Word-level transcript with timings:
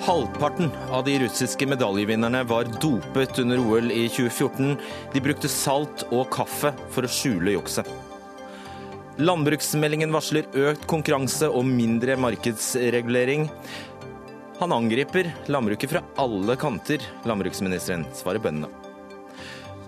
Halvparten 0.00 0.70
av 0.90 1.04
de 1.04 1.18
russiske 1.18 1.66
medaljevinnerne 1.66 2.40
var 2.48 2.64
dopet 2.80 3.38
under 3.38 3.58
OL 3.60 3.90
i 3.92 4.06
2014. 4.08 4.76
De 5.12 5.20
brukte 5.20 5.48
salt 5.52 6.06
og 6.08 6.30
kaffe 6.32 6.72
for 6.94 7.04
å 7.04 7.10
skjule 7.10 7.52
jukset. 7.52 7.88
Landbruksmeldingen 9.20 10.14
varsler 10.14 10.48
økt 10.56 10.86
konkurranse 10.88 11.50
og 11.52 11.68
mindre 11.68 12.16
markedsregulering. 12.16 13.50
Han 14.62 14.72
angriper 14.72 15.28
landbruket 15.52 15.92
fra 15.92 16.02
alle 16.20 16.56
kanter, 16.56 17.04
landbruksministeren 17.28 18.06
svarer 18.16 18.40
bøndene. 18.40 18.72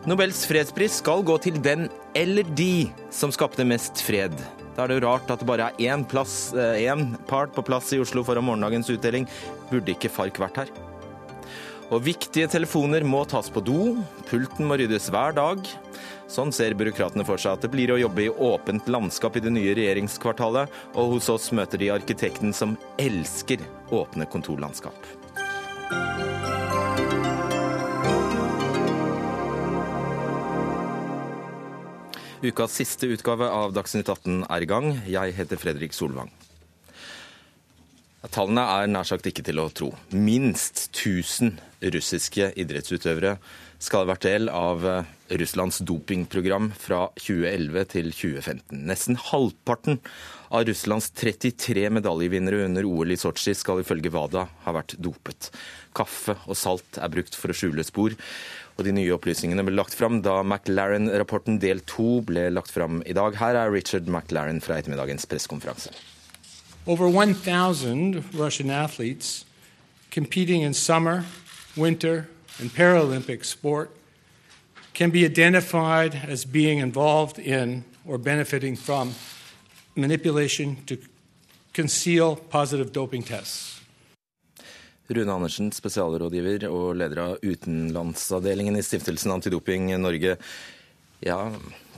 Nobels 0.04 0.42
fredspris 0.50 0.98
skal 1.00 1.24
gå 1.24 1.38
til 1.40 1.56
den 1.62 1.86
eller 2.18 2.44
de 2.58 2.90
som 3.14 3.32
skapte 3.32 3.64
mest 3.64 4.04
fred. 4.04 4.34
Da 4.76 4.84
er 4.84 4.90
det 4.90 4.96
jo 4.98 5.06
rart 5.06 5.28
at 5.30 5.40
det 5.40 5.48
bare 5.48 5.70
er 5.70 5.92
én, 5.92 6.04
plass, 6.08 6.52
eh, 6.56 6.84
én 6.88 7.14
part 7.28 7.52
på 7.54 7.64
plass 7.64 7.92
i 7.92 8.00
Oslo 8.02 8.24
foran 8.24 8.44
morgendagens 8.44 8.90
utdeling. 8.90 9.28
Burde 9.72 9.94
ikke 9.94 10.10
FARC 10.12 10.40
vært 10.42 10.62
her? 10.62 10.72
Og 11.92 12.00
viktige 12.06 12.48
telefoner 12.48 13.04
må 13.04 13.22
tas 13.28 13.50
på 13.52 13.60
do, 13.64 13.94
pulten 14.28 14.68
må 14.68 14.78
ryddes 14.80 15.10
hver 15.12 15.34
dag. 15.36 15.64
Sånn 16.32 16.52
ser 16.56 16.76
byråkratene 16.78 17.24
for 17.28 17.40
seg 17.40 17.58
at 17.58 17.64
det 17.64 17.72
blir 17.72 17.92
å 17.92 17.98
jobbe 18.00 18.24
i 18.24 18.32
åpent 18.32 18.88
landskap 18.88 19.36
i 19.36 19.42
det 19.44 19.52
nye 19.52 19.74
regjeringskvartalet, 19.76 20.72
og 20.96 21.16
hos 21.16 21.28
oss 21.32 21.50
møter 21.52 21.80
de 21.82 21.90
arkitekten 21.92 22.54
som 22.56 22.78
elsker 23.00 23.60
åpne 23.92 24.28
kontorlandskap. 24.32 24.96
Ukas 32.42 32.74
siste 32.74 33.06
utgave 33.12 33.46
av 33.52 33.76
Dagsnytt 33.76 34.08
18 34.08 34.46
er 34.48 34.64
i 34.64 34.66
gang. 34.66 34.88
Jeg 35.06 35.36
heter 35.36 35.60
Fredrik 35.60 35.94
Solvang. 35.94 36.32
Tallene 38.30 38.62
er 38.62 38.86
nær 38.86 39.06
sagt 39.08 39.26
ikke 39.26 39.42
til 39.42 39.58
å 39.58 39.70
tro. 39.74 39.88
Minst 40.14 40.84
1000 40.92 41.56
russiske 41.90 42.52
idrettsutøvere 42.62 43.36
skal 43.82 44.04
ha 44.04 44.12
vært 44.12 44.26
del 44.28 44.46
av 44.54 44.84
eh, 44.86 45.08
Russlands 45.40 45.80
dopingprogram 45.82 46.68
fra 46.78 47.08
2011 47.18 47.88
til 47.96 48.12
2015. 48.14 48.84
Nesten 48.86 49.18
halvparten 49.18 49.98
av 50.54 50.68
Russlands 50.68 51.10
33 51.18 51.88
medaljevinnere 51.98 52.62
under 52.68 52.86
OL 52.86 53.10
i 53.10 53.18
Sotsji 53.18 53.56
skal 53.58 53.82
ifølge 53.82 54.12
WADA 54.14 54.46
ha 54.68 54.76
vært 54.78 54.94
dopet. 55.02 55.50
Kaffe 55.98 56.38
og 56.46 56.54
salt 56.58 57.02
er 57.02 57.10
brukt 57.10 57.34
for 57.34 57.50
å 57.50 57.58
skjule 57.58 57.82
spor. 57.88 58.14
Og 58.78 58.86
De 58.86 58.94
nye 58.94 59.18
opplysningene 59.18 59.66
ble 59.66 59.74
lagt 59.76 59.98
fram 59.98 60.22
da 60.24 60.38
McLaren-rapporten 60.46 61.58
del 61.60 61.82
to 61.90 62.20
ble 62.28 62.46
lagt 62.54 62.70
fram 62.72 63.02
i 63.02 63.18
dag. 63.18 63.34
Her 63.42 63.64
er 63.66 63.74
Richard 63.74 64.06
McLaren 64.06 64.62
fra 64.62 64.78
ettermiddagens 64.78 65.26
pressekonferanse. 65.26 65.92
Over 66.84 67.08
1,000 67.08 68.24
Russian 68.34 68.68
athletes 68.68 69.44
competing 70.10 70.62
in 70.62 70.74
summer, 70.74 71.24
winter, 71.76 72.26
and 72.58 72.70
Paralympic 72.74 73.44
sport 73.44 73.90
can 74.92 75.10
be 75.10 75.24
identified 75.24 76.14
as 76.26 76.44
being 76.44 76.80
involved 76.80 77.38
in 77.38 77.84
or 78.04 78.18
benefiting 78.18 78.74
from 78.74 79.14
manipulation 79.94 80.76
to 80.86 80.98
conceal 81.72 82.34
positive 82.34 82.92
doping 82.92 83.22
tests. 83.22 83.80
Rune 85.08 85.30
Andersen, 85.30 85.70
spesialrådgiver 85.70 86.66
og 86.66 86.96
leder 86.96 87.20
av 87.22 87.38
utenlandsavdelingen 87.42 88.76
i 88.76 88.82
Stiftelsen 88.82 89.30
Antidoping 89.30 89.92
Norge. 90.00 90.34
Ja, 91.20 91.38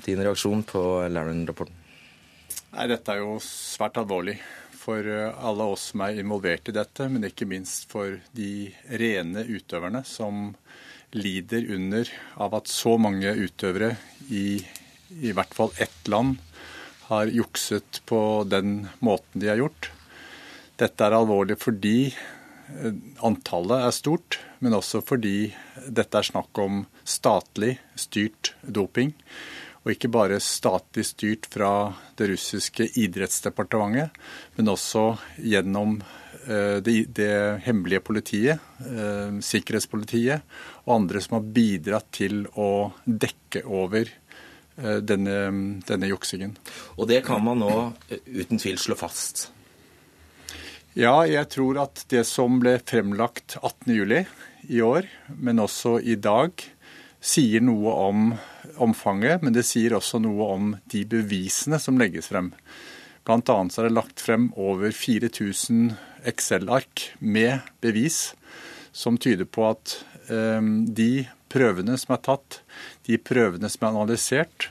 din 0.05 0.21
reaksjon 0.21 0.65
på 0.69 0.83
Laren-rapporten? 1.09 1.81
Nei, 2.75 2.87
Dette 2.91 3.15
er 3.15 3.23
jo 3.23 3.39
svært 3.41 3.97
alvorlig 3.97 4.37
for 4.85 5.09
alle 5.09 5.69
oss 5.75 5.91
som 5.93 6.05
er 6.05 6.21
involvert 6.21 6.69
i 6.69 6.77
dette, 6.77 7.09
men 7.09 7.27
ikke 7.29 7.49
minst 7.49 7.89
for 7.91 8.19
de 8.37 8.69
rene 9.01 9.47
utøverne 9.49 10.05
som 10.07 10.53
lider 11.15 11.69
under 11.73 12.11
av 12.43 12.57
at 12.59 12.71
så 12.71 12.97
mange 13.01 13.33
utøvere 13.33 13.95
i 14.29 14.63
i 15.15 15.31
hvert 15.31 15.53
fall 15.55 15.71
ett 15.79 16.09
land 16.11 16.41
har 17.07 17.31
jukset 17.31 18.01
på 18.09 18.19
den 18.51 18.89
måten 19.05 19.39
de 19.39 19.51
har 19.53 19.61
gjort. 19.61 19.93
Dette 20.81 21.07
er 21.07 21.15
alvorlig 21.15 21.55
fordi 21.63 22.11
Eh, 22.65 22.95
antallet 23.25 23.85
er 23.85 23.93
stort, 23.93 24.39
men 24.65 24.77
også 24.77 25.03
fordi 25.05 25.53
dette 25.85 26.19
er 26.19 26.27
snakk 26.27 26.57
om 26.61 26.85
statlig 27.05 27.77
styrt 27.99 28.55
doping. 28.65 29.13
Og 29.85 29.93
ikke 29.93 30.11
bare 30.13 30.41
statlig 30.41 31.05
styrt 31.11 31.49
fra 31.53 31.93
det 32.17 32.31
russiske 32.33 32.87
idrettsdepartementet, 33.01 34.17
men 34.57 34.73
også 34.73 35.07
gjennom 35.37 35.99
eh, 36.47 36.81
det, 36.85 36.97
det 37.13 37.35
hemmelige 37.67 38.05
politiet, 38.07 38.65
eh, 38.81 39.41
sikkerhetspolitiet 39.45 40.45
og 40.87 40.95
andre 40.97 41.21
som 41.21 41.39
har 41.39 41.51
bidratt 41.61 42.09
til 42.17 42.47
å 42.57 42.93
dekke 43.05 43.67
over 43.69 44.13
denne, 44.75 45.35
denne 45.87 46.09
juksingen. 46.11 46.57
Og 46.99 47.07
det 47.07 47.21
kan 47.29 47.45
man 47.47 47.61
nå 47.63 47.75
uten 48.27 48.59
tvil 48.59 48.81
slå 48.83 48.97
fast? 48.99 49.45
Ja, 50.95 51.25
jeg 51.27 51.49
tror 51.51 51.79
at 51.83 52.05
det 52.11 52.21
som 52.27 52.61
ble 52.63 52.77
fremlagt 52.87 53.57
18.07 53.59 54.27
i 54.71 54.79
år, 54.79 55.09
men 55.27 55.59
også 55.59 55.97
i 55.99 56.15
dag, 56.15 56.55
sier 57.25 57.65
noe 57.65 57.93
om 58.09 58.27
omfanget, 58.81 59.43
men 59.45 59.55
det 59.55 59.65
sier 59.67 59.97
også 59.97 60.21
noe 60.23 60.49
om 60.55 60.75
de 60.93 61.05
bevisene 61.09 61.79
som 61.81 61.99
legges 62.01 62.29
frem. 62.33 62.53
Blant 63.25 63.49
annet 63.49 63.79
er 63.79 63.89
det 63.89 63.97
lagt 63.97 64.21
frem 64.21 64.51
over 64.61 64.93
4000 64.93 65.95
Excel-ark 66.29 67.09
med 67.21 67.65
bevis 67.85 68.35
som 68.95 69.17
tyder 69.19 69.49
på 69.49 69.65
at 69.71 69.97
um, 70.29 70.85
de 70.87 71.27
prøvene 71.53 71.97
som 72.01 72.15
er 72.15 72.23
tatt, 72.25 72.61
de 73.09 73.19
prøvene 73.21 73.71
som 73.73 73.87
er 73.87 73.95
analysert, 73.95 74.69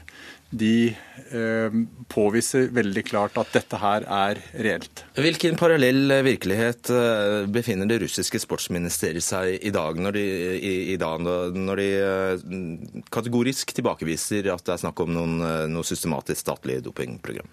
de 0.53 0.93
eh, 1.33 1.75
påviser 2.13 2.67
veldig 2.75 3.03
klart 3.07 3.37
at 3.41 3.53
dette 3.55 3.79
her 3.81 4.05
er 4.05 4.39
reelt. 4.65 5.03
Hvilken 5.17 5.57
parallell 5.57 6.13
virkelighet 6.25 6.91
eh, 6.93 7.37
befinner 7.53 7.89
det 7.89 8.01
russiske 8.03 8.41
sportsministeriet 8.43 9.25
seg 9.25 9.57
i 9.65 9.73
dag, 9.73 9.97
når 9.97 10.17
de, 10.17 10.25
i, 10.59 10.73
i 10.93 10.97
dag, 11.01 11.25
når 11.57 11.81
de 11.81 11.89
eh, 11.97 13.01
kategorisk 13.13 13.73
tilbakeviser 13.73 14.51
at 14.53 14.65
det 14.65 14.75
er 14.75 14.83
snakk 14.85 15.03
om 15.05 15.13
noen, 15.15 15.37
noe 15.73 15.87
systematisk 15.87 16.45
statlig 16.45 16.83
dopingprogram? 16.85 17.49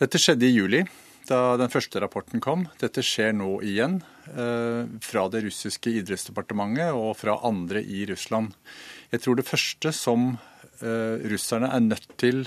Dette 0.00 0.20
skjedde 0.20 0.48
i 0.48 0.54
juli, 0.54 0.82
da 1.28 1.56
den 1.60 1.72
første 1.72 2.00
rapporten 2.00 2.40
kom. 2.40 2.66
Dette 2.80 3.04
skjer 3.04 3.32
nå 3.36 3.58
igjen, 3.64 4.00
fra 4.26 5.22
det 5.30 5.44
russiske 5.44 5.92
idrettsdepartementet 6.00 6.96
og 6.98 7.12
fra 7.14 7.36
andre 7.46 7.78
i 7.78 8.02
Russland. 8.10 8.50
Jeg 9.12 9.22
tror 9.22 9.38
det 9.38 9.46
første 9.46 9.92
som 9.94 10.32
russerne 10.80 11.70
er 11.72 11.84
nødt 11.84 12.08
til 12.20 12.44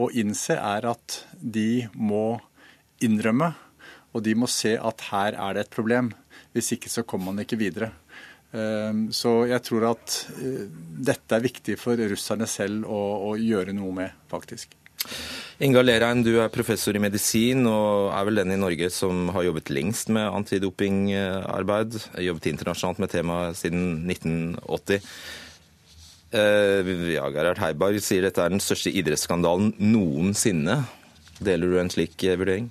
å 0.00 0.08
innse, 0.10 0.56
er 0.58 0.88
at 0.90 1.20
de 1.38 1.86
må 1.94 2.38
innrømme, 3.04 3.52
og 4.14 4.22
de 4.26 4.34
må 4.38 4.48
se 4.50 4.74
at 4.78 5.08
her 5.10 5.38
er 5.38 5.56
det 5.56 5.66
et 5.66 5.74
problem. 5.74 6.12
Hvis 6.54 6.72
ikke 6.76 6.90
så 6.92 7.02
kommer 7.06 7.32
man 7.32 7.42
ikke 7.42 7.58
videre. 7.58 7.90
Eh, 8.54 8.92
så 9.14 9.34
jeg 9.50 9.62
tror 9.66 9.90
at 9.90 10.20
eh, 10.38 10.64
dette 11.10 11.34
er 11.34 11.44
viktig 11.44 11.76
for 11.80 11.98
russerne 11.98 12.46
selv 12.50 12.86
å, 12.86 13.02
å 13.30 13.36
gjøre 13.40 13.74
noe 13.74 13.94
med, 13.96 14.24
faktisk. 14.30 14.76
Inga 15.62 15.82
Lerheim, 15.84 16.22
du 16.24 16.32
er 16.40 16.50
professor 16.50 16.96
i 16.96 17.02
medisin 17.02 17.66
og 17.68 18.10
er 18.14 18.24
vel 18.26 18.40
den 18.40 18.54
i 18.54 18.58
Norge 18.58 18.88
som 18.90 19.28
har 19.34 19.44
jobbet 19.46 19.70
lengst 19.74 20.10
med 20.14 20.26
antidopingarbeid. 20.30 21.98
Jobbet 22.24 22.48
internasjonalt 22.50 23.02
med 23.02 23.12
temaet 23.12 23.58
siden 23.60 23.84
1980. 24.08 25.02
Eh, 26.34 26.88
ja, 27.14 27.28
Gerhard 27.30 27.60
Heiberg 27.62 28.00
sier 28.02 28.24
dette 28.26 28.42
er 28.42 28.50
den 28.50 28.62
største 28.62 28.90
idrettsskandalen 28.90 29.70
noensinne. 29.78 30.80
Deler 31.38 31.70
du 31.70 31.78
en 31.78 31.92
slik 31.92 32.18
eh, 32.26 32.38
vurdering? 32.40 32.70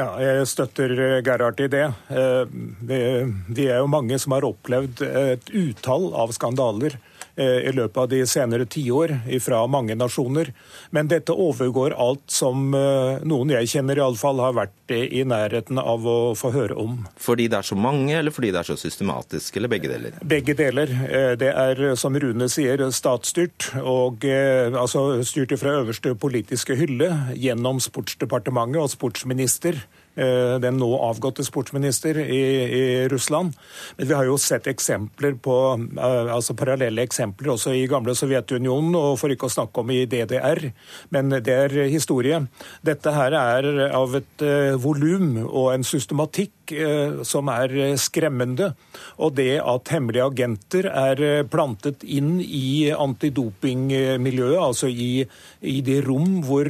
Ja, 0.00 0.08
jeg 0.18 0.46
støtter 0.50 0.94
eh, 0.96 1.18
Gerhard 1.26 1.60
i 1.60 1.68
det. 1.70 1.86
Vi 2.08 3.66
er 3.68 3.82
jo 3.82 3.90
mange 3.90 4.18
som 4.22 4.34
har 4.36 4.48
opplevd 4.48 5.04
et 5.04 5.52
utall 5.52 6.08
av 6.24 6.32
skandaler 6.36 6.96
Eh, 6.96 7.13
i 7.40 7.72
løpet 7.74 7.98
av 7.98 8.08
de 8.12 8.20
senere 8.28 8.66
tiår 8.70 9.16
fra 9.42 9.64
mange 9.70 9.96
nasjoner. 9.98 10.52
Men 10.94 11.08
dette 11.10 11.34
overgår 11.34 11.94
alt 11.98 12.22
som 12.30 12.74
eh, 12.76 13.24
noen 13.26 13.52
jeg 13.56 13.70
kjenner 13.74 13.98
iallfall 14.00 14.42
har 14.42 14.54
vært 14.56 14.94
i 14.94 15.24
nærheten 15.26 15.80
av 15.80 16.06
å 16.06 16.16
få 16.38 16.52
høre 16.54 16.76
om. 16.78 17.00
Fordi 17.20 17.48
det 17.50 17.58
er 17.58 17.66
så 17.66 17.78
mange, 17.78 18.12
eller 18.18 18.34
fordi 18.34 18.52
det 18.54 18.60
er 18.62 18.68
så 18.68 18.78
systematisk, 18.78 19.56
eller 19.58 19.72
begge 19.72 19.90
deler? 19.90 20.18
Begge 20.34 20.56
deler. 20.58 20.92
Eh, 21.08 21.32
det 21.40 21.50
er, 21.50 21.84
som 22.00 22.14
Rune 22.14 22.48
sier, 22.52 22.84
statsstyrt. 22.94 23.72
Og 23.82 24.24
altså 24.28 25.22
styrt 25.26 25.56
fra 25.60 25.78
øverste 25.80 26.14
politiske 26.18 26.76
hylle 26.78 27.10
gjennom 27.38 27.82
Sportsdepartementet 27.82 28.82
og 28.82 28.92
sportsminister. 28.92 29.80
Eh, 30.14 30.60
den 30.62 30.76
nå 30.78 30.88
avgåtte 31.02 31.42
sportsminister 31.42 32.20
i, 32.22 32.42
i, 32.62 32.82
Russland. 33.10 33.54
Men 33.96 34.08
vi 34.08 34.14
har 34.14 34.28
jo 34.28 34.36
sett 34.38 34.68
eksempler 34.70 35.34
på, 35.42 35.56
eh, 35.98 36.30
altså 36.30 36.54
parallelle 36.54 37.02
eksempler 37.02 37.54
også 37.56 37.74
i 37.74 37.88
gamle 37.90 38.14
Sovjetunionen, 38.14 38.94
og 38.94 39.18
for 39.18 39.34
ikke 39.34 39.48
å 39.50 39.54
snakke 39.56 39.82
om 39.82 39.90
i 39.90 40.04
DDR. 40.06 40.68
Men 41.14 41.34
det 41.34 41.56
er 41.66 41.74
historie. 41.90 42.44
Dette 42.86 43.14
her 43.14 43.34
er 43.34 43.68
av 43.94 44.14
et 44.14 44.44
uh, 44.44 44.74
volum 44.80 45.36
og 45.44 45.72
en 45.72 45.84
systematikk 45.86 46.63
trekk 46.64 46.72
eh, 46.72 47.22
som 47.24 47.48
er 47.48 47.74
eh, 47.76 47.96
skremmende. 47.96 48.74
Og 49.18 49.34
det 49.34 49.60
at 49.60 49.88
hemmelige 49.92 50.24
agenter 50.24 50.88
er 50.88 51.44
plantet 51.48 52.04
inn 52.04 52.40
i 52.40 52.90
antidopingmiljøet, 52.90 54.58
altså 54.58 54.88
i, 54.88 55.26
i 55.60 55.80
de 55.82 56.00
rom 56.02 56.42
hvor 56.44 56.64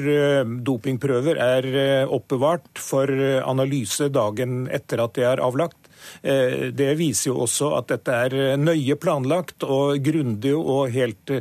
dopingprøver 0.65 1.37
er 1.39 2.07
oppbevart 2.07 2.79
for 2.79 3.09
analyse 3.45 4.09
dagen 4.11 4.69
etter 4.69 5.03
at 5.03 5.15
de 5.15 5.25
er 5.25 5.43
avlagt. 5.43 5.79
Det 6.23 6.91
viser 6.99 7.31
jo 7.31 7.39
også 7.47 7.71
at 7.79 7.89
dette 7.89 8.13
er 8.27 8.57
nøye 8.61 8.97
planlagt 9.01 9.65
og 9.65 10.03
grundig 10.05 10.53
og 10.55 10.93
helt 10.93 11.33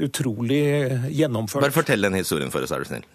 utrolig 0.00 0.64
gjennomført. 1.12 1.66
Bare 1.66 1.76
fortell 1.76 2.08
den 2.08 2.16
historien 2.16 2.52
for 2.54 2.64
oss, 2.64 2.72
er 2.72 2.82
du 2.82 2.88
snill. 2.88 3.06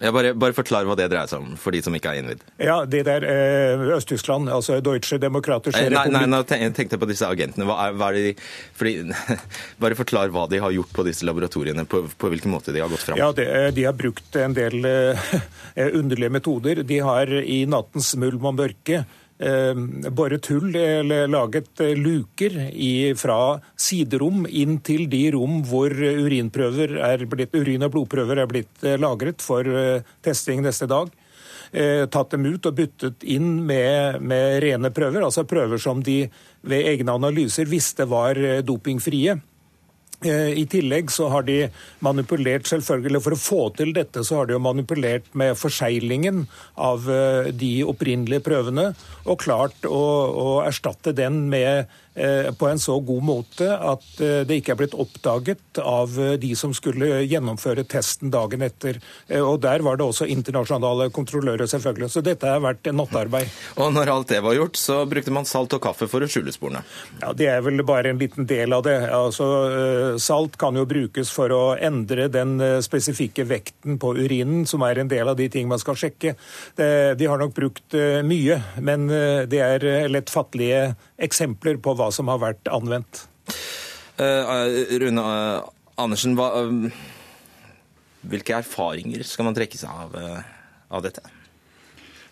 Ja, 0.00 0.12
bare, 0.16 0.32
bare 0.32 0.56
forklar 0.56 0.86
hva 0.88 0.94
det 0.96 1.10
dreier 1.12 1.28
seg 1.28 1.42
om, 1.44 1.56
for 1.60 1.76
de 1.76 1.82
som 1.84 1.92
ikke 1.96 2.14
er 2.14 2.22
innvidd. 2.22 2.44
Ja, 2.56 2.78
Det 2.88 3.02
der 3.04 3.26
eh, 3.28 3.82
Øst-Tyskland, 3.98 4.48
altså 4.48 4.78
Deutsche 4.80 5.18
Demokratische 5.20 5.82
eh, 5.82 5.90
Republik 5.92 6.14
Nei, 6.14 6.22
nei, 6.24 6.30
nå 6.32 6.40
tenkte 6.48 6.96
jeg 6.96 7.02
på 7.02 7.08
disse 7.10 7.28
agentene. 7.28 7.68
Hva 7.68 7.76
er, 7.84 7.98
hva 8.00 8.08
er 8.08 8.16
de, 8.16 8.32
fordi, 8.80 8.94
bare 9.84 9.98
forklar 9.98 10.32
hva 10.32 10.46
de 10.48 10.62
har 10.64 10.72
gjort 10.72 10.94
på 10.96 11.04
disse 11.04 11.28
laboratoriene, 11.28 11.84
på, 11.84 12.06
på 12.16 12.32
hvilken 12.32 12.54
måte 12.54 12.72
de 12.72 12.80
har 12.80 12.88
gått 12.92 13.04
fram. 13.04 13.20
Ja, 13.20 13.28
det, 13.36 13.46
De 13.76 13.84
har 13.84 13.96
brukt 13.98 14.40
en 14.40 14.56
del 14.56 14.80
underlige 16.00 16.32
metoder. 16.32 16.80
De 16.82 17.02
har 17.04 17.36
i 17.40 17.66
nattens 17.68 18.14
mulm 18.16 18.48
og 18.48 18.56
mørke 18.56 19.04
Eh, 19.04 19.29
boret 19.40 20.46
hull 20.52 20.74
eller 20.76 21.28
laget 21.28 21.80
eh, 21.80 21.96
luker 21.96 22.58
i, 22.72 23.14
fra 23.16 23.56
siderom 23.76 24.44
inn 24.44 24.80
til 24.84 25.06
de 25.08 25.22
rom 25.32 25.62
hvor 25.64 25.94
urinprøver 25.94 26.98
er 27.00 27.24
blitt, 27.30 27.56
urin- 27.56 27.86
og 27.86 27.94
blodprøver 27.94 28.42
er 28.42 28.50
blitt 28.50 28.84
eh, 28.84 28.98
lagret 29.00 29.40
for 29.40 29.64
testing 30.22 30.64
neste 30.64 30.88
dag. 30.90 31.10
Tatt 31.70 32.32
dem 32.32 32.48
ut 32.50 32.66
og 32.66 32.74
byttet 32.74 33.22
inn 33.30 33.60
med, 33.62 34.16
med 34.26 34.56
rene 34.64 34.88
prøver, 34.90 35.22
altså 35.22 35.44
prøver 35.46 35.78
som 35.78 36.00
de 36.02 36.24
ved 36.66 36.88
egne 36.96 37.14
analyser 37.14 37.70
visste 37.70 38.08
var 38.10 38.34
dopingfrie. 38.66 39.36
I 40.20 40.66
tillegg 40.68 41.08
så 41.08 41.30
har 41.32 41.46
de 41.46 41.54
manipulert 42.04 42.68
selvfølgelig 42.68 43.22
For 43.24 43.36
å 43.36 43.40
få 43.40 43.60
til 43.78 43.94
dette 43.96 44.20
så 44.26 44.40
har 44.40 44.50
de 44.50 44.52
jo 44.52 44.60
manipulert 44.60 45.30
med 45.32 45.56
forseglingen 45.56 46.42
av 46.76 47.08
de 47.56 47.70
opprinnelige 47.88 48.44
prøvene 48.44 48.90
og 49.24 49.40
klart 49.40 49.88
å, 49.88 50.02
å 50.28 50.46
erstatte 50.66 51.16
den 51.16 51.46
med 51.48 51.88
Eh, 52.09 52.09
på 52.58 52.68
en 52.68 52.78
så 52.78 52.96
god 53.00 53.22
måte 53.24 53.68
at 53.74 54.20
eh, 54.22 54.42
det 54.46 54.60
ikke 54.60 54.74
er 54.74 54.80
blitt 54.82 54.96
oppdaget 54.98 55.80
av 55.82 56.16
eh, 56.20 56.34
de 56.40 56.52
som 56.58 56.72
skulle 56.76 57.22
gjennomføre 57.24 57.84
testen 57.88 58.32
dagen 58.32 58.64
etter. 58.64 59.00
Og 59.40 59.60
Der 59.62 59.84
var 59.84 59.98
det 59.98 60.06
også 60.06 60.28
internasjonale 60.30 61.10
kontrollører, 61.14 61.68
selvfølgelig. 61.70 62.10
Så 62.12 62.24
dette 62.24 62.48
har 62.48 62.62
vært 62.64 62.90
nattarbeid. 62.94 63.50
Og 63.80 63.92
når 63.94 64.12
alt 64.14 64.32
det 64.32 64.42
var 64.44 64.56
gjort, 64.56 64.78
så 64.80 65.02
brukte 65.10 65.34
man 65.34 65.48
salt 65.48 65.74
og 65.76 65.82
kaffe 65.84 66.08
for 66.10 66.24
å 66.24 66.30
skjule 66.30 66.52
sporene? 66.54 66.82
Ja, 67.20 67.32
Det 67.32 67.48
er 67.50 67.62
vel 67.64 67.82
bare 67.86 68.12
en 68.12 68.20
liten 68.20 68.48
del 68.48 68.72
av 68.76 68.84
det. 68.86 68.98
Altså, 69.14 69.46
Salt 70.20 70.56
kan 70.60 70.76
jo 70.76 70.86
brukes 70.88 71.30
for 71.32 71.52
å 71.54 71.62
endre 71.76 72.28
den 72.32 72.58
spesifikke 72.84 73.46
vekten 73.48 73.98
på 74.00 74.12
urinen, 74.18 74.66
som 74.66 74.82
er 74.86 75.00
en 75.00 75.10
del 75.10 75.28
av 75.28 75.38
de 75.38 75.48
ting 75.52 75.68
man 75.70 75.80
skal 75.80 75.98
sjekke. 75.98 76.34
De 76.76 77.28
har 77.28 77.40
nok 77.40 77.54
brukt 77.56 77.96
mye, 78.26 78.58
men 78.80 79.06
det 79.50 79.60
er 79.64 79.86
lettfattelige 80.10 80.94
eksempler 81.24 81.78
på 81.82 81.94
hva 81.98 82.10
som 82.14 82.30
har 82.32 82.40
vært 82.42 82.70
anvendt. 82.72 83.26
Uh, 84.20 84.84
Rune 85.00 85.22
uh, 85.24 85.68
Andersen, 86.00 86.36
hva, 86.36 86.50
uh, 86.60 86.90
hvilke 88.28 88.58
erfaringer 88.58 89.24
skal 89.24 89.48
man 89.48 89.56
trekke 89.56 89.80
seg 89.80 89.88
av, 89.88 90.16
av 90.92 91.04
dette? 91.06 91.24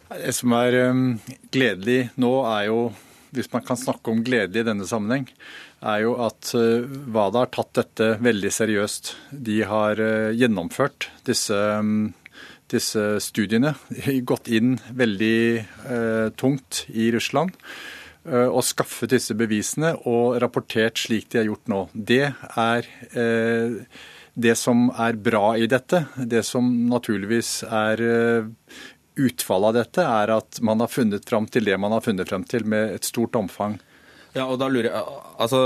Det 0.08 0.35
som 0.37 0.52
er 0.56 0.76
um, 0.90 1.06
gledelig 1.52 2.11
nå, 2.20 2.32
er 2.49 2.69
jo, 2.69 2.82
hvis 3.37 3.50
man 3.55 3.64
kan 3.64 3.81
snakke 3.81 4.12
om 4.12 4.23
gledelig 4.25 4.64
i 4.64 4.69
denne 4.69 4.88
sammenheng, 4.88 5.29
er 5.79 6.02
jo 6.02 6.17
at 6.25 6.50
WADA 6.52 7.44
har 7.44 7.50
tatt 7.55 7.76
dette 7.79 8.06
veldig 8.25 8.50
seriøst. 8.50 9.12
De 9.31 9.61
har 9.69 10.00
gjennomført 10.34 11.06
disse, 11.29 11.61
disse 12.73 13.05
studiene, 13.23 13.76
gått 14.32 14.50
inn 14.50 14.75
veldig 14.91 16.34
tungt 16.41 16.82
i 16.91 17.12
Russland 17.14 17.55
og 18.28 18.60
eh, 18.60 18.66
skaffet 18.66 19.12
disse 19.14 19.36
bevisene 19.38 19.94
og 20.08 20.38
rapportert 20.42 21.00
slik 21.00 21.30
de 21.32 21.42
er 21.42 21.48
gjort 21.48 21.70
nå. 21.70 21.80
Det 21.92 22.25
er 22.28 22.88
eh, 23.12 23.78
det 24.38 24.54
som 24.58 24.88
er 24.94 25.19
bra 25.19 25.56
i 25.58 25.66
dette. 25.70 26.04
Det 26.16 26.44
som 26.46 26.69
naturligvis 26.90 27.62
er 27.64 28.04
eh, 28.04 28.48
utfallet 29.19 29.72
av 29.72 29.78
dette, 29.80 30.06
er 30.06 30.34
at 30.36 30.60
man 30.62 30.84
har 30.84 30.92
funnet 30.92 31.26
fram 31.28 31.48
til 31.50 31.66
det 31.66 31.78
man 31.80 31.96
har 31.96 32.04
funnet 32.04 32.28
fram 32.30 32.44
til, 32.46 32.66
med 32.69 32.94
et 32.94 33.08
stort 33.08 33.36
omfang. 33.38 33.78
Ja, 34.36 34.44
og 34.46 34.60
da 34.60 34.69
lurer 34.70 34.92
jeg, 34.92 35.22
altså, 35.40 35.62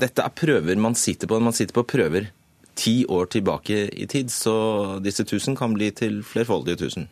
Dette 0.00 0.24
er 0.24 0.32
prøver 0.38 0.78
man 0.80 0.96
sitter 0.96 1.28
på. 1.28 1.40
Man 1.42 1.56
sitter 1.56 1.76
på 1.76 1.88
prøver 1.92 2.30
ti 2.78 3.02
år 3.04 3.26
tilbake 3.34 3.84
i 3.92 4.06
tid, 4.08 4.30
så 4.32 4.98
disse 5.04 5.26
tusen 5.28 5.58
kan 5.58 5.74
bli 5.76 5.90
til 5.92 6.22
flerfoldige 6.24 6.86
tusen. 6.86 7.10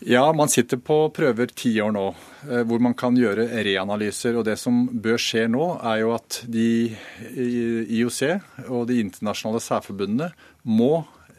Ja, 0.00 0.32
man 0.32 0.48
sitter 0.48 0.76
på 0.76 1.10
prøver 1.10 1.50
ti 1.50 1.72
år 1.82 1.90
nå, 1.90 2.06
eh, 2.46 2.62
hvor 2.62 2.78
man 2.78 2.94
kan 2.94 3.16
gjøre 3.18 3.48
reanalyser. 3.66 4.36
Og 4.38 4.46
det 4.46 4.54
som 4.60 4.84
bør 4.94 5.18
skje 5.18 5.48
nå, 5.50 5.72
er 5.82 6.04
jo 6.04 6.12
at 6.14 6.42
de 6.46 6.94
IOC 7.34 8.20
og 8.68 8.86
de 8.90 9.00
internasjonale 9.02 9.62
særforbundene 9.64 10.30
må 10.70 10.92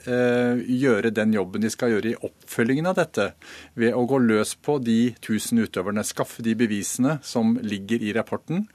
eh, 0.03 0.59
gjøre 0.75 1.13
den 1.15 1.37
jobben 1.37 1.63
de 1.63 1.71
skal 1.71 1.95
gjøre 1.95 2.11
i 2.11 2.19
oppfølgingen 2.19 2.91
av 2.91 2.99
dette, 2.99 3.31
ved 3.79 3.95
å 3.95 4.03
gå 4.09 4.19
løs 4.27 4.57
på 4.59 4.75
de 4.83 5.13
tusen 5.23 5.63
utøverne. 5.63 6.03
Skaffe 6.03 6.43
de 6.43 6.57
bevisene 6.59 7.21
som 7.23 7.55
ligger 7.63 8.03
i 8.03 8.11
rapporten, 8.17 8.67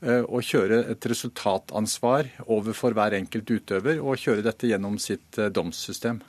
å 0.00 0.40
kjøre 0.40 0.78
et 0.94 1.06
resultatansvar 1.12 2.30
overfor 2.48 2.94
hver 2.96 3.18
enkelt 3.18 3.50
utøver, 3.52 3.98
og 4.00 4.20
kjøre 4.20 4.44
dette 4.46 4.70
gjennom 4.70 4.96
sitt 5.02 5.36
eh, 5.38 5.50
domssystem. 5.52 6.22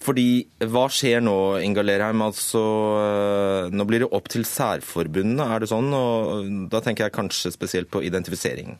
Fordi, 0.00 0.46
Hva 0.70 0.86
skjer 0.92 1.18
nå, 1.24 1.34
Inga 1.66 1.82
Lerheim? 1.82 2.22
Altså, 2.22 2.62
eh, 3.00 3.74
nå 3.74 3.86
blir 3.88 4.04
det 4.04 4.12
opp 4.14 4.30
til 4.30 4.46
særforbundene, 4.46 5.48
er 5.50 5.64
det 5.64 5.70
sånn? 5.72 5.90
Og 5.90 6.70
da 6.70 6.82
tenker 6.84 7.08
jeg 7.08 7.16
kanskje 7.18 7.54
spesielt 7.56 7.90
på 7.90 8.04
identifisering. 8.06 8.78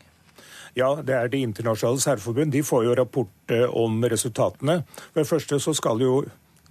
Ja, 0.79 0.93
det 1.03 1.17
er 1.17 1.27
Det 1.27 1.41
internasjonale 1.43 1.99
særforbund. 1.99 2.53
De 2.55 2.63
får 2.63 2.85
jo 2.87 2.95
rapport 2.95 3.55
om 3.75 3.99
resultatene. 4.07 4.85
For 5.11 5.19
det 5.19 5.27
første 5.27 5.59
så 5.59 5.75
skal 5.75 5.99
jo 5.99 6.21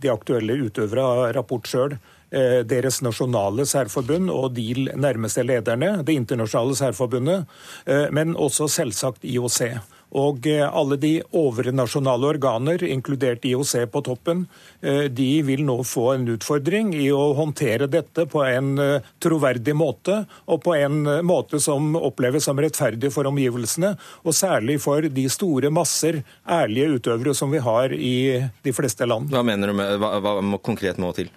de 0.01 0.09
aktuelle 0.09 0.57
utøvere 0.65 1.05
ha 1.05 1.29
rapport 1.37 1.69
sjøl. 1.69 1.99
Eh, 2.31 2.61
deres 2.63 3.01
nasjonale 3.03 3.65
særforbund 3.67 4.31
og 4.31 4.53
de 4.55 4.87
nærmeste 4.95 5.43
lederne, 5.43 5.97
det 6.07 6.15
internasjonale 6.15 6.77
særforbundet, 6.79 7.49
eh, 7.91 8.07
men 8.15 8.37
også 8.39 8.69
selvsagt 8.71 9.27
IOC. 9.27 9.81
Og 10.15 10.47
eh, 10.47 10.63
alle 10.63 10.95
de 11.03 11.11
overnasjonale 11.35 12.29
organer, 12.37 12.85
inkludert 12.87 13.43
IOC 13.51 13.75
på 13.91 14.05
toppen, 14.07 14.47
de 14.81 15.29
vil 15.45 15.65
nå 15.67 15.77
få 15.85 16.07
en 16.15 16.29
utfordring 16.33 16.95
i 16.97 17.11
å 17.13 17.33
håndtere 17.37 17.91
dette 17.91 18.25
på 18.31 18.41
en 18.47 18.79
troverdig 19.23 19.75
måte, 19.77 20.23
og 20.47 20.63
på 20.65 20.75
en 20.79 21.03
måte 21.27 21.61
som 21.61 21.93
oppleves 21.99 22.47
som 22.47 22.59
rettferdig 22.63 23.11
for 23.13 23.29
omgivelsene, 23.29 23.93
og 24.25 24.39
særlig 24.39 24.79
for 24.81 25.05
de 25.05 25.27
store 25.31 25.71
masser 25.75 26.23
ærlige 26.49 26.97
utøvere 26.97 27.37
som 27.37 27.53
vi 27.53 27.61
har 27.61 27.93
i 27.93 28.17
de 28.65 28.75
fleste 28.75 29.07
land. 29.07 29.31
Hva 29.35 29.45
mener 29.47 29.71
du 29.71 29.79
med, 29.83 29.99
hva, 30.01 30.17
hva 30.23 30.65
konkret 30.65 30.99
må 31.03 31.13
til? 31.19 31.31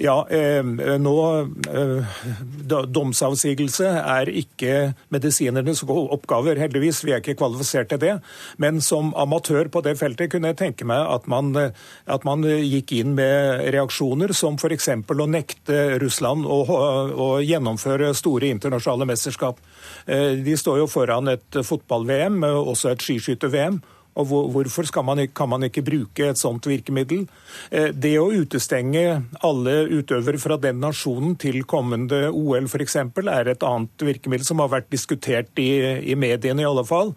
Ja, 0.00 0.26
eh, 0.30 0.64
nå 0.98 1.16
eh, 1.68 2.14
Domsavsigelse 2.88 3.90
er 4.00 4.30
ikke 4.32 4.94
medisinernes 5.12 5.82
oppgaver, 5.84 6.56
heldigvis. 6.60 7.02
Vi 7.04 7.12
er 7.12 7.20
ikke 7.20 7.36
kvalifisert 7.42 7.90
til 7.92 8.00
det. 8.00 8.14
Men 8.62 8.80
som 8.80 9.12
amatør 9.20 9.68
på 9.72 9.82
det 9.84 9.98
feltet 10.00 10.32
kunne 10.32 10.52
jeg 10.52 10.60
tenke 10.62 10.88
meg 10.88 11.04
at 11.04 11.28
man, 11.28 11.52
at 11.56 12.24
man 12.28 12.44
gikk 12.46 12.94
inn 12.96 13.14
med 13.18 13.66
reaksjoner 13.74 14.32
som 14.36 14.56
f.eks. 14.56 14.88
å 15.12 15.28
nekte 15.28 15.80
Russland 16.02 16.48
å, 16.48 16.60
å 17.12 17.30
gjennomføre 17.44 18.14
store 18.16 18.52
internasjonale 18.54 19.10
mesterskap. 19.12 19.60
Eh, 20.06 20.40
de 20.40 20.56
står 20.56 20.82
jo 20.82 20.90
foran 20.90 21.28
et 21.32 21.62
fotball-VM, 21.66 22.40
også 22.62 22.94
et 22.94 23.04
skiskytter-VM. 23.04 23.82
Og 24.20 24.28
hvorfor 24.52 24.88
man, 25.04 25.22
kan 25.32 25.48
man 25.48 25.64
ikke 25.64 25.84
bruke 25.84 26.26
et 26.28 26.40
sånt 26.40 26.66
virkemiddel? 26.68 27.24
Eh, 27.70 27.90
det 27.96 28.16
å 28.20 28.28
utestenge 28.32 29.22
alle 29.40 29.76
utøvere 29.88 30.40
fra 30.40 30.58
den 30.60 30.82
nasjonen 30.82 31.36
til 31.40 31.62
kommende 31.64 32.26
OL 32.28 32.68
f.eks. 32.68 32.98
er 32.98 33.48
et 33.48 33.64
annet 33.64 34.04
virkemiddel 34.04 34.44
som 34.46 34.60
har 34.60 34.72
vært 34.72 34.92
diskutert 34.92 35.56
i, 35.62 35.70
i 36.12 36.18
mediene 36.18 36.64
i 36.64 36.68
alle 36.68 36.84
fall. 36.84 37.14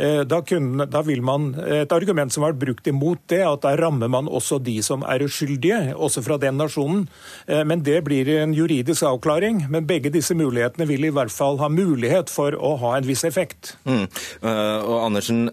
Eh, 0.00 0.22
da, 0.24 0.40
kunne, 0.46 0.86
da, 0.88 1.02
vil 1.04 1.20
man, 1.22 1.50
Et 1.60 1.92
argument 1.92 2.32
som 2.32 2.44
har 2.44 2.54
vært 2.54 2.62
brukt 2.62 2.88
imot 2.88 3.20
det, 3.28 3.42
at 3.44 3.64
da 3.66 3.74
rammer 3.76 4.08
man 4.08 4.30
også 4.30 4.60
de 4.62 4.78
som 4.86 5.04
er 5.04 5.26
uskyldige, 5.26 5.94
også 5.96 6.24
fra 6.24 6.38
den 6.40 6.56
nasjonen. 6.60 7.04
Eh, 7.46 7.64
men 7.68 7.84
det 7.84 8.00
blir 8.06 8.30
en 8.38 8.54
juridisk 8.56 9.04
avklaring. 9.04 9.66
Men 9.68 9.88
begge 9.90 10.12
disse 10.14 10.34
mulighetene 10.38 10.88
vil 10.88 11.04
i 11.04 11.12
hvert 11.12 11.34
fall 11.34 11.60
ha 11.60 11.68
mulighet 11.68 12.32
for 12.32 12.56
å 12.56 12.76
ha 12.80 12.96
en 12.96 13.08
viss 13.08 13.26
effekt. 13.28 13.74
Mm. 13.84 14.06
Og 14.40 14.96
Andersen, 15.04 15.48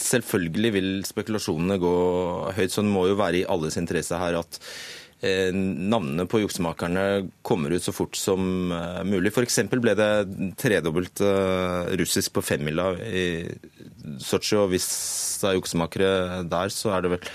Selvfølgelig 0.00 0.72
vil 0.76 0.88
spekulasjonene 1.06 1.76
gå 1.80 1.92
høyt, 2.56 2.72
så 2.72 2.84
det 2.84 2.92
må 2.92 3.06
jo 3.10 3.18
være 3.20 3.42
i 3.42 3.46
alles 3.50 3.76
interesse 3.80 4.16
her 4.18 4.38
at 4.38 4.58
eh, 5.20 5.50
navnene 5.52 6.26
på 6.30 6.40
juksemakerne 6.42 7.04
kommer 7.46 7.74
ut 7.74 7.84
så 7.84 7.94
fort 7.94 8.16
som 8.18 8.72
eh, 8.74 9.02
mulig. 9.08 9.32
F.eks. 9.34 9.60
ble 9.72 9.96
det 9.98 10.10
tredobbelt 10.60 11.22
eh, 11.26 11.94
russisk 12.00 12.38
på 12.38 12.44
femmila 12.44 12.92
i 13.04 13.24
Sotsji, 14.22 14.56
og 14.60 14.70
hvis 14.72 14.88
det 15.42 15.50
er 15.50 15.58
juksemakere 15.58 16.12
der, 16.48 16.72
så 16.72 16.94
er 16.96 17.04
det 17.04 17.16
vel 17.16 17.34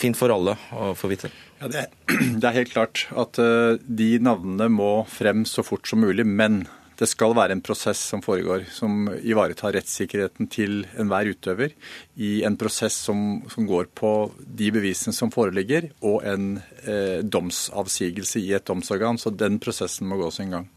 fint 0.00 0.18
for 0.18 0.32
alle 0.32 0.56
å 0.74 0.92
få 0.98 1.12
vite. 1.12 1.30
Ja, 1.60 1.68
det, 1.70 1.84
det 2.40 2.48
er 2.48 2.60
helt 2.62 2.72
klart 2.72 3.04
at 3.12 3.38
de 3.84 4.08
navnene 4.24 4.72
må 4.72 4.94
frem 5.10 5.44
så 5.48 5.64
fort 5.66 5.88
som 5.88 6.02
mulig. 6.04 6.26
Men 6.26 6.64
det 6.98 7.08
skal 7.10 7.34
være 7.34 7.56
en 7.56 7.62
prosess 7.64 8.00
som 8.12 8.22
foregår, 8.22 8.66
som 8.70 9.08
ivaretar 9.18 9.74
rettssikkerheten 9.74 10.48
til 10.52 10.84
enhver 11.00 11.32
utøver 11.32 11.74
i 12.14 12.36
en 12.46 12.58
prosess 12.60 12.96
som, 13.08 13.42
som 13.50 13.66
går 13.66 13.88
på 13.98 14.12
de 14.38 14.70
bevisene 14.74 15.16
som 15.16 15.32
foreligger, 15.34 15.90
og 16.06 16.22
en 16.28 16.60
eh, 16.84 17.24
domsavsigelse 17.26 18.42
i 18.44 18.52
et 18.54 18.66
domsorgan. 18.68 19.18
Så 19.18 19.34
den 19.34 19.58
prosessen 19.62 20.08
må 20.10 20.20
gå 20.22 20.30
sin 20.34 20.54
gang. 20.54 20.68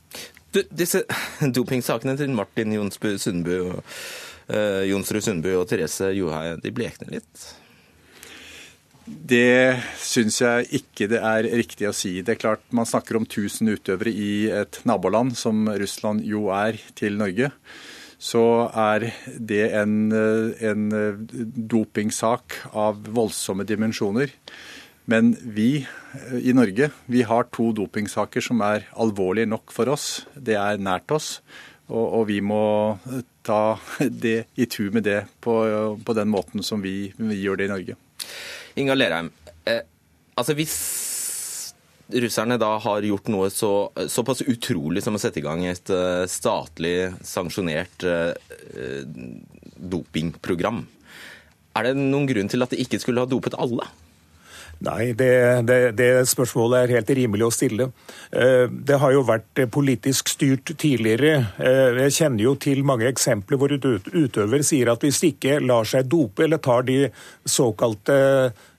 Du, 0.55 0.63
disse 0.71 1.03
dopingsakene 1.57 2.17
til 2.17 2.33
Martin 2.33 2.73
Jonsbu 2.73 3.13
Sundbu, 3.21 3.55
eh, 4.49 4.83
Jonsrud 4.89 5.21
Sundby 5.21 5.53
og 5.59 5.67
Therese 5.69 6.13
Johaug, 6.17 6.63
de 6.63 6.73
blekner 6.73 7.17
litt? 7.19 7.47
Det 9.07 9.79
syns 10.03 10.41
jeg 10.41 10.67
ikke 10.81 11.07
det 11.07 11.19
er 11.23 11.47
riktig 11.55 11.87
å 11.87 11.95
si. 11.95 12.17
Det 12.21 12.35
er 12.35 12.41
klart 12.41 12.63
Man 12.75 12.87
snakker 12.87 13.19
om 13.19 13.27
1000 13.27 13.77
utøvere 13.77 14.11
i 14.11 14.31
et 14.51 14.81
naboland, 14.87 15.37
som 15.39 15.67
Russland 15.67 16.25
jo 16.27 16.49
er 16.51 16.79
til 16.97 17.15
Norge. 17.19 17.51
Så 18.19 18.41
er 18.73 19.11
det 19.37 19.69
en, 19.77 20.09
en 20.11 20.83
dopingsak 21.55 22.57
av 22.73 23.05
voldsomme 23.15 23.63
dimensjoner. 23.67 24.33
Men 25.07 25.31
vi 25.39 25.85
i 26.43 26.55
Norge 26.55 26.89
vi 27.07 27.23
har 27.23 27.47
to 27.55 27.69
dopingsaker 27.77 28.43
som 28.43 28.63
er 28.65 28.89
alvorlige 28.99 29.47
nok 29.47 29.71
for 29.71 29.93
oss. 29.93 30.25
Det 30.35 30.57
er 30.59 30.81
nært 30.83 31.13
oss. 31.15 31.37
Og, 31.87 32.03
og 32.03 32.25
vi 32.27 32.41
må 32.43 32.97
ta 33.47 33.77
det 34.25 34.49
i 34.59 34.67
tur 34.67 34.91
med 34.91 35.07
det 35.07 35.21
på, 35.39 35.55
på 36.03 36.17
den 36.17 36.33
måten 36.33 36.65
som 36.65 36.83
vi, 36.83 37.13
vi 37.15 37.39
gjør 37.45 37.61
det 37.61 37.69
i 37.69 37.73
Norge. 37.75 37.97
Inga 38.77 38.93
Lerheim, 38.93 39.31
eh, 39.65 39.81
altså 40.37 40.53
hvis 40.57 40.75
russerne 42.21 42.59
da 42.61 42.75
har 42.79 43.03
gjort 43.03 43.29
noe 43.33 43.49
så, 43.51 43.89
såpass 44.07 44.45
utrolig 44.47 45.01
som 45.03 45.17
å 45.17 45.21
sette 45.21 45.41
i 45.41 45.45
gang 45.45 45.65
et 45.67 45.89
uh, 45.91 46.23
statlig 46.29 47.09
sanksjonert 47.25 48.05
uh, 48.07 48.31
dopingprogram, 49.75 50.85
er 51.77 51.89
det 51.89 51.97
noen 51.97 52.29
grunn 52.29 52.47
til 52.49 52.63
at 52.63 52.71
de 52.71 52.79
ikke 52.85 53.01
skulle 53.01 53.25
ha 53.25 53.29
dopet 53.29 53.57
alle? 53.59 53.89
Nei, 54.85 55.13
det, 55.17 55.31
det, 55.65 55.77
det, 55.97 56.09
spørsmålet 56.29 56.83
er 56.83 56.95
helt 56.97 57.11
rimelig 57.17 57.47
å 57.47 57.53
stille. 57.53 57.89
Det 58.29 58.99
har 59.01 59.13
jo 59.15 59.23
vært 59.25 59.63
politisk 59.73 60.29
styrt 60.29 60.69
tidligere. 60.77 61.47
Jeg 62.03 62.13
kjenner 62.19 62.43
jo 62.43 62.53
til 62.61 62.83
mange 62.85 63.07
eksempler 63.09 63.57
hvor 63.57 63.73
utøver 63.73 64.65
sier 64.67 64.93
at 64.93 65.01
hvis 65.05 65.23
de 65.23 65.31
ikke 65.33 65.57
lar 65.65 65.87
seg 65.89 66.09
dope 66.11 66.45
eller 66.45 66.61
tar 66.61 66.85
de 66.85 67.07
såkalte 67.49 68.17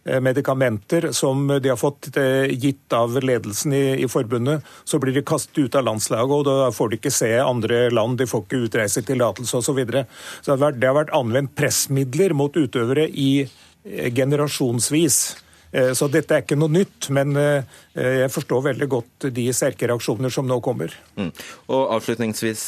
Eh, 0.08 0.20
medikamenter 0.20 1.12
som 1.12 1.60
de 1.62 1.68
har 1.68 1.76
fått 1.76 2.16
eh, 2.16 2.48
gitt 2.50 2.92
av 2.92 3.18
ledelsen 3.22 3.72
i, 3.72 4.02
i, 4.02 4.08
forbundet, 4.08 4.64
så 4.84 4.98
blir 4.98 5.12
de 5.12 5.24
kastet 5.26 5.58
ut 5.58 5.76
av 5.76 5.84
landslaget, 5.84 6.32
og 6.32 6.46
da 6.46 6.70
får 6.72 6.88
de 6.88 6.98
ikke 7.00 7.12
se 7.12 7.28
andre 7.42 7.80
land, 7.92 8.16
de 8.20 8.28
får 8.28 8.46
ikke 8.46 8.62
utreisetillatelse 8.68 9.58
osv. 9.58 9.66
Så, 9.68 9.74
videre. 9.76 10.06
så 10.40 10.48
det 10.48 10.54
har, 10.54 10.62
vært, 10.62 10.78
det 10.80 10.88
har 10.88 10.96
vært 10.96 11.12
anvendt 11.18 11.52
pressmidler 11.58 12.32
mot 12.38 12.56
utøvere 12.56 13.04
i 13.10 13.30
eh, 13.42 14.08
generasjonsvis. 14.16 15.18
Så 15.68 16.06
dette 16.08 16.32
er 16.32 16.44
ikke 16.44 16.56
noe 16.56 16.72
nytt, 16.72 17.10
men 17.12 17.36
jeg 17.36 18.30
forstår 18.32 18.62
veldig 18.70 18.88
godt 18.88 19.26
de 19.36 19.44
sterke 19.52 19.90
reaksjoner 19.90 20.32
som 20.32 20.46
nå 20.48 20.56
kommer. 20.64 20.94
Mm. 21.20 21.28
Og 21.74 21.92
avslutningsvis, 21.98 22.62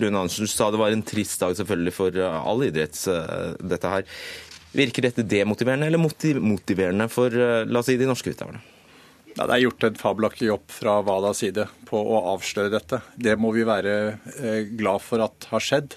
Rune 0.00 0.22
Andersen 0.22 0.48
sa 0.48 0.70
det 0.72 0.80
var 0.80 0.96
en 0.96 1.04
trist 1.04 1.42
dag 1.44 1.52
selvfølgelig 1.58 1.92
for 1.98 2.16
all 2.22 2.64
idrett, 2.64 2.96
dette 3.60 3.92
her. 3.92 4.08
Virker 4.70 5.02
dette 5.02 5.26
demotiverende 5.26 5.88
eller 5.88 5.98
motiverende 5.98 7.08
for 7.10 7.34
eh, 7.34 7.64
la 7.66 7.80
oss 7.82 7.88
si, 7.90 7.96
de 7.98 8.06
norske 8.06 8.30
utøverne? 8.30 8.60
Ja, 9.34 9.46
det 9.46 9.54
er 9.54 9.64
gjort 9.64 9.86
en 9.86 9.98
fabelaktig 9.98 10.46
jobb 10.48 10.70
fra 10.74 10.98
WADAs 11.06 11.40
side 11.42 11.66
på 11.86 11.98
å 11.98 12.20
avsløre 12.34 12.70
dette. 12.72 13.00
Det 13.14 13.36
må 13.38 13.52
vi 13.54 13.66
være 13.66 13.96
eh, 14.36 14.70
glad 14.78 15.02
for 15.02 15.22
at 15.26 15.48
har 15.50 15.64
skjedd. 15.64 15.96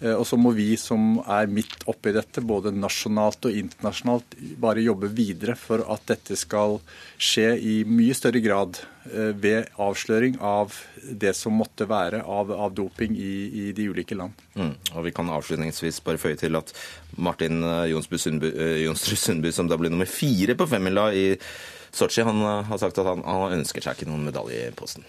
Eh, 0.00 0.14
og 0.14 0.24
så 0.26 0.38
må 0.40 0.52
vi 0.56 0.72
som 0.80 1.18
er 1.28 1.50
midt 1.52 1.84
oppi 1.90 2.12
dette, 2.16 2.42
både 2.44 2.72
nasjonalt 2.72 3.44
og 3.48 3.56
internasjonalt, 3.56 4.36
bare 4.60 4.84
jobbe 4.84 5.10
videre 5.12 5.56
for 5.60 5.84
at 5.92 6.06
dette 6.08 6.38
skal 6.40 6.78
skje 7.20 7.48
i 7.58 7.74
mye 7.88 8.16
større 8.16 8.40
grad 8.44 8.80
eh, 9.10 9.32
ved 9.36 9.68
avsløring 9.80 10.38
av 10.40 10.76
det 11.00 11.34
som 11.36 11.58
måtte 11.60 11.88
være 11.90 12.22
av, 12.24 12.52
av 12.52 12.72
doping 12.76 13.16
i, 13.16 13.34
i, 13.64 13.66
de 13.76 13.90
ulike 13.92 14.16
land. 14.16 14.40
Mm. 14.56 14.72
Og 14.94 15.04
Vi 15.08 15.14
kan 15.16 15.32
avslutningsvis 15.36 16.00
bare 16.06 16.20
føye 16.22 16.38
til 16.40 16.56
at 16.56 16.72
Martin 17.20 17.60
eh, 17.60 17.90
Jonsrud 17.92 19.20
Sundby, 19.20 19.52
som 19.52 19.68
da 19.68 19.78
ble 19.80 19.92
nummer 19.92 20.08
fire 20.08 20.56
på 20.56 20.68
femmila 20.70 21.10
i 21.12 21.28
Sotsji, 21.90 22.22
han 22.22 22.38
har 22.40 22.78
sagt 22.78 23.00
at 23.02 23.08
han, 23.08 23.24
han 23.26 23.58
ønsker 23.58 23.82
seg 23.82 23.98
ikke 23.98 24.08
noen 24.12 24.28
medalje 24.28 24.68
i 24.68 24.74
posten. 24.78 25.04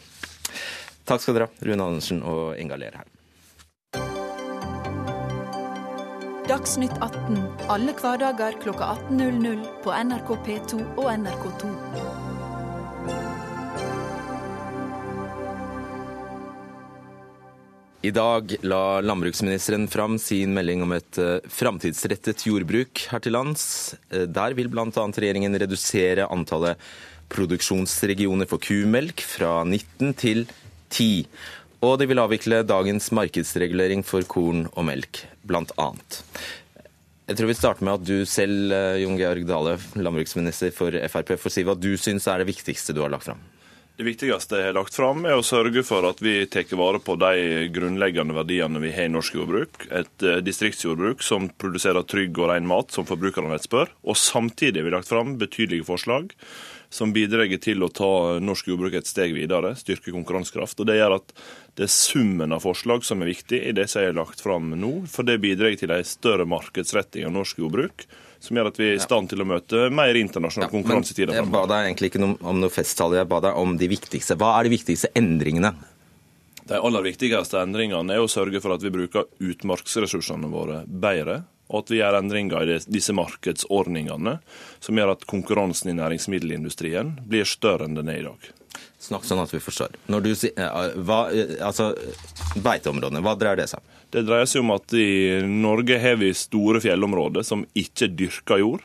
Takk 1.06 1.22
skal 1.22 1.38
dere 1.38 1.48
ha, 1.48 1.66
Rune 1.68 1.92
Andersen 1.92 2.24
og 2.26 2.58
Inga 2.58 2.80
Lerheim. 2.82 3.21
Dagsnytt 6.52 6.98
18 7.00 7.38
alle 7.72 7.94
hverdager 7.96 8.58
kl 8.60 8.74
18.00 8.76 9.62
på 9.86 9.92
NRK 9.96 10.32
P2 10.44 10.80
og 11.00 11.06
NRK2. 11.08 11.70
I 18.04 18.12
dag 18.12 18.52
la 18.68 19.00
landbruksministeren 19.00 19.88
fram 19.88 20.18
sin 20.20 20.52
melding 20.58 20.84
om 20.84 20.92
et 20.98 21.22
uh, 21.24 21.38
framtidsrettet 21.48 22.44
jordbruk 22.50 23.06
her 23.14 23.24
til 23.24 23.38
lands. 23.38 23.64
Uh, 24.12 24.28
der 24.28 24.58
vil 24.60 24.68
bl.a. 24.74 24.92
regjeringen 24.92 25.56
redusere 25.56 26.28
antallet 26.28 26.76
produksjonsregioner 27.32 28.52
for 28.52 28.60
kumelk 28.60 29.24
fra 29.24 29.62
19 29.64 30.12
til 30.20 30.44
10. 30.92 31.24
Og 31.82 31.98
de 31.98 32.06
vil 32.06 32.22
avvikle 32.22 32.62
dagens 32.68 33.10
markedsregulering 33.18 34.04
for 34.06 34.26
korn 34.30 34.68
og 34.76 34.86
melk, 34.86 35.24
bl.a. 35.50 35.88
Jeg 37.32 37.38
tror 37.40 37.48
vi 37.50 37.56
starter 37.58 37.88
med 37.88 37.96
at 37.96 38.06
du 38.06 38.28
selv, 38.28 38.74
eh, 38.76 39.00
Jon 39.02 39.18
Georg 39.18 39.48
Dale, 39.50 39.78
landbruksminister 39.96 40.74
for 40.76 40.94
Frp, 40.94 41.34
får 41.40 41.54
si 41.54 41.64
hva 41.66 41.74
du 41.80 41.96
syns 41.98 42.28
er 42.30 42.42
det 42.42 42.52
viktigste 42.52 42.94
du 42.94 43.02
har 43.02 43.14
lagt 43.14 43.30
fram. 43.30 43.42
Det 43.98 44.06
viktigste 44.06 44.60
jeg 44.60 44.70
har 44.70 44.76
lagt 44.78 44.96
fram, 44.98 45.26
er 45.26 45.38
å 45.38 45.46
sørge 45.46 45.82
for 45.86 46.06
at 46.10 46.22
vi 46.24 46.36
tar 46.50 46.70
vare 46.78 47.02
på 47.04 47.16
de 47.22 47.68
grunnleggende 47.74 48.36
verdiene 48.36 48.82
vi 48.82 48.94
har 48.96 49.10
i 49.10 49.14
norsk 49.14 49.40
jordbruk. 49.40 49.88
Et 49.90 50.28
eh, 50.28 50.42
distriktsjordbruk 50.46 51.26
som 51.26 51.50
produserer 51.62 52.06
trygg 52.06 52.38
og 52.38 52.52
ren 52.52 52.70
mat, 52.70 52.94
som 52.94 53.10
forbrukerne 53.10 53.54
etterspør. 53.58 53.90
Og 54.06 54.20
samtidig 54.20 54.84
har 54.84 54.90
vi 54.90 54.96
lagt 55.00 55.10
fram 55.10 55.38
betydelige 55.42 55.90
forslag 55.90 56.36
som 56.92 57.14
bidrar 57.16 57.48
til 57.64 57.84
å 57.86 57.90
ta 57.90 58.38
norsk 58.44 58.68
jordbruk 58.68 58.98
et 59.00 59.08
steg 59.08 59.32
videre, 59.36 59.72
styrke 59.80 60.12
konkurransekraft. 60.12 60.84
Og 60.84 60.90
Det 60.90 60.98
gjør 61.00 61.16
at 61.22 61.32
det 61.80 61.88
er 61.88 61.94
summen 61.94 62.52
av 62.52 62.66
forslag 62.66 63.06
som 63.08 63.24
er 63.24 63.32
viktig 63.32 63.62
i 63.70 63.72
det 63.76 63.88
som 63.90 64.04
er 64.04 64.18
lagt 64.18 64.44
fram 64.44 64.74
nå. 64.76 64.92
For 65.08 65.24
det 65.28 65.40
bidrar 65.40 65.78
til 65.80 65.94
en 65.96 66.04
større 66.04 66.46
markedsretting 66.50 67.30
av 67.30 67.34
norsk 67.38 67.64
jordbruk 67.64 68.06
som 68.42 68.58
gjør 68.58 68.72
at 68.72 68.80
vi 68.82 68.88
er 68.90 68.98
i 68.98 69.02
stand 69.04 69.30
til 69.30 69.44
å 69.44 69.48
møte 69.48 69.86
mer 69.94 70.18
internasjonal 70.18 70.68
ja, 70.68 70.74
konkurranse 70.74 71.14
i 71.14 71.20
tida. 71.20 71.36
Jeg 71.38 71.50
ba 71.54 71.62
deg 71.70 71.88
egentlig 71.88 72.10
ikke 72.10 72.24
om 72.26 72.60
noe 72.60 72.74
festtale, 72.74 73.20
jeg 73.20 73.30
ba 73.30 73.40
deg 73.46 73.60
om 73.62 73.76
de 73.78 73.90
viktigste. 73.92 74.38
Hva 74.42 74.56
er 74.58 74.68
de 74.68 74.74
viktigste 74.74 75.12
endringene? 75.20 75.76
De 76.66 76.80
aller 76.80 77.06
viktigste 77.06 77.62
endringene 77.62 78.18
er 78.18 78.24
å 78.24 78.30
sørge 78.32 78.62
for 78.64 78.74
at 78.74 78.84
vi 78.84 78.94
bruker 78.94 79.30
utmarksressursene 79.46 80.50
våre 80.50 80.82
bedre 80.88 81.44
og 81.72 81.86
at 81.86 81.92
vi 81.94 82.02
gjør 82.02 82.20
endringer 82.20 82.68
i 82.68 82.80
disse 82.92 83.16
markedsordningene 83.16 84.38
som 84.84 84.98
gjør 85.00 85.16
at 85.16 85.28
konkurransen 85.30 85.94
i 85.94 85.98
næringsmiddelindustrien 85.98 87.16
blir 87.28 87.48
større 87.48 87.88
enn 87.88 87.96
den 87.98 88.12
er 88.12 88.20
i 88.20 88.28
dag. 88.28 88.52
Snakk 89.02 89.26
sånn 89.26 89.42
at 89.42 89.50
vi 89.50 89.62
forstår. 89.64 89.96
Når 90.14 90.24
du 90.28 90.32
sier, 90.38 90.54
eh, 90.60 90.94
hva, 91.02 91.24
eh, 91.34 91.56
altså, 91.66 91.90
Beiteområdene, 92.62 93.24
hva 93.26 93.34
dreier 93.40 93.58
det 93.58 93.70
seg 93.72 93.82
om? 93.82 93.88
Det 94.12 94.26
dreier 94.28 94.46
seg 94.46 94.62
om 94.62 94.74
at 94.76 94.94
i 94.94 95.42
Norge 95.48 95.98
har 96.00 96.20
vi 96.22 96.30
store 96.36 96.82
fjellområder 96.84 97.46
som 97.48 97.66
ikke 97.74 98.12
dyrker 98.14 98.62
jord, 98.62 98.84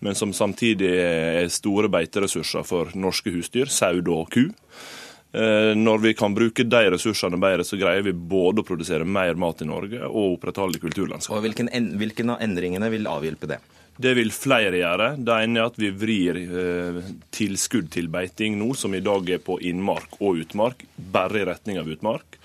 men 0.00 0.14
som 0.14 0.32
samtidig 0.32 0.88
er 1.02 1.48
store 1.50 1.90
beiteressurser 1.90 2.64
for 2.64 2.94
norske 2.94 3.32
husdyr, 3.34 3.68
sau 3.68 3.98
og 3.98 4.30
ku. 4.30 4.44
Eh, 5.32 5.74
når 5.76 5.98
vi 5.98 6.14
kan 6.16 6.34
bruke 6.34 6.64
de 6.64 6.84
ressursene 6.94 7.36
bedre, 7.40 7.64
så 7.66 7.76
greier 7.76 8.04
vi 8.06 8.14
både 8.16 8.62
å 8.62 8.68
produsere 8.68 9.04
mer 9.04 9.36
mat 9.36 9.60
i 9.60 9.68
Norge 9.68 10.00
og 10.06 10.38
opprettholde 10.38 10.80
kulturlandskapet. 10.80 11.36
Og 11.36 11.44
hvilken, 11.44 11.68
hvilken 12.00 12.32
av 12.32 12.44
endringene 12.44 12.88
vil 12.92 13.08
avhjelpe 13.10 13.50
det? 13.50 13.58
Det 13.98 14.14
vil 14.14 14.30
flere 14.30 14.78
gjøre. 14.78 15.10
Det 15.18 15.36
ene 15.42 15.58
er 15.60 15.68
at 15.68 15.78
vi 15.80 15.90
vrir 15.90 16.38
eh, 16.38 17.00
tilskudd 17.34 17.90
til 17.92 18.08
beiting 18.12 18.56
nå, 18.60 18.70
som 18.78 18.94
i 18.94 19.02
dag 19.04 19.28
er 19.34 19.42
på 19.42 19.58
innmark 19.60 20.20
og 20.22 20.40
utmark, 20.44 20.86
bare 20.96 21.42
i 21.42 21.48
retning 21.50 21.80
av 21.82 21.90
utmark. 21.92 22.38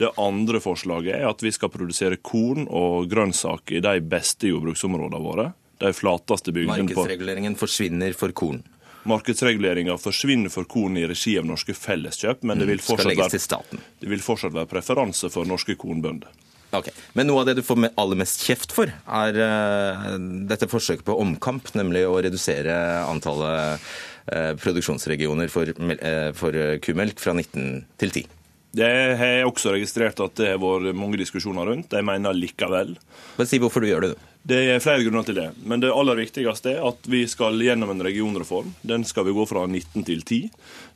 Det 0.00 0.14
andre 0.16 0.62
forslaget 0.64 1.18
er 1.18 1.26
at 1.28 1.42
vi 1.44 1.52
skal 1.52 1.68
produsere 1.74 2.16
korn 2.24 2.64
og 2.64 3.10
grønnsaker 3.10 3.76
i 3.76 3.84
de 3.84 3.98
beste 4.00 4.48
jordbruksområdene 4.48 5.20
våre. 5.20 5.50
De 5.82 5.92
flateste 5.96 6.54
bygdene 6.56 6.86
Markedsreguleringen 6.86 7.56
forsvinner 7.58 8.16
for 8.16 8.32
korn? 8.36 8.62
Markedsreguleringa 9.08 9.96
forsvinner 10.00 10.52
for 10.52 10.68
korn 10.68 10.98
i 11.00 11.06
regi 11.08 11.38
av 11.40 11.48
norske 11.48 11.74
felleskjøp, 11.76 12.44
men 12.44 12.60
det 12.60 12.68
vil 12.68 12.80
Mm, 12.80 12.84
fortsatt, 12.84 13.08
legges 13.08 13.48
være, 13.52 13.80
det 14.00 14.08
vil 14.12 14.22
fortsatt 14.24 14.52
være 14.56 14.68
preferanse 14.68 15.30
for 15.32 15.48
norske 15.48 15.76
kornbønder. 15.80 16.28
Okay. 16.70 16.94
Men 17.18 17.26
noe 17.26 17.42
av 17.42 17.48
det 17.48 17.56
du 17.58 17.64
får 17.66 17.88
aller 17.98 18.18
mest 18.20 18.44
kjeft 18.46 18.74
for, 18.74 18.90
er 18.90 19.38
uh, 19.42 20.12
dette 20.50 20.68
forsøket 20.70 21.06
på 21.06 21.16
omkamp, 21.18 21.72
nemlig 21.74 22.04
å 22.06 22.20
redusere 22.22 22.76
antallet 23.08 23.82
uh, 24.30 24.52
produksjonsregioner 24.60 25.50
for, 25.50 25.66
eh, 25.66 26.30
for 26.36 26.54
kumelk 26.84 27.18
fra 27.18 27.34
19 27.34 27.82
til 27.98 28.14
10. 28.14 28.36
Det 28.70 28.86
har 29.18 29.32
jeg 29.40 29.46
også 29.48 29.72
registrert 29.74 30.20
at 30.22 30.36
det 30.38 30.52
har 30.52 30.60
vært 30.62 30.94
mange 30.94 31.18
diskusjoner 31.18 31.66
rundt. 31.66 31.90
Jeg 31.96 32.06
mener 32.06 32.36
likevel. 32.36 32.94
Men 33.40 33.48
si 33.50 33.58
hvorfor 33.58 33.82
du 33.82 33.88
gjør 33.90 34.06
det, 34.06 34.12
du. 34.14 34.29
Det 34.42 34.56
er 34.72 34.80
flere 34.80 35.02
grunner 35.04 35.24
til 35.28 35.36
det. 35.36 35.48
Men 35.68 35.82
det 35.82 35.90
aller 35.92 36.16
viktigste 36.16 36.72
er 36.72 36.86
at 36.88 37.04
vi 37.12 37.26
skal 37.28 37.60
gjennom 37.60 37.90
en 37.92 38.00
regionreform. 38.02 38.70
Den 38.88 39.04
skal 39.04 39.26
vi 39.28 39.34
gå 39.36 39.44
fra 39.46 39.66
19 39.68 40.04
til 40.08 40.22
10. 40.24 40.38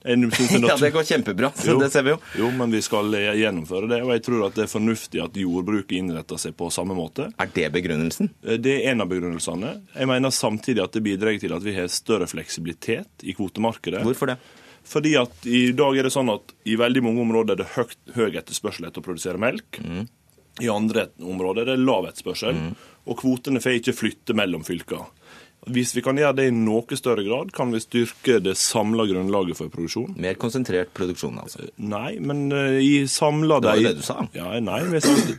Det 0.05 0.15
er 0.15 0.65
Ja, 0.65 0.77
det 0.81 0.91
går 0.95 1.05
kjempebra. 1.05 1.51
Så 1.57 1.75
Jo. 1.75 1.79
det 1.81 1.91
ser 1.93 2.03
vi 2.07 2.15
jo. 2.15 2.19
Jo, 2.39 2.51
men 2.57 2.73
vi 2.73 2.81
skal 2.81 3.13
gjennomføre 3.13 3.89
det. 3.89 4.01
Og 4.03 4.13
jeg 4.17 4.23
tror 4.25 4.47
at 4.47 4.55
det 4.57 4.65
er 4.65 4.73
fornuftig 4.73 5.23
at 5.23 5.37
jordbruket 5.37 5.93
innretter 5.99 6.41
seg 6.41 6.57
på 6.57 6.71
samme 6.73 6.97
måte. 6.97 7.29
Er 7.39 7.53
det 7.53 7.71
begrunnelsen? 7.73 8.31
Det 8.43 8.79
er 8.81 8.91
en 8.93 9.05
av 9.05 9.09
begrunnelsene. 9.13 9.75
Jeg 9.95 10.07
mener 10.09 10.31
samtidig 10.33 10.83
at 10.83 10.93
det 10.97 11.05
bidrar 11.05 11.39
til 11.41 11.53
at 11.53 11.63
vi 11.63 11.75
har 11.77 11.89
større 11.93 12.27
fleksibilitet 12.27 13.25
i 13.29 13.35
kvotemarkedet. 13.37 14.03
Hvorfor 14.05 14.33
det? 14.33 14.39
Fordi 14.85 15.15
at 15.17 15.47
i 15.49 15.71
dag 15.73 15.97
er 15.97 16.03
det 16.09 16.13
sånn 16.13 16.29
at 16.33 16.53
i 16.69 16.77
veldig 16.77 17.03
mange 17.05 17.21
områder 17.25 17.57
er 17.57 17.63
det 17.63 17.71
høy, 17.77 17.95
høy 18.17 18.37
etterspørsel 18.37 18.85
etter 18.89 19.01
å 19.01 19.05
produsere 19.07 19.41
melk. 19.41 19.81
I 20.61 20.69
andre 20.71 21.09
områder 21.25 21.65
er 21.65 21.73
det 21.73 21.81
lav 21.83 22.05
etterspørsel, 22.07 22.59
og 23.05 23.21
kvotene 23.21 23.63
får 23.63 23.81
ikke 23.81 23.97
flytte 23.97 24.37
mellom 24.37 24.65
fylka. 24.67 25.03
Hvis 25.73 25.95
vi 25.97 26.03
kan 26.05 26.19
gjøre 26.21 26.37
det 26.37 26.45
i 26.51 26.53
noe 26.53 26.97
større 26.99 27.23
grad, 27.25 27.53
kan 27.57 27.71
vi 27.73 27.81
styrke 27.81 28.37
det 28.45 28.53
samla 28.61 29.07
grunnlaget 29.09 29.57
for 29.57 29.73
produksjon. 29.73 30.13
Mer 30.21 30.37
konsentrert 30.41 30.93
produksjon, 30.97 31.39
altså. 31.41 31.65
Nei, 31.81 32.19
men 32.21 32.51
eh, 32.53 32.81
i 32.85 32.93
samla 33.09 33.63
Det 33.65 33.71
var 33.71 33.81
jo 33.81 33.89
det 33.89 34.03
du 34.03 34.05
sa. 34.05 34.19
Ja, 34.37 34.51
nei, 34.61 34.83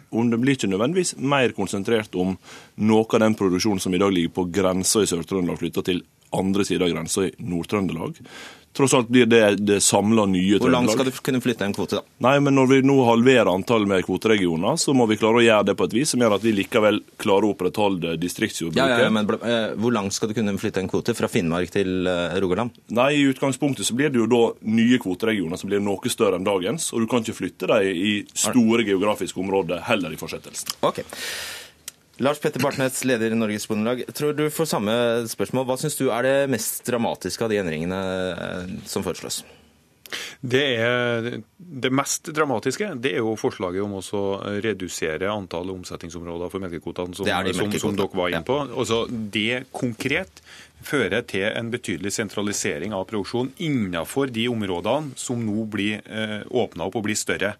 om 0.09 0.31
det 0.31 0.41
blir 0.41 0.57
ikke 0.57 0.71
nødvendigvis 0.71 1.13
mer 1.21 1.53
konsentrert 1.57 2.17
om 2.17 2.33
noe 2.89 3.05
av 3.05 3.21
den 3.21 3.37
produksjonen 3.37 3.83
som 3.83 3.93
i 3.93 4.01
dag 4.01 4.13
ligger 4.15 4.33
på 4.39 4.49
grensa 4.55 5.05
i 5.05 5.11
Sør-Trøndelag, 5.11 5.61
flytta 5.61 5.85
til 5.85 6.01
andre 6.35 6.65
sida 6.65 6.87
av 6.87 6.95
grensa 6.95 7.27
i 7.27 7.33
Nord-Trøndelag. 7.45 8.17
Tross 8.75 8.93
alt 8.93 9.07
blir 9.07 9.25
det 9.25 9.41
det 9.63 9.77
samla 9.83 10.25
nye 10.27 10.57
Hvor 10.59 10.71
langt 10.73 10.91
skal 10.91 11.07
du 11.07 11.15
kunne 11.23 11.39
flytte 11.43 11.63
en 11.63 11.73
kvote, 11.75 12.01
da? 12.01 12.15
Nei, 12.25 12.35
men 12.43 12.57
når 12.57 12.67
vi 12.73 12.79
nå 12.83 12.97
halverer 13.07 13.47
antallet 13.47 13.87
med 13.87 14.03
kvoteregioner, 14.03 14.75
så 14.81 14.91
må 14.97 15.07
vi 15.07 15.15
klare 15.19 15.39
å 15.39 15.45
gjøre 15.45 15.69
det 15.69 15.77
på 15.79 15.87
et 15.87 15.95
vis 15.95 16.11
som 16.11 16.23
gjør 16.23 16.35
at 16.35 16.43
vi 16.43 16.51
likevel 16.57 16.99
klarer 17.21 17.47
å 17.47 17.53
opprettholde 17.55 18.17
distriktsjordbruket. 18.19 18.83
Ja, 18.83 18.99
ja, 18.99 19.07
ja, 19.07 19.13
men 19.15 19.31
eh, 19.37 19.71
Hvor 19.79 19.95
langt 19.95 20.17
skal 20.17 20.31
du 20.31 20.35
kunne 20.37 20.57
flytte 20.59 20.83
en 20.83 20.91
kvote? 20.91 21.15
Fra 21.15 21.31
Finnmark 21.31 21.71
til 21.71 22.09
eh, 22.11 22.35
Rogaland? 22.43 22.75
Nei, 22.95 23.11
i 23.21 23.25
utgangspunktet 23.31 23.87
så 23.87 23.95
blir 23.95 24.11
det 24.11 24.19
jo 24.19 24.27
da 24.31 24.43
nye 24.67 24.99
kvoteregioner 25.01 25.61
som 25.61 25.71
blir 25.71 25.83
noe 25.83 26.11
større 26.11 26.39
enn 26.39 26.47
dagens, 26.47 26.91
og 26.91 27.05
du 27.05 27.09
kan 27.11 27.23
ikke 27.23 27.39
flytte 27.39 27.71
dem 27.71 27.91
i 27.95 28.15
store 28.35 28.83
geografiske 28.87 29.39
områder 29.39 29.85
heller 29.87 30.11
i 30.11 30.19
fortsettelsen. 30.19 30.75
Ok. 30.83 31.05
Lars 32.23 32.39
Petter 32.39 32.63
Bartnes, 32.63 33.01
leder 33.03 33.31
i 33.31 33.35
Norges 33.35 33.67
Bondelag. 33.67 34.05
Tror 34.15 34.33
du 34.33 34.47
får 34.53 34.69
samme 34.71 34.95
spørsmål. 35.27 35.67
Hva 35.67 35.75
syns 35.81 35.97
du 35.99 36.07
er 36.07 36.23
det 36.23 36.35
mest 36.53 36.85
dramatiske 36.87 37.43
av 37.43 37.51
de 37.51 37.59
endringene 37.59 38.01
eh, 38.31 38.73
som 38.87 39.03
foreslås? 39.03 39.43
Det, 40.39 40.61
er, 40.77 41.27
det 41.57 41.89
mest 41.93 42.29
dramatiske 42.35 42.91
det 43.01 43.15
er 43.15 43.23
jo 43.23 43.33
forslaget 43.39 43.81
om 43.83 43.97
å 43.97 44.23
redusere 44.63 45.31
antall 45.31 45.71
omsetningsområder 45.73 46.51
for 46.53 46.63
melkekvotene, 46.63 47.17
som, 47.17 47.25
de 47.25 47.55
som, 47.57 47.73
som 47.81 47.97
dere 47.97 48.19
var 48.19 48.31
inne 48.31 48.45
på. 48.45 48.59
Altså, 48.69 49.05
det 49.09 49.65
konkret 49.75 50.43
fører 50.85 51.25
til 51.25 51.47
en 51.49 51.71
betydelig 51.73 52.13
sentralisering 52.15 52.93
av 52.93 53.07
produksjon 53.09 53.51
innenfor 53.57 54.29
de 54.33 54.45
områdene 54.51 55.17
som 55.19 55.41
nå 55.41 55.65
blir 55.73 56.05
eh, 56.05 56.43
åpna 56.45 56.87
opp 56.87 56.99
og 57.01 57.07
blir 57.09 57.17
større. 57.19 57.55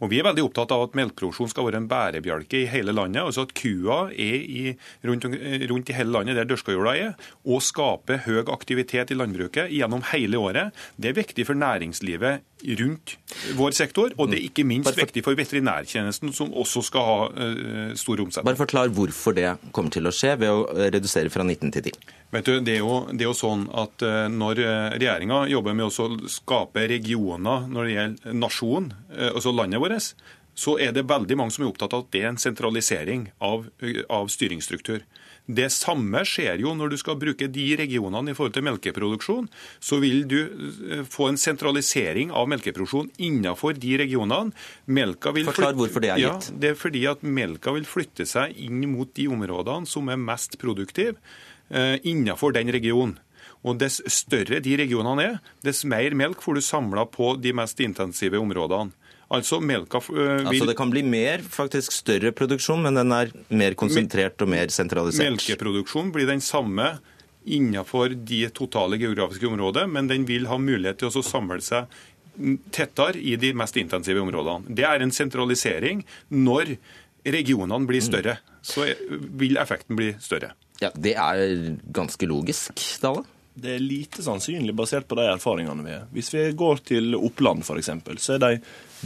Og 0.00 0.10
Vi 0.10 0.18
er 0.20 0.26
veldig 0.26 0.44
opptatt 0.44 0.72
av 0.74 0.84
at 0.86 0.96
melkeproduksjon 0.98 1.50
skal 1.52 1.68
være 1.68 1.80
en 1.80 1.88
bærebjelke 1.88 2.62
i 2.62 2.68
hele 2.70 2.92
landet. 2.92 3.22
altså 3.22 3.46
At 3.46 3.54
kua 3.56 4.10
er 4.12 4.36
i, 4.44 4.76
rundt, 5.04 5.24
rundt 5.70 5.90
i 5.90 5.96
hele 5.96 6.12
landet 6.12 6.36
der 6.36 6.48
dørskajorda 6.48 6.96
er, 6.96 7.14
og 7.44 7.64
skaper 7.64 8.24
høy 8.26 8.44
aktivitet 8.52 9.10
i 9.10 9.16
landbruket 9.16 9.72
gjennom 9.72 10.04
hele 10.12 10.36
året. 10.38 10.76
Det 11.00 11.10
er 11.10 11.20
viktig 11.20 11.46
for 11.48 11.56
næringslivet 11.56 12.44
rundt 12.80 13.16
vår 13.56 13.74
sektor, 13.76 14.12
og 14.18 14.30
det 14.30 14.38
er 14.40 14.46
ikke 14.48 14.64
minst 14.66 14.88
for- 14.90 14.98
viktig 15.00 15.22
for 15.24 15.38
veterinærtjenesten, 15.38 16.32
som 16.34 16.52
også 16.52 16.82
skal 16.86 17.08
ha 17.08 17.18
uh, 17.30 17.94
stor 17.98 18.22
omsetning. 18.24 18.48
Bare 18.48 18.60
forklar 18.60 18.92
hvorfor 18.94 19.36
det 19.36 19.56
kommer 19.72 19.94
til 19.94 20.06
å 20.08 20.14
skje 20.14 20.34
ved 20.40 20.50
å 20.50 20.64
eh, 20.74 20.90
redusere 20.94 21.30
fra 21.32 21.46
19 21.46 21.74
til 21.76 21.90
10. 21.90 22.14
Vet 22.34 22.48
du, 22.48 22.54
det 22.60 22.78
er, 22.78 22.80
jo, 22.82 23.04
det 23.12 23.22
er 23.22 23.30
jo 23.30 23.36
sånn 23.38 23.68
at 23.70 24.02
uh, 24.02 24.26
Når 24.32 24.58
regjeringa 24.98 25.44
jobber 25.48 25.76
med 25.78 25.86
å 25.86 26.08
skape 26.30 26.88
regioner 26.90 27.68
når 27.70 27.86
det 27.86 27.94
gjelder 27.94 28.40
nasjon, 28.40 28.90
uh, 29.14 29.30
altså 29.30 29.54
landet 29.54 29.82
vårt, 29.82 30.14
så 30.56 30.78
er 30.80 30.94
det 30.96 31.04
veldig 31.08 31.36
mange 31.36 31.52
som 31.52 31.66
er 31.66 31.70
opptatt 31.70 31.94
av 31.94 32.06
at 32.06 32.12
det 32.14 32.22
er 32.24 32.30
en 32.32 32.40
sentralisering 32.40 33.28
av, 33.44 33.68
eh, 33.84 34.00
av 34.08 34.30
styringsstruktur. 34.32 35.04
Det 35.46 35.68
samme 35.70 36.24
skjer 36.26 36.58
jo 36.58 36.72
når 36.74 36.90
du 36.90 36.96
skal 36.98 37.18
bruke 37.20 37.46
de 37.52 37.66
regionene 37.78 38.32
i 38.32 38.34
forhold 38.34 38.54
til 38.56 38.64
melkeproduksjon. 38.66 39.46
Så 39.78 40.00
vil 40.02 40.24
du 40.26 40.38
eh, 40.42 41.04
få 41.06 41.28
en 41.30 41.38
sentralisering 41.38 42.32
av 42.34 42.48
melkeproduksjon 42.50 43.12
innenfor 43.22 43.78
de 43.78 43.92
regionene. 44.02 44.50
Melka 44.90 45.30
vil 45.36 45.46
Forklar 45.46 45.76
hvorfor 45.78 46.02
det 46.02 46.10
er 46.16 46.18
Ja, 46.24 46.32
gitt. 46.34 46.50
det 46.60 46.72
er 46.72 46.80
fordi 46.80 47.04
at 47.06 47.22
melka 47.22 47.74
vil 47.76 47.86
flytte 47.86 48.26
seg 48.26 48.58
inn 48.58 48.82
mot 48.90 49.12
de 49.14 49.28
områdene 49.30 49.86
som 49.86 50.08
er 50.10 50.18
mest 50.18 50.58
produktive 50.58 51.14
eh, 51.70 51.96
innenfor 52.02 52.52
den 52.56 52.72
regionen. 52.74 53.18
Og 53.66 53.78
Dess 53.80 54.00
større 54.12 54.60
de 54.62 54.76
regionene 54.78 55.22
er, 55.24 55.38
dess 55.64 55.84
mer 55.88 56.14
melk 56.14 56.42
får 56.44 56.58
du 56.58 56.62
samla 56.62 57.06
på 57.10 57.32
de 57.42 57.54
mest 57.56 57.80
intensive 57.82 58.38
områdene. 58.38 58.92
Altså 59.34 59.58
melka 59.58 59.98
eh, 59.98 60.14
vil 60.14 60.48
Altså 60.52 60.66
Det 60.70 60.76
kan 60.78 60.90
bli 60.92 61.02
mer, 61.02 61.42
faktisk 61.42 61.94
større 61.94 62.30
produksjon, 62.36 62.84
men 62.84 62.94
den 62.94 63.12
er 63.14 63.32
mer 63.50 63.74
konsentrert 63.78 64.42
og 64.44 64.50
mer 64.52 64.70
sentralisert. 64.74 65.34
Melkeproduksjon 65.34 66.12
blir 66.14 66.28
den 66.30 66.42
samme 66.44 66.96
innenfor 67.46 68.14
de 68.26 68.44
totale 68.54 68.98
geografiske 68.98 69.46
området, 69.46 69.86
men 69.90 70.10
den 70.10 70.26
vil 70.26 70.46
ha 70.50 70.58
mulighet 70.58 71.02
til 71.02 71.10
å 71.10 71.24
samle 71.26 71.58
seg 71.62 71.90
tettere 72.74 73.18
i 73.18 73.36
de 73.40 73.52
mest 73.56 73.78
intensive 73.80 74.20
områdene. 74.20 74.74
Det 74.76 74.84
er 74.86 75.02
en 75.02 75.14
sentralisering. 75.14 76.02
Når 76.34 76.76
regionene 77.26 77.88
blir 77.88 78.04
større, 78.04 78.38
så 78.66 78.86
vil 79.10 79.58
effekten 79.62 79.98
bli 79.98 80.12
større. 80.22 80.52
Ja, 80.82 80.90
Det 80.94 81.14
er 81.16 81.78
ganske 81.96 82.28
logisk, 82.28 82.76
Dale. 83.00 83.24
Det 83.56 83.72
er 83.72 83.80
lite 83.80 84.20
sannsynlig 84.20 84.74
basert 84.76 85.06
på 85.08 85.16
de 85.16 85.30
erfaringene 85.30 85.84
vi 85.84 85.94
har. 85.94 86.08
Hvis 86.12 86.28
vi 86.34 86.42
går 86.52 86.82
til 86.92 87.16
Oppland 87.16 87.64
f.eks., 87.64 87.88
så 88.20 88.36
er 88.36 88.42
de 88.42 88.50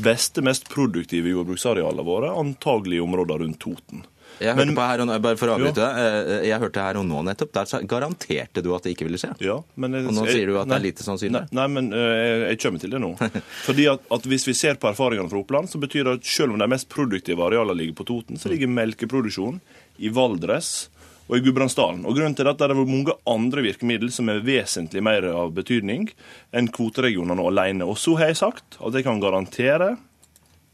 beste, 0.03 0.43
mest 0.43 0.67
produktive 0.71 1.31
jordbruksarealene 1.31 2.07
våre 2.07 2.33
antagelig 2.35 2.99
i 2.99 3.05
områder 3.05 3.45
rundt 3.45 3.61
Toten. 3.63 4.03
Jeg 4.41 4.57
hørte 4.57 4.73
men, 4.73 4.79
her 4.81 5.03
og 5.03 5.09
nå, 5.09 5.17
bare 5.21 5.37
for 5.37 5.53
å 5.53 5.55
avbryte 5.59 5.83
deg, 5.83 5.99
eh, 6.01 6.45
jeg 6.49 6.63
hørte 6.63 6.85
her 6.85 6.99
og 7.01 7.05
nå 7.05 7.23
nettopp, 7.27 7.51
der 7.55 7.87
garanterte 7.91 8.63
du 8.65 8.71
at 8.73 8.87
det 8.87 8.95
ikke 8.95 9.07
ville 9.07 9.21
skje. 9.21 9.35
Ja, 9.45 9.59
men 9.77 9.99
jeg, 9.99 10.07
Og 10.09 10.17
nå 10.17 10.25
sier 10.31 10.49
du 10.49 10.57
at 10.57 10.71
det 10.71 10.79
er 10.79 10.85
lite 10.87 11.05
sannsynlig. 11.05 11.43
Nei, 11.51 11.59
nei 11.59 11.67
men 11.75 11.91
øh, 11.93 12.13
jeg, 12.17 12.39
jeg 12.47 12.61
kommer 12.63 12.85
til 12.85 12.95
det 12.95 13.03
nå. 13.05 13.11
Fordi 13.69 13.87
at, 13.93 14.07
at 14.17 14.31
Hvis 14.33 14.49
vi 14.49 14.57
ser 14.57 14.81
på 14.81 14.89
erfaringene 14.91 15.31
fra 15.33 15.43
Oppland, 15.43 15.69
så 15.71 15.83
betyr 15.83 16.09
det 16.09 16.17
at 16.21 16.33
selv 16.33 16.57
om 16.57 16.63
de 16.63 16.71
mest 16.73 16.89
produktive 16.93 17.45
arealene 17.45 17.77
ligger 17.83 18.01
på 18.01 18.09
Toten, 18.09 18.41
så 18.41 18.53
ligger 18.53 18.73
melkeproduksjon 18.73 19.61
i 20.01 20.13
Valdres 20.17 20.89
og 21.31 21.39
i 21.39 21.45
Gudbrandsdalen. 21.45 22.03
Og 22.09 22.17
Grunnen 22.19 22.35
til 22.35 22.49
det 22.49 22.57
er 22.59 22.73
det 22.73 22.83
mange 22.91 23.15
andre 23.31 23.63
virkemidler 23.63 24.11
som 24.13 24.29
er 24.33 24.43
vesentlig 24.43 25.03
mer 25.07 25.29
av 25.31 25.53
betydning 25.55 26.09
enn 26.51 26.71
kvoteregionene 26.75 27.45
alene. 27.47 27.87
Og 27.87 28.01
så 28.03 28.17
har 28.19 28.33
jeg 28.33 28.41
sagt 28.43 28.81
at 28.83 28.97
jeg 28.99 29.07
kan 29.07 29.23
garantere 29.23 29.95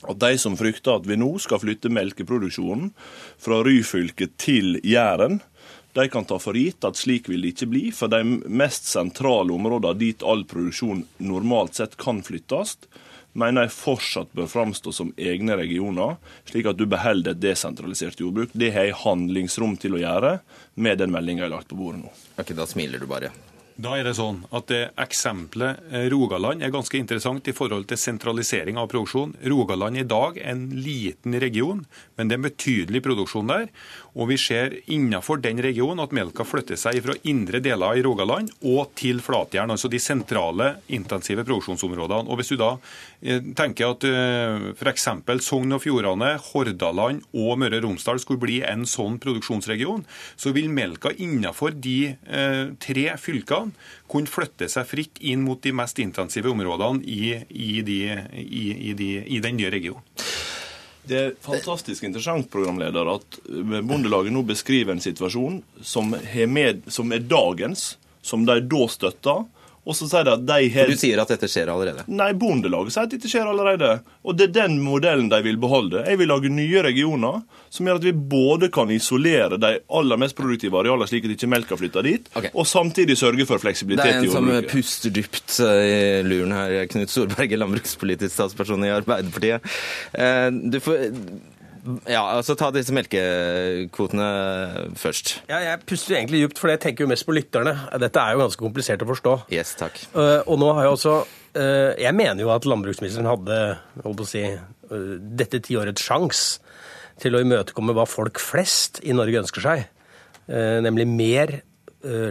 at 0.06 0.20
de 0.20 0.38
som 0.40 0.56
frykter 0.56 0.96
at 0.96 1.08
vi 1.08 1.18
nå 1.20 1.28
skal 1.42 1.60
flytte 1.60 1.92
melkeproduksjonen 1.92 2.90
fra 3.42 3.60
Ryfylke 3.66 4.30
til 4.40 4.78
Jæren, 4.84 5.42
de 5.96 6.04
kan 6.12 6.26
ta 6.28 6.36
for 6.40 6.56
gitt 6.56 6.84
at 6.84 6.98
slik 7.00 7.30
vil 7.32 7.44
det 7.44 7.54
ikke 7.54 7.70
bli, 7.72 7.84
for 7.96 8.12
de 8.12 8.20
mest 8.44 8.88
sentrale 8.90 9.54
områdene 9.54 9.96
dit 9.96 10.24
all 10.24 10.44
produksjon 10.48 11.06
normalt 11.24 11.78
sett 11.78 11.96
kan 12.00 12.20
flyttes, 12.24 12.76
mener 13.38 13.66
jeg 13.66 13.76
fortsatt 13.76 14.32
bør 14.36 14.48
framstå 14.50 14.94
som 14.94 15.12
egne 15.16 15.58
regioner, 15.60 16.16
slik 16.48 16.70
at 16.70 16.78
du 16.80 16.86
beholder 16.90 17.34
et 17.34 17.42
desentralisert 17.42 18.20
jordbruk. 18.22 18.54
Det 18.56 18.72
har 18.74 18.88
jeg 18.88 19.00
handlingsrom 19.04 19.76
til 19.80 19.98
å 19.98 20.02
gjøre 20.02 20.38
med 20.80 21.02
den 21.02 21.12
meldinga 21.14 21.44
jeg 21.44 21.50
har 21.50 21.58
lagt 21.58 21.72
på 21.72 21.78
bordet 21.80 22.04
nå. 22.04 22.14
Ok, 22.40 22.56
Da 22.56 22.66
smiler 22.68 23.02
du 23.02 23.06
bare. 23.10 23.32
Da 23.76 23.92
er 23.98 24.06
det 24.06 24.14
sånn 24.16 24.38
at 24.56 24.70
det 24.70 24.78
eksempelet 25.02 25.82
eh, 25.92 26.06
Rogaland 26.08 26.64
er 26.64 26.72
ganske 26.72 26.96
interessant 26.96 27.44
i 27.44 27.52
forhold 27.52 27.84
til 27.90 28.00
sentralisering 28.00 28.78
av 28.80 28.88
produksjon. 28.88 29.34
Rogaland 29.52 30.00
i 30.00 30.06
dag 30.08 30.38
er 30.40 30.54
en 30.54 30.70
liten 30.80 31.36
region, 31.42 31.82
men 32.16 32.30
det 32.30 32.38
er 32.38 32.40
en 32.40 32.46
betydelig 32.46 33.02
produksjon 33.04 33.52
der. 33.52 33.66
Og 34.16 34.30
vi 34.30 34.38
ser 34.40 34.72
innenfor 34.88 35.42
den 35.44 35.60
regionen 35.60 36.00
at 36.00 36.14
melka 36.16 36.44
flytter 36.48 36.78
seg 36.80 37.02
fra 37.04 37.16
indre 37.28 37.60
deler 37.60 37.98
i 37.98 38.04
Rogaland 38.04 38.48
og 38.64 38.94
til 38.96 39.20
Flatjern, 39.24 39.72
altså 39.74 39.90
de 39.92 40.00
sentrale, 40.00 40.70
intensive 40.88 41.44
produksjonsområdene. 41.44 42.24
Og 42.24 42.40
hvis 42.40 42.54
du 42.54 42.56
da 42.60 42.70
eh, 43.20 43.44
tenker 43.58 43.92
at 43.92 44.06
eh, 44.08 44.70
f.eks. 44.72 45.08
Sogn 45.44 45.76
og 45.76 45.82
Fjordane, 45.84 46.32
Hordaland 46.48 47.26
og 47.36 47.60
Møre 47.60 47.82
og 47.82 47.90
Romsdal 47.90 48.22
skulle 48.22 48.40
bli 48.40 48.62
en 48.64 48.86
sånn 48.88 49.20
produksjonsregion, 49.20 50.06
så 50.40 50.54
vil 50.56 50.72
melka 50.72 51.12
innenfor 51.12 51.76
de 51.76 51.98
eh, 52.16 52.62
tre 52.80 53.06
fylkene 53.20 53.76
kunne 54.08 54.32
flytte 54.32 54.70
seg 54.72 54.88
fritt 54.88 55.20
inn 55.20 55.44
mot 55.44 55.60
de 55.60 55.74
mest 55.76 56.00
intensive 56.00 56.48
områdene 56.54 57.04
i, 57.04 57.36
i, 57.52 57.72
de, 57.84 58.00
i, 58.32 58.94
de, 58.96 59.10
i 59.28 59.44
den 59.44 59.60
nye 59.60 59.74
regionen. 59.76 60.04
Det 61.06 61.18
er 61.18 61.34
fantastisk 61.42 62.02
interessant, 62.06 62.48
programleder, 62.50 63.08
at 63.14 63.38
Bondelaget 63.46 64.34
nå 64.34 64.42
beskriver 64.46 64.96
en 64.96 65.02
situasjon 65.02 65.60
som, 65.86 66.10
med, 66.50 66.82
som 66.90 67.14
er 67.14 67.22
dagens, 67.22 67.92
som 68.26 68.46
de 68.48 68.58
da 68.66 68.88
støtta, 68.90 69.36
og 69.86 69.94
så 69.94 70.08
sier 70.10 70.26
de 70.26 70.32
at 70.34 70.42
de 70.46 70.70
har 70.74 70.90
Du 70.90 70.98
sier 70.98 71.20
at 71.22 71.30
dette 71.30 71.48
skjer 71.50 71.70
allerede? 71.70 72.02
Nei, 72.10 72.32
Bondelaget 72.38 72.94
sier 72.94 73.06
at 73.06 73.12
dette 73.14 73.30
skjer 73.30 73.46
allerede. 73.46 73.92
Og 74.26 74.34
det 74.34 74.48
er 74.48 74.54
den 74.56 74.80
modellen 74.82 75.28
de 75.30 75.38
vil 75.46 75.60
beholde. 75.62 76.02
Jeg 76.08 76.18
vil 76.18 76.30
lage 76.32 76.50
nye 76.50 76.82
regioner 76.82 77.44
som 77.70 77.86
gjør 77.86 78.00
at 78.00 78.06
vi 78.08 78.14
både 78.34 78.70
kan 78.74 78.90
isolere 78.90 79.60
de 79.60 79.72
aller 80.00 80.20
mest 80.20 80.36
produktive 80.38 80.78
arealene, 80.80 81.06
slik 81.10 81.28
at 81.28 81.36
ikke 81.36 81.50
melka 81.52 81.78
flytter 81.78 82.06
dit, 82.06 82.30
okay. 82.34 82.50
og 82.54 82.66
samtidig 82.66 83.18
sørge 83.20 83.46
for 83.48 83.62
fleksibilitet 83.62 84.24
i 84.24 84.30
jordbruket. 84.30 84.46
Det 84.46 84.54
er 84.54 84.62
en 84.62 84.64
som 84.64 84.70
puster 84.72 85.14
dypt 85.14 85.58
eh, 85.66 85.82
i 85.86 86.22
luren 86.26 86.54
her, 86.56 86.78
Knut 86.90 87.12
Storberget, 87.12 87.58
landbrukspolitisk 87.60 88.32
statsperson 88.32 88.86
i 88.86 88.94
Arbeiderpartiet. 88.94 89.76
Eh, 90.16 90.48
du 90.50 90.80
får 90.82 91.04
ja, 92.10 92.22
altså 92.36 92.56
Ta 92.58 92.70
disse 92.74 92.94
melkekvotene 92.94 94.26
først. 94.98 95.36
Ja, 95.50 95.60
Jeg 95.62 95.82
puster 95.88 96.18
egentlig 96.18 96.42
djupt, 96.42 96.60
for 96.60 96.72
jeg 96.72 96.82
tenker 96.82 97.04
jo 97.04 97.10
mest 97.10 97.26
på 97.26 97.34
lytterne. 97.36 97.74
Dette 98.02 98.22
er 98.22 98.34
jo 98.34 98.42
ganske 98.44 98.62
komplisert 98.62 99.04
å 99.04 99.10
forstå. 99.10 99.34
Yes, 99.54 99.74
takk. 99.78 99.98
Uh, 100.14 100.42
og 100.46 100.58
nå 100.62 100.72
har 100.76 100.86
Jeg 100.86 100.96
også 100.96 101.14
uh, 101.22 101.92
Jeg 101.98 102.14
mener 102.16 102.42
jo 102.42 102.52
at 102.54 102.68
landbruksministeren 102.68 103.30
hadde 103.30 103.60
holdt 104.04 104.20
på 104.20 104.26
å 104.26 104.30
si, 104.30 104.44
uh, 104.50 105.12
dette 105.42 105.62
tiårets 105.64 106.04
sjanse 106.04 106.60
til 107.22 107.36
å 107.36 107.40
imøtekomme 107.40 107.94
hva 107.96 108.04
folk 108.08 108.40
flest 108.42 109.00
i 109.06 109.14
Norge 109.16 109.40
ønsker 109.40 109.64
seg. 109.64 109.86
Nemlig 110.46 111.06
mer 111.08 111.52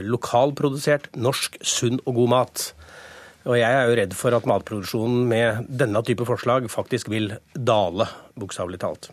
lokalprodusert, 0.06 1.10
norsk, 1.18 1.58
sunn 1.66 1.98
og 2.06 2.20
god 2.20 2.30
mat. 2.36 2.66
Og 3.46 3.58
jeg 3.60 3.70
er 3.70 3.86
jo 3.86 3.96
redd 4.00 4.14
for 4.18 4.34
at 4.34 4.48
matproduksjonen 4.50 5.26
med 5.30 5.72
denne 5.82 6.02
type 6.06 6.26
forslag 6.26 6.66
faktisk 6.72 7.12
vil 7.14 7.36
dale, 7.54 8.08
bokstavelig 8.40 8.80
talt. 8.82 9.12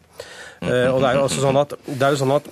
Uh, 0.62 0.88
og 0.88 1.03
det 1.03 1.09
er 1.11 1.18
jo 1.18 1.25
også 1.27 1.42
sånn 1.45 1.59
at, 1.61 1.75
det 1.85 2.07
er 2.07 2.14
jo 2.14 2.21
sånn 2.23 2.37
at 2.38 2.49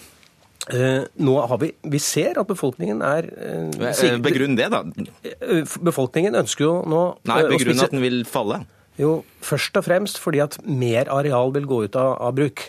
uh, 0.75 1.07
nå 1.25 1.37
har 1.41 1.63
vi, 1.63 1.71
vi 1.95 2.03
ser 2.05 2.41
at 2.43 2.51
befolkningen 2.51 3.01
er 3.07 3.31
uh, 3.33 4.19
Begrunn 4.21 4.59
det, 4.61 4.69
da. 4.75 4.83
Befolkningen 5.81 6.37
ønsker 6.43 6.67
jo 6.67 6.75
nå 6.85 7.05
Nei, 7.31 7.41
begrunn 7.55 7.81
at 7.87 7.95
den 7.95 8.05
vil 8.05 8.23
falle. 8.29 8.61
Jo, 9.01 9.23
først 9.41 9.79
og 9.81 9.87
fremst 9.87 10.21
fordi 10.21 10.43
at 10.45 10.59
mer 10.67 11.09
areal 11.09 11.55
vil 11.57 11.69
gå 11.71 11.85
ut 11.89 11.97
av, 11.97 12.19
av 12.21 12.37
bruk. 12.37 12.67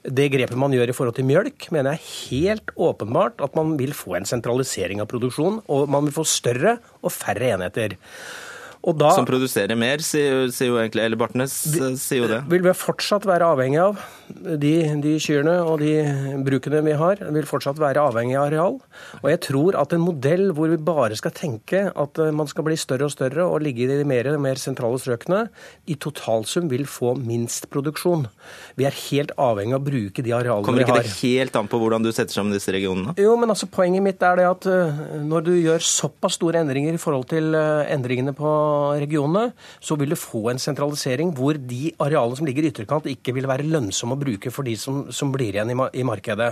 Det 0.00 0.30
grepet 0.32 0.56
man 0.60 0.72
gjør 0.72 0.92
i 0.92 0.96
forhold 0.96 1.16
til 1.16 1.26
mjølk, 1.28 1.66
mener 1.72 1.96
jeg 1.96 2.04
helt 2.30 2.72
åpenbart 2.76 3.40
at 3.44 3.56
man 3.56 3.74
vil 3.80 3.92
få 3.96 4.16
en 4.16 4.28
sentralisering 4.28 5.00
av 5.00 5.08
produksjonen, 5.08 5.60
og 5.72 5.88
man 5.92 6.08
vil 6.08 6.16
få 6.16 6.24
større 6.28 6.78
og 7.00 7.12
færre 7.12 7.54
enheter. 7.56 7.96
Da, 8.80 9.10
som 9.12 9.26
produserer 9.28 9.76
mer, 9.76 10.00
sier, 10.00 10.46
sier 10.56 10.70
jo 10.70 10.78
egentlig, 10.80 11.02
eller 11.04 11.18
Bartnes 11.20 11.52
sier 12.00 12.22
jo 12.22 12.28
det. 12.30 12.38
Vil 12.48 12.62
vi 12.64 12.72
fortsatt 12.72 13.26
være 13.28 13.50
avhengig 13.52 13.76
av 13.82 13.98
de, 14.32 14.72
de 15.04 15.12
kyrne 15.20 15.58
og 15.68 15.82
de 15.82 15.92
brukene 16.46 16.80
vi 16.86 16.94
har, 16.96 17.20
vil 17.36 17.48
fortsatt 17.48 17.76
være 17.80 18.00
avhengig 18.08 18.38
av 18.38 18.46
areal. 18.48 18.78
Og 19.20 19.28
jeg 19.28 19.42
tror 19.44 19.76
at 19.76 19.92
en 19.92 20.00
modell 20.00 20.46
hvor 20.56 20.72
vi 20.72 20.78
bare 20.80 21.18
skal 21.18 21.34
tenke 21.36 21.82
at 21.90 22.20
eh, 22.22 22.32
man 22.32 22.48
skal 22.48 22.64
bli 22.70 22.78
større 22.80 23.10
og 23.10 23.12
større 23.12 23.44
og 23.44 23.60
ligge 23.66 23.84
i 23.84 23.90
de 23.90 24.06
mer 24.08 24.30
mer 24.40 24.60
sentrale 24.60 24.96
strøkene, 25.02 25.42
i 25.84 25.98
totalsum 26.00 26.70
vil 26.72 26.86
få 26.88 27.12
minst 27.18 27.68
produksjon. 27.72 28.26
Vi 28.80 28.88
er 28.88 28.96
helt 29.10 29.34
avhengig 29.36 29.76
av 29.76 29.82
å 29.82 29.88
bruke 29.90 30.24
de 30.24 30.32
arealene 30.32 30.64
vi 30.64 30.86
har. 30.86 30.88
Kommer 30.88 31.04
ikke 31.04 31.04
det 31.04 31.20
helt 31.20 31.60
an 31.60 31.68
på 31.68 31.82
hvordan 31.82 32.06
du 32.06 32.14
setter 32.14 32.32
sammen 32.38 32.56
disse 32.56 32.72
regionene? 32.72 33.12
Jo, 33.20 33.36
men 33.40 33.52
altså 33.52 33.68
poenget 33.68 34.08
mitt 34.08 34.24
er 34.24 34.40
det 34.40 34.48
at 34.48 34.72
eh, 34.72 35.04
når 35.20 35.48
du 35.50 35.54
gjør 35.58 35.84
såpass 35.84 36.40
store 36.40 36.64
endringer 36.64 36.96
i 36.96 37.02
forhold 37.02 37.28
til 37.28 37.52
eh, 37.52 37.92
endringene 37.92 38.32
på 38.36 38.56
regionene, 39.00 39.50
så 39.82 39.96
vil 40.00 40.14
du 40.14 40.18
få 40.18 40.50
en 40.52 40.60
sentralisering 40.60 41.32
hvor 41.36 41.58
de 41.58 41.92
arealene 42.02 42.38
som 42.38 42.48
ligger 42.48 42.66
i 42.66 42.72
ytterkant, 42.72 43.08
ikke 43.10 43.34
vil 43.36 43.48
være 43.50 43.66
lønnsomme 43.68 44.16
å 44.16 44.20
bruke 44.20 44.52
for 44.54 44.66
de 44.66 44.76
som, 44.80 45.02
som 45.14 45.32
blir 45.34 45.54
igjen 45.54 45.72
i, 45.72 45.76
i, 46.00 46.06
markedet. 46.06 46.50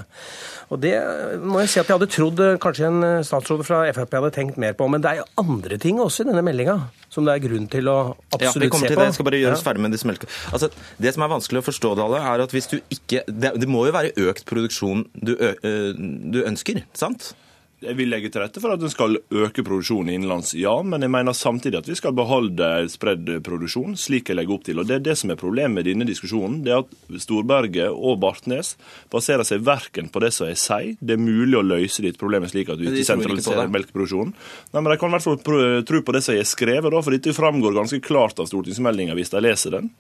Og 0.72 0.81
Det 0.83 0.94
må 1.42 1.62
jeg 1.62 1.72
si 1.72 1.81
at 1.83 1.88
jeg 1.88 1.98
hadde 1.98 2.11
trodd 2.12 2.44
eh, 2.44 2.59
kanskje 2.62 2.88
en 2.90 3.07
eh, 3.07 3.24
statsråd 3.26 3.64
fra 3.66 3.83
Frp 3.96 4.18
hadde 4.18 4.33
tenkt 4.35 4.61
mer 4.61 4.76
på. 4.78 4.88
Men 4.90 5.04
det 5.04 5.12
er 5.12 5.22
jo 5.22 5.28
andre 5.44 5.81
ting 5.81 6.00
også 6.02 6.24
i 6.24 6.31
denne 6.31 6.44
meldinga 6.46 6.78
som 7.09 7.26
det 7.26 7.35
er 7.35 7.44
grunn 7.46 7.66
til 7.72 7.88
å 7.90 7.98
absolutt 8.35 8.44
ja, 8.44 8.52
se 8.52 8.68
på. 8.68 8.83
til 8.85 8.96
Det. 9.00 9.09
Jeg 9.09 9.18
skal 9.18 9.28
bare 9.31 9.42
gjøre 9.42 9.59
oss 9.59 9.66
ferdig 9.66 9.85
med 9.85 9.96
disse 9.96 10.09
melke... 10.09 10.28
Altså, 10.52 10.70
det 11.00 11.14
som 11.16 11.24
er 11.24 11.33
vanskelig 11.33 11.62
å 11.62 11.66
forstå, 11.70 11.94
Dale, 11.98 12.22
er 12.35 12.44
at 12.44 12.54
hvis 12.54 12.70
du 12.70 12.78
ikke 12.92 13.24
Det, 13.26 13.54
det 13.59 13.68
må 13.70 13.87
jo 13.88 13.94
være 13.96 14.12
økt 14.28 14.44
produksjon 14.48 15.07
du, 15.14 15.35
ø, 15.35 15.72
du 15.96 16.42
ønsker, 16.44 16.83
sant? 16.96 17.33
Jeg 17.78 17.94
vil 17.94 18.08
legge 18.10 18.26
til 18.26 18.42
rette 18.42 18.58
for 18.58 18.74
at 18.74 18.82
en 18.82 18.90
skal 18.90 19.20
øke 19.30 19.62
produksjonen 19.62 20.10
innenlands, 20.10 20.50
ja. 20.58 20.72
Men 20.82 21.04
jeg 21.04 21.12
mener 21.14 21.34
samtidig 21.36 21.78
at 21.78 21.86
vi 21.86 21.94
skal 21.94 22.14
beholde 22.16 22.66
spredd 22.90 23.28
produksjon, 23.46 23.92
slik 23.94 24.32
jeg 24.32 24.38
legger 24.40 24.56
opp 24.56 24.64
til. 24.66 24.80
Og 24.82 24.88
Det 24.88 24.96
er 24.96 25.04
det 25.06 25.14
som 25.20 25.30
er 25.30 25.38
problemet 25.38 25.76
med 25.76 25.86
denne 25.86 26.06
diskusjonen. 26.08 26.56
Det 26.66 26.72
er 26.74 26.82
at 26.82 27.22
Storberget 27.22 27.94
og 27.94 28.18
Bartnes 28.24 28.72
baserer 29.12 29.46
seg 29.46 29.62
verken 29.62 30.10
på 30.10 30.22
det 30.24 30.32
som 30.34 30.48
jeg 30.50 30.58
sier, 30.58 30.96
det 30.98 31.14
er 31.14 31.22
mulig 31.22 31.54
å 31.54 31.62
løse 31.62 32.02
ditt 32.02 32.18
problem 32.18 32.48
slik 32.50 32.72
at 32.74 32.80
du 32.80 32.88
ikke 32.88 33.04
sentraliserer 33.06 33.70
melkeproduksjonen. 33.70 34.34
Nei, 34.74 34.82
men 34.82 34.90
De 34.90 34.98
kan 34.98 35.14
i 35.14 35.14
hvert 35.14 35.28
fall 35.28 35.38
tro 35.86 36.02
på 36.02 36.16
det 36.18 36.24
som 36.26 36.34
jeg 36.34 36.42
har 36.42 36.50
skrevet, 36.50 36.90
da, 36.90 37.04
for 37.04 37.14
dette 37.14 37.36
framgår 37.36 37.78
ganske 37.78 38.02
klart 38.02 38.42
av 38.42 38.50
stortingsmeldinga 38.50 39.14
hvis 39.14 39.30
de 39.36 39.44
leser 39.46 39.78
den. 39.78 39.92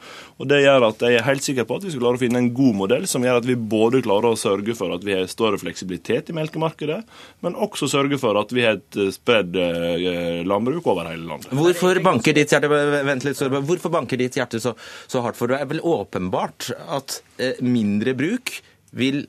Og 0.42 0.50
Det 0.50 0.64
gjør 0.64 0.88
at 0.90 1.06
jeg 1.06 1.20
er 1.20 1.28
helt 1.30 1.46
sikker 1.46 1.68
på 1.70 1.78
at 1.78 1.86
vi 1.86 1.94
skal 1.94 2.08
klare 2.08 2.18
å 2.18 2.24
finne 2.26 2.42
en 2.42 2.50
god 2.58 2.80
modell 2.82 3.06
som 3.06 3.22
gjør 3.22 3.38
at 3.38 3.46
vi 3.46 3.54
både 3.54 4.02
klarer 4.02 4.34
å 4.34 4.40
sørge 4.40 4.74
for 4.74 4.98
at 4.98 5.06
vi 5.06 5.14
har 5.14 5.30
større 5.30 5.62
fleksibilitet 5.62 6.34
i 6.34 6.38
melkemarkedet, 6.42 7.00
men 7.46 7.54
også 7.54 7.67
også 7.68 7.88
sørge 7.90 8.18
for 8.20 8.38
at 8.40 8.52
vi 8.54 8.64
har 8.66 8.78
et 8.78 8.98
eh, 8.98 9.10
spredd 9.14 9.56
eh, 9.60 10.40
landbruk 10.48 10.86
over 10.90 11.10
hele 11.10 11.28
landet. 11.28 11.52
Hvorfor 11.54 12.00
banker 12.04 12.36
ditt 12.36 12.54
hjerte, 12.54 12.70
litt, 12.70 13.44
Hvorfor 13.68 13.92
banker 13.94 14.20
ditt 14.20 14.38
hjerte 14.38 14.60
så, 14.62 14.74
så 15.10 15.22
hardt 15.24 15.38
for 15.38 15.50
det? 15.50 15.60
er 15.62 15.70
vel 15.70 15.84
åpenbart 15.84 16.70
at 16.98 17.20
eh, 17.38 17.60
mindre 17.64 18.16
bruk 18.18 18.58
vil, 18.98 19.26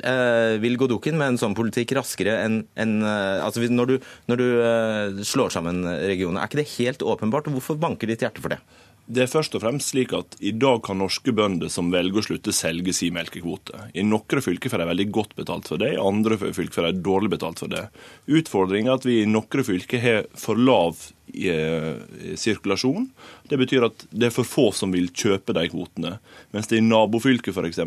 vil, 0.63 0.75
gå 0.79 0.87
dukken 0.87 1.17
med 1.19 1.33
en 1.33 1.37
sånn 1.41 1.53
politikk 1.53 1.91
raskere 1.97 2.37
enn 2.45 2.61
en, 2.79 2.93
altså 3.03 3.65
når, 3.67 3.97
når 4.31 4.39
du 4.39 5.23
slår 5.27 5.51
sammen 5.51 5.81
regionene. 5.83 6.39
Er 6.39 6.47
ikke 6.47 6.61
det 6.61 6.77
helt 6.77 7.03
åpenbart? 7.03 7.49
Hvorfor 7.51 7.75
banker 7.75 8.07
ditt 8.07 8.23
hjerte 8.23 8.39
for 8.39 8.55
det? 8.55 8.61
Det 9.09 9.23
er 9.23 9.29
først 9.31 9.55
og 9.57 9.63
fremst 9.63 9.89
slik 9.89 10.11
at 10.13 10.35
i 10.45 10.51
dag 10.53 10.83
kan 10.85 10.99
norske 11.01 11.33
bønder 11.33 11.71
som 11.73 11.87
velger 11.89 12.21
å 12.21 12.25
slutte, 12.27 12.53
selge 12.53 12.93
sin 12.93 13.15
melkekvote. 13.15 13.87
I 13.97 14.03
noen 14.05 14.43
fylker 14.45 14.69
får 14.69 14.83
de 14.83 14.85
veldig 14.91 15.07
godt 15.15 15.33
betalt 15.39 15.69
for 15.71 15.81
det, 15.81 15.95
i 15.95 16.01
andre 16.01 16.37
fylker 16.37 16.75
får 16.75 16.87
de 16.91 17.01
dårlig 17.07 17.31
betalt 17.33 17.63
for 17.63 17.73
det. 17.73 17.87
Utfordringa 18.29 18.93
er 18.93 18.99
at 19.01 19.07
vi 19.09 19.15
i 19.23 19.29
noen 19.29 19.65
fylker 19.65 20.03
har 20.03 20.27
for 20.37 20.61
lav 20.61 21.01
eh, 21.33 21.97
sirkulasjon. 22.37 23.09
Det 23.49 23.57
betyr 23.57 23.87
at 23.89 24.05
det 24.13 24.29
er 24.29 24.35
for 24.35 24.45
få 24.45 24.67
som 24.77 24.93
vil 24.93 25.09
kjøpe 25.09 25.57
de 25.57 25.65
kvotene. 25.73 26.19
Mens 26.53 26.69
det 26.69 26.77
i 26.77 26.85
nabofylket 26.85 27.57
f.eks 27.57 27.81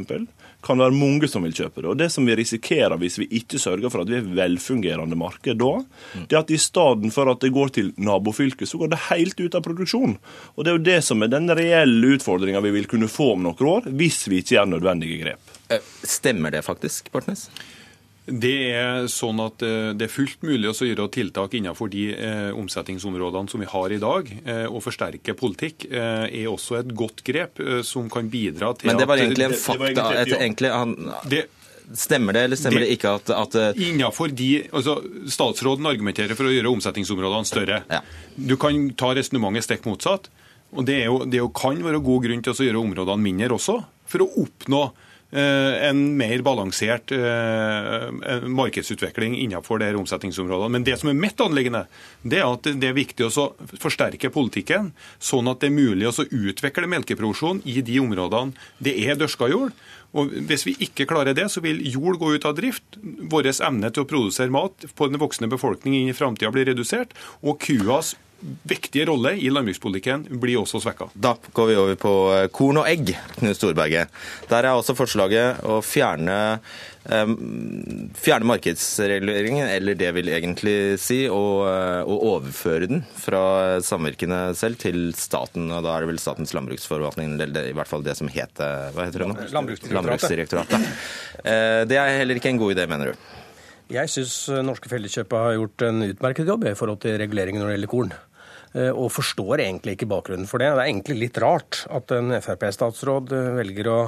kan 0.63 0.81
være 0.81 0.95
mange 0.95 1.29
som 1.31 1.45
vil 1.47 1.55
kjøpe 1.57 1.83
det. 1.83 1.89
Og 1.91 1.99
Det 1.99 2.09
som 2.15 2.27
vi 2.27 2.37
risikerer 2.39 2.97
hvis 3.01 3.19
vi 3.21 3.29
ikke 3.41 3.61
sørger 3.61 3.93
for 3.93 4.05
at 4.05 4.11
vi 4.13 4.19
er 4.21 4.31
velfungerende 4.39 5.19
marked 5.19 5.59
da, 5.61 5.73
det 6.15 6.37
er 6.37 6.43
at 6.43 6.55
i 6.55 6.61
stedet 6.61 7.13
for 7.15 7.31
at 7.33 7.43
det 7.43 7.53
går 7.55 7.75
til 7.75 7.93
nabofylket, 7.97 8.69
så 8.69 8.81
går 8.81 8.93
det 8.95 9.03
helt 9.11 9.41
ut 9.43 9.59
av 9.59 9.67
produksjon. 9.67 10.17
Og 10.57 10.65
Det 10.65 10.73
er 10.73 10.79
jo 10.79 10.87
det 10.91 10.99
som 11.05 11.23
er 11.23 11.33
den 11.33 11.51
reelle 11.51 12.17
utfordringa 12.17 12.63
vi 12.65 12.75
vil 12.79 12.91
kunne 12.91 13.11
få 13.11 13.33
om 13.37 13.47
noen 13.47 13.69
år, 13.75 13.91
hvis 13.91 14.25
vi 14.31 14.43
ikke 14.43 14.57
gjør 14.57 14.75
nødvendige 14.77 15.21
grep. 15.23 15.55
Eh, 15.73 15.83
stemmer 16.05 16.55
det 16.55 16.65
faktisk, 16.67 17.11
Bartnes? 17.13 17.49
Det 18.23 18.59
er 18.71 19.09
sånn 19.11 19.41
at 19.43 19.65
eh, 19.67 19.91
det 19.99 20.07
er 20.07 20.13
fullt 20.13 20.45
mulig 20.47 20.71
å 20.71 20.87
gjøre 20.87 21.09
tiltak 21.11 21.57
innenfor 21.59 21.91
de 21.91 22.05
eh, 22.15 22.51
omsetningsområdene 22.55 23.51
som 23.51 23.63
vi 23.63 23.67
har 23.73 23.95
i 23.95 23.99
dag. 24.03 24.31
Eh, 24.47 24.67
å 24.71 24.79
forsterke 24.83 25.35
politikk 25.39 25.89
er 25.91 26.47
også 26.51 26.79
et 26.79 26.93
godt 26.95 27.25
grep 27.27 27.59
som 27.87 28.07
kan 28.13 28.31
bidra 28.31 28.71
til 28.79 28.87
at 28.87 28.93
Men 28.93 29.03
det 29.03 29.09
var 29.11 29.23
egentlig 29.23 29.49
en 29.49 29.59
fakta? 29.59 30.07
Egentlig, 30.39 30.71
ja. 30.71 31.19
det, 31.27 31.43
Stemmer 31.99 32.37
det, 32.37 32.45
eller 32.47 32.57
stemmer 32.57 32.85
det, 32.85 32.93
det 32.93 32.95
ikke 32.95 33.11
at, 33.19 33.31
at 33.35 33.81
Innenfor 33.83 34.31
de, 34.33 34.53
altså 34.71 35.01
Statsråden 35.29 35.89
argumenterer 35.91 36.39
for 36.39 36.47
å 36.49 36.53
gjøre 36.55 36.71
omsetningsområdene 36.71 37.49
større. 37.49 37.81
Ja. 37.91 38.01
Du 38.39 38.55
kan 38.61 38.87
ta 38.97 39.11
resonnementet 39.19 39.67
stikk 39.67 39.89
motsatt. 39.91 40.31
og 40.71 40.87
Det, 40.87 41.01
er 41.03 41.11
jo, 41.11 41.25
det 41.27 41.43
kan 41.59 41.83
være 41.83 42.01
god 42.07 42.29
grunn 42.29 42.45
til 42.47 42.55
å 42.55 42.69
gjøre 42.69 42.85
områdene 42.87 43.27
mindre 43.27 43.59
også, 43.59 43.81
for 44.09 44.25
å 44.25 44.31
oppnå 44.47 44.87
en 45.33 46.01
mer 46.19 46.43
balansert 46.45 47.13
eh, 47.17 48.43
markedsutvikling 48.45 49.39
innenfor 49.41 49.81
det 49.81 49.95
omsetningsområdet. 49.97 50.71
Men 50.75 50.85
det 50.85 50.99
som 51.01 51.09
er 51.09 51.17
mitt 51.17 51.41
anliggende, 51.41 51.87
det 52.23 52.43
er 52.43 52.51
at 52.51 52.69
det 52.69 52.91
er 52.91 52.99
viktig 52.99 53.29
å 53.29 53.49
forsterke 53.81 54.33
politikken, 54.35 54.93
sånn 55.23 55.49
at 55.49 55.63
det 55.63 55.71
er 55.71 55.79
mulig 55.79 56.11
å 56.11 56.27
utvikle 56.29 56.91
melkeproduksjon 56.93 57.63
i 57.65 57.81
de 57.81 57.99
områdene 58.03 58.53
det 58.83 58.97
er 59.07 59.17
dørska 59.21 59.49
jord. 59.53 59.73
Og 60.13 60.35
Hvis 60.49 60.67
vi 60.69 60.77
ikke 60.85 61.07
klarer 61.09 61.33
det, 61.37 61.49
så 61.49 61.63
vil 61.65 61.81
jord 61.89 62.19
gå 62.21 62.35
ut 62.37 62.45
av 62.45 62.59
drift. 62.59 62.99
Vår 63.01 63.49
evne 63.55 63.89
til 63.89 64.05
å 64.05 64.09
produsere 64.09 64.53
mat 64.53 64.85
på 64.95 65.09
den 65.09 65.21
voksne 65.23 65.49
befolkningen 65.49 66.11
i 66.11 66.17
framtida 66.17 66.53
blir 66.53 66.69
redusert. 66.69 67.17
Og 67.41 67.57
kuas 67.63 68.13
viktige 68.63 69.07
rolle 69.07 69.35
i 69.39 69.51
landbrukspolitikken 69.51 70.25
blir 70.43 70.61
også 70.63 70.81
svekka. 70.83 71.09
Da 71.15 71.35
går 71.55 71.69
vi 71.71 71.77
over 71.79 71.99
på 72.01 72.15
eh, 72.35 72.47
korn 72.55 72.81
og 72.83 72.89
egg, 72.91 73.13
Knut 73.39 73.59
Storberget. 73.59 74.11
Der 74.51 74.67
er 74.67 74.75
også 74.75 74.97
forslaget 74.99 75.63
å 75.69 75.79
fjerne, 75.87 76.37
um, 77.07 77.37
fjerne 78.19 78.49
markedsreguleringen, 78.51 79.69
eller 79.71 79.99
det 79.99 80.11
vil 80.17 80.33
egentlig 80.35 80.77
si, 81.03 81.23
og, 81.31 81.63
å 81.63 82.17
overføre 82.33 82.89
den 82.91 83.05
fra 83.19 83.45
samvirkene 83.85 84.41
selv 84.59 84.81
til 84.83 85.13
staten. 85.19 85.71
og 85.71 85.87
Da 85.87 85.95
er 85.95 86.05
det 86.05 86.13
vel 86.13 86.23
Statens 86.23 86.55
landbruksforvaltning, 86.57 87.37
eller 87.41 87.71
i 87.71 87.77
hvert 87.77 87.91
fall 87.91 88.05
det 88.07 88.17
som 88.19 88.31
heter 88.33 88.91
hva 88.97 89.07
heter 89.07 89.25
det 89.25 89.31
nå? 89.31 89.39
Landbruksdirektoratet. 89.55 89.95
Landbruksdirektoratet. 90.01 90.91
Det 91.89 91.99
er 91.99 92.19
heller 92.21 92.39
ikke 92.39 92.53
en 92.53 92.61
god 92.61 92.75
idé, 92.75 92.89
mener 92.91 93.13
du? 93.13 93.31
Jeg 93.93 94.09
syns 94.09 94.35
norske 94.65 94.89
Felleskjøp 94.89 95.35
har 95.37 95.57
gjort 95.59 95.85
en 95.85 96.05
utmerket 96.07 96.49
jobb 96.49 96.65
i 96.71 96.77
forhold 96.79 97.03
til 97.03 97.19
reguleringen 97.21 97.61
når 97.61 97.73
det 97.73 97.75
gjelder 97.77 97.93
korn. 97.93 98.15
Eh, 98.73 98.89
og 98.89 99.11
forstår 99.13 99.61
egentlig 99.67 99.99
ikke 99.99 100.09
bakgrunnen 100.09 100.49
for 100.49 100.63
det. 100.63 100.71
Det 100.73 100.81
er 100.81 100.89
egentlig 100.89 101.19
litt 101.21 101.39
rart 101.43 101.83
at 101.93 102.13
en 102.17 102.33
Frp-statsråd 102.39 103.35
eh, 103.37 103.51
velger 103.59 103.91
å, 103.93 103.99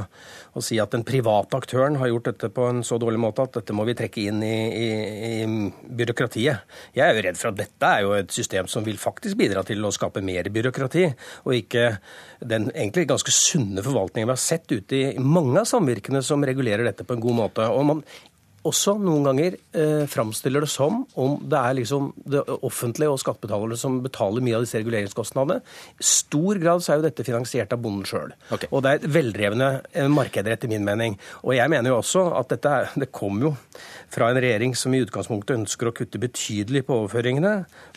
å, 0.56 0.62
si 0.64 0.78
at 0.80 0.94
den 0.94 1.04
private 1.04 1.58
aktøren 1.60 1.98
har 2.00 2.08
gjort 2.08 2.30
dette 2.30 2.48
på 2.54 2.70
en 2.70 2.80
så 2.86 2.96
dårlig 3.00 3.20
måte 3.20 3.44
at 3.44 3.58
dette 3.58 3.76
må 3.76 3.84
vi 3.84 3.96
trekke 3.98 4.24
inn 4.30 4.40
i, 4.46 4.56
i, 4.72 4.88
i 5.28 5.92
byråkratiet. 6.00 6.76
Jeg 6.96 7.04
er 7.04 7.12
jo 7.12 7.26
redd 7.28 7.40
for 7.40 7.52
at 7.52 7.60
dette 7.60 7.92
er 7.92 8.06
jo 8.06 8.16
et 8.16 8.32
system 8.32 8.70
som 8.72 8.86
vil 8.88 9.00
faktisk 9.00 9.36
bidra 9.42 9.66
til 9.68 9.84
å 9.84 9.92
skape 9.92 10.24
mer 10.24 10.48
byråkrati, 10.54 11.10
og 11.44 11.58
ikke 11.60 11.90
den 12.44 12.70
egentlig 12.72 13.10
ganske 13.12 13.32
sunne 13.36 13.84
forvaltningen 13.84 14.30
vi 14.30 14.32
har 14.32 14.40
sett 14.40 14.72
ute 14.72 14.96
i 14.96 15.18
mange 15.20 15.60
av 15.60 15.68
samvirkene 15.68 16.24
som 16.24 16.44
regulerer 16.44 16.88
dette 16.88 17.04
på 17.04 17.18
en 17.18 17.24
god 17.24 17.42
måte. 17.44 17.68
Og 17.68 17.84
man 17.92 18.06
også 18.64 18.94
noen 18.96 19.26
ganger 19.28 19.56
eh, 19.76 20.04
framstiller 20.10 20.64
det 20.64 20.70
som 20.72 21.02
om 21.20 21.36
det 21.50 21.58
er 21.58 21.76
liksom 21.78 22.10
det 22.30 22.42
offentlige 22.64 23.12
og 23.12 23.20
skattebetalerne 23.20 23.76
som 23.78 23.98
betaler 24.04 24.44
mye 24.44 24.56
av 24.58 24.64
disse 24.64 24.80
reguleringskostnadene. 24.80 25.60
I 26.00 26.06
stor 26.08 26.60
grad 26.62 26.84
så 26.84 26.94
er 26.94 27.00
jo 27.00 27.06
dette 27.06 27.26
finansiert 27.26 27.74
av 27.76 27.82
bonden 27.84 28.06
sjøl. 28.08 28.32
Okay. 28.54 28.70
Og 28.70 28.84
det 28.84 28.92
er 28.92 29.00
et 29.00 29.10
veldrevne 29.18 29.70
eh, 29.92 30.08
markeder, 30.08 30.56
etter 30.56 30.72
min 30.72 30.86
mening. 30.86 31.18
Og 31.42 31.52
jeg 31.58 31.72
mener 31.72 31.92
jo 31.92 31.98
også 32.00 32.26
at 32.38 32.54
dette 32.54 32.72
er, 32.72 32.90
det 33.04 33.10
kom 33.14 33.42
jo 33.44 33.52
fra 34.14 34.30
en 34.30 34.40
regjering 34.40 34.74
som 34.78 34.94
i 34.94 35.02
utgangspunktet 35.04 35.58
ønsker 35.58 35.90
å 35.90 35.94
kutte 35.96 36.20
betydelig 36.22 36.84
på 36.88 36.96
overføringene 37.02 37.54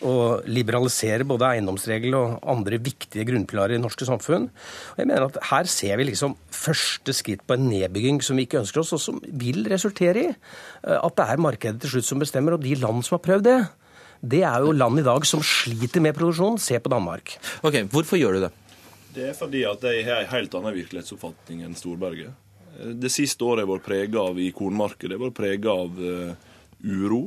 og 0.08 0.48
liberalisere 0.50 1.26
både 1.28 1.54
eiendomsregler 1.54 2.18
og 2.18 2.48
andre 2.50 2.80
viktige 2.82 3.26
grunnpilarer 3.28 3.78
i 3.78 3.82
norske 3.82 4.08
samfunn. 4.08 4.48
Og 4.94 5.00
jeg 5.00 5.08
mener 5.08 5.28
at 5.28 5.40
Her 5.48 5.68
ser 5.70 5.96
vi 5.96 6.10
liksom 6.10 6.34
første 6.52 7.14
skritt 7.16 7.44
på 7.46 7.56
en 7.56 7.68
nedbygging 7.70 8.20
som 8.24 8.36
vi 8.36 8.44
ikke 8.44 8.60
ønsker 8.60 8.82
oss, 8.82 8.92
og 8.92 9.00
som 9.00 9.20
vil 9.24 9.64
resultere 9.70 10.24
i 10.26 10.32
at 10.82 11.18
det 11.18 11.26
er 11.26 11.42
markedet 11.42 11.82
til 11.82 11.96
slutt 11.96 12.08
som 12.08 12.22
bestemmer. 12.22 12.56
Og 12.56 12.62
de 12.64 12.76
land 12.78 13.04
som 13.06 13.18
har 13.18 13.24
prøvd 13.24 13.46
det, 13.48 13.58
det 14.20 14.42
er 14.42 14.64
jo 14.64 14.74
land 14.74 14.98
i 14.98 15.06
dag 15.06 15.26
som 15.26 15.42
sliter 15.44 16.02
med 16.02 16.16
produksjon. 16.16 16.58
Se 16.62 16.78
på 16.82 16.90
Danmark. 16.90 17.36
Ok, 17.62 17.84
Hvorfor 17.92 18.18
gjør 18.18 18.38
du 18.38 18.46
det? 18.46 18.52
Det 19.14 19.30
er 19.30 19.34
fordi 19.36 19.64
at 19.66 19.82
de 19.82 20.02
har 20.06 20.22
en 20.22 20.32
helt 20.32 20.54
annen 20.54 20.76
virkelighetsoppfatning 20.76 21.64
enn 21.66 21.76
Storberget. 21.78 22.34
Det 22.78 23.10
siste 23.10 23.42
året 23.42 23.64
har 23.64 23.72
vært 23.72 23.86
prega 23.86 24.22
av 24.30 24.38
i 24.38 24.52
kornmarkedet 24.54 25.16
har 25.16 25.24
vært 25.24 25.38
prega 25.38 25.72
av 25.72 25.96
uh, 25.98 26.34
uro. 26.84 27.24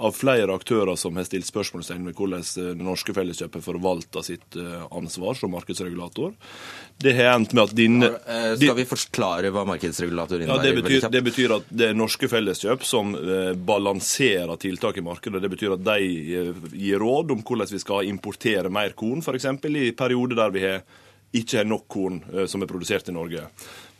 Av 0.00 0.14
flere 0.16 0.54
aktører 0.56 0.96
som 0.96 1.18
har 1.18 1.26
stilt 1.28 1.44
spørsmålstegn 1.44 2.06
ved 2.08 2.16
hvordan 2.16 2.40
eh, 2.40 2.68
det 2.78 2.84
norske 2.86 3.12
felleskjøpet 3.12 3.64
forvalter 3.64 4.24
sitt 4.24 4.56
uh, 4.56 4.86
ansvar 4.96 5.36
som 5.36 5.52
markedsregulator. 5.52 6.32
Det 7.00 7.12
har 7.18 7.34
endt 7.34 7.52
med 7.56 7.66
at 7.66 7.74
din... 7.76 7.98
uh, 8.06 8.54
Skal 8.56 8.78
vi 8.78 8.86
forklare 8.88 9.50
hva 9.52 9.66
markedsregulator 9.68 10.40
innebærer? 10.40 10.64
Ja, 10.64 10.70
det 10.70 10.86
betyr, 10.86 11.06
det 11.12 11.22
betyr, 11.26 11.54
at 11.58 11.68
det 11.68 11.90
er 11.90 12.00
norske 12.00 12.30
felleskjøp 12.32 12.86
som 12.88 13.12
balanserer 13.66 14.56
tiltak 14.62 14.96
i 14.96 15.04
markedet. 15.04 15.42
Det 15.44 15.52
betyr 15.52 15.76
at 15.76 15.84
de 15.84 15.98
gir 16.72 17.04
råd 17.04 17.36
om 17.36 17.44
hvordan 17.44 17.68
vi 17.74 17.82
skal 17.84 18.08
importere 18.08 18.72
mer 18.72 18.96
korn, 18.96 19.20
f.eks. 19.20 19.50
i 19.68 19.92
perioder 19.96 20.40
der 20.40 20.56
vi 20.56 20.64
har 20.64 20.82
ikke 21.36 21.60
har 21.60 21.68
nok 21.68 21.84
korn 21.86 22.16
som 22.50 22.64
er 22.64 22.70
produsert 22.72 23.12
i 23.12 23.14
Norge. 23.14 23.44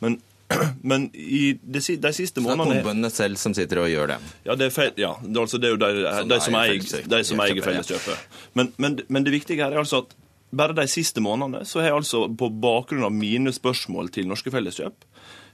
Men 0.03 0.17
Men 0.91 1.09
i 1.13 1.53
de, 1.61 1.81
de 1.81 2.13
siste 2.15 2.43
månedene 2.43 2.63
Så 2.63 2.71
det 2.71 2.77
er 2.77 2.81
kornbøndene 2.81 3.11
selv 3.13 3.41
som 3.41 3.55
sitter 3.57 3.83
og 3.83 3.91
gjør 3.91 4.13
det? 4.13 4.17
Ja, 4.47 4.57
det 4.57 4.67
er, 4.69 4.73
feil, 4.75 4.91
ja, 4.99 5.13
det 5.21 5.35
er, 5.35 5.43
altså, 5.43 5.61
det 5.61 5.69
er 5.69 5.75
jo 5.75 5.81
de, 5.81 6.25
de, 6.31 6.41
som 6.45 6.57
eier, 6.61 6.81
de 7.15 7.21
som 7.27 7.45
eier 7.45 7.63
Felleskjøpet. 7.65 8.41
Men, 8.57 8.73
men, 8.81 8.99
men, 9.07 9.27
det 9.27 9.35
viktige 9.35 9.63
her 9.63 9.75
er 9.75 9.83
altså 9.83 10.03
at 10.05 10.15
bare 10.51 10.75
de 10.75 10.87
siste 10.91 11.23
månedene 11.23 11.63
så 11.67 11.79
har 11.79 11.91
jeg 11.91 12.01
altså 12.01 12.25
på 12.37 12.49
bakgrunn 12.63 13.07
av 13.07 13.13
mine 13.15 13.53
spørsmål 13.55 14.11
til 14.11 14.27
Norske 14.27 14.51
Felleskjøp 14.51 15.05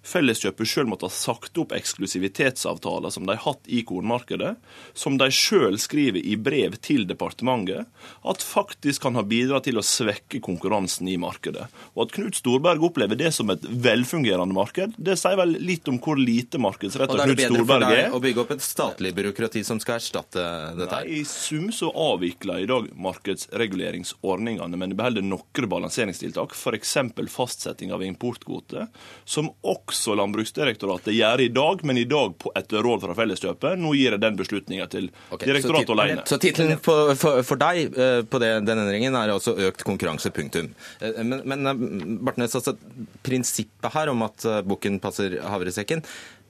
Felleskjøpet 0.07 0.69
sjøl 0.69 0.87
måtte 0.87 1.09
ha 1.09 1.11
sagt 1.11 1.57
opp 1.59 1.73
eksklusivitetsavtaler 1.75 3.11
som 3.11 3.25
de 3.27 3.33
har 3.35 3.43
hatt 3.43 3.67
i 3.67 3.81
kornmarkedet, 3.87 4.53
som 4.95 5.17
de 5.19 5.27
sjøl 5.33 5.75
skriver 5.81 6.23
i 6.23 6.37
brev 6.39 6.77
til 6.83 7.03
departementet, 7.09 7.89
at 8.23 8.45
faktisk 8.45 9.03
kan 9.03 9.17
ha 9.19 9.23
bidratt 9.27 9.67
til 9.67 9.79
å 9.79 9.83
svekke 9.83 10.39
konkurransen 10.43 11.09
i 11.11 11.17
markedet. 11.19 11.65
Og 11.95 12.05
at 12.05 12.15
Knut 12.15 12.39
Storberg 12.39 12.85
opplever 12.87 13.19
det 13.19 13.33
som 13.35 13.51
et 13.51 13.65
velfungerende 13.67 14.55
marked, 14.55 14.95
det 14.95 15.17
sier 15.19 15.35
vel 15.39 15.57
litt 15.59 15.91
om 15.91 15.99
hvor 16.03 16.19
lite 16.19 16.61
markedsrettet 16.61 17.25
Knut 17.25 17.43
Storberg 17.49 17.91
er. 17.91 18.07
Å 18.15 18.23
bygge 18.23 18.45
opp 18.45 18.55
et 18.55 18.63
statlig 18.63 19.11
byråkrati 19.17 19.65
som 19.67 19.81
skal 19.83 19.99
erstatte 19.99 20.45
dette? 20.77 21.01
Nei, 21.01 21.19
I 21.19 21.25
sum 21.27 21.67
så 21.75 21.91
avvikler 21.91 22.63
i 22.63 22.69
dag 22.69 22.87
markedsreguleringsordningene, 22.95 24.79
men 24.79 24.95
det 24.95 25.01
beholder 25.01 25.27
noen 25.27 25.69
balanseringstiltak, 25.75 26.55
f.eks. 26.55 26.95
fastsetting 27.33 27.91
av 27.91 28.07
importkvote, 28.07 28.87
som 29.27 29.51
også 29.67 29.96
også 29.97 30.15
Landbruksdirektoratet 30.17 31.15
gjør 31.15 31.41
i 31.43 31.49
dag, 31.53 31.81
men 31.87 31.97
i 31.97 32.05
dag 32.09 32.35
på 32.39 32.51
etter 32.57 32.85
råd 32.85 33.03
fra 33.03 33.15
Felleskjøpet. 33.17 33.79
Nå 33.81 33.93
gir 33.97 34.15
jeg 34.15 34.21
den 34.23 34.37
beslutninga 34.39 34.87
til 34.91 35.09
okay, 35.31 35.49
direktoratet 35.49 35.93
alene. 35.95 36.25
Så 36.29 36.39
tittelen 36.41 36.79
for, 36.83 37.13
for, 37.19 37.41
for, 37.47 37.59
deg 37.61 37.97
uh, 37.97 38.21
på 38.27 38.41
det, 38.43 38.53
den 38.67 38.83
endringen 38.83 39.17
er 39.17 39.33
altså 39.33 39.55
økt 39.67 39.83
konkurranse, 39.87 40.31
punktum. 40.35 40.71
Uh, 41.01 41.21
men, 41.23 41.43
men 41.49 41.67
uh, 41.67 41.83
Bartnes, 42.27 42.55
altså, 42.57 42.77
prinsippet 43.25 43.93
her 43.93 44.13
om 44.13 44.25
at 44.27 44.45
bukken 44.67 45.01
passer 45.03 45.39
havresekken, 45.43 46.03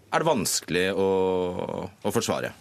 er 0.08 0.24
det 0.24 0.28
vanskelig 0.28 0.88
å, 0.96 1.10
å 1.92 2.16
forsvare? 2.16 2.54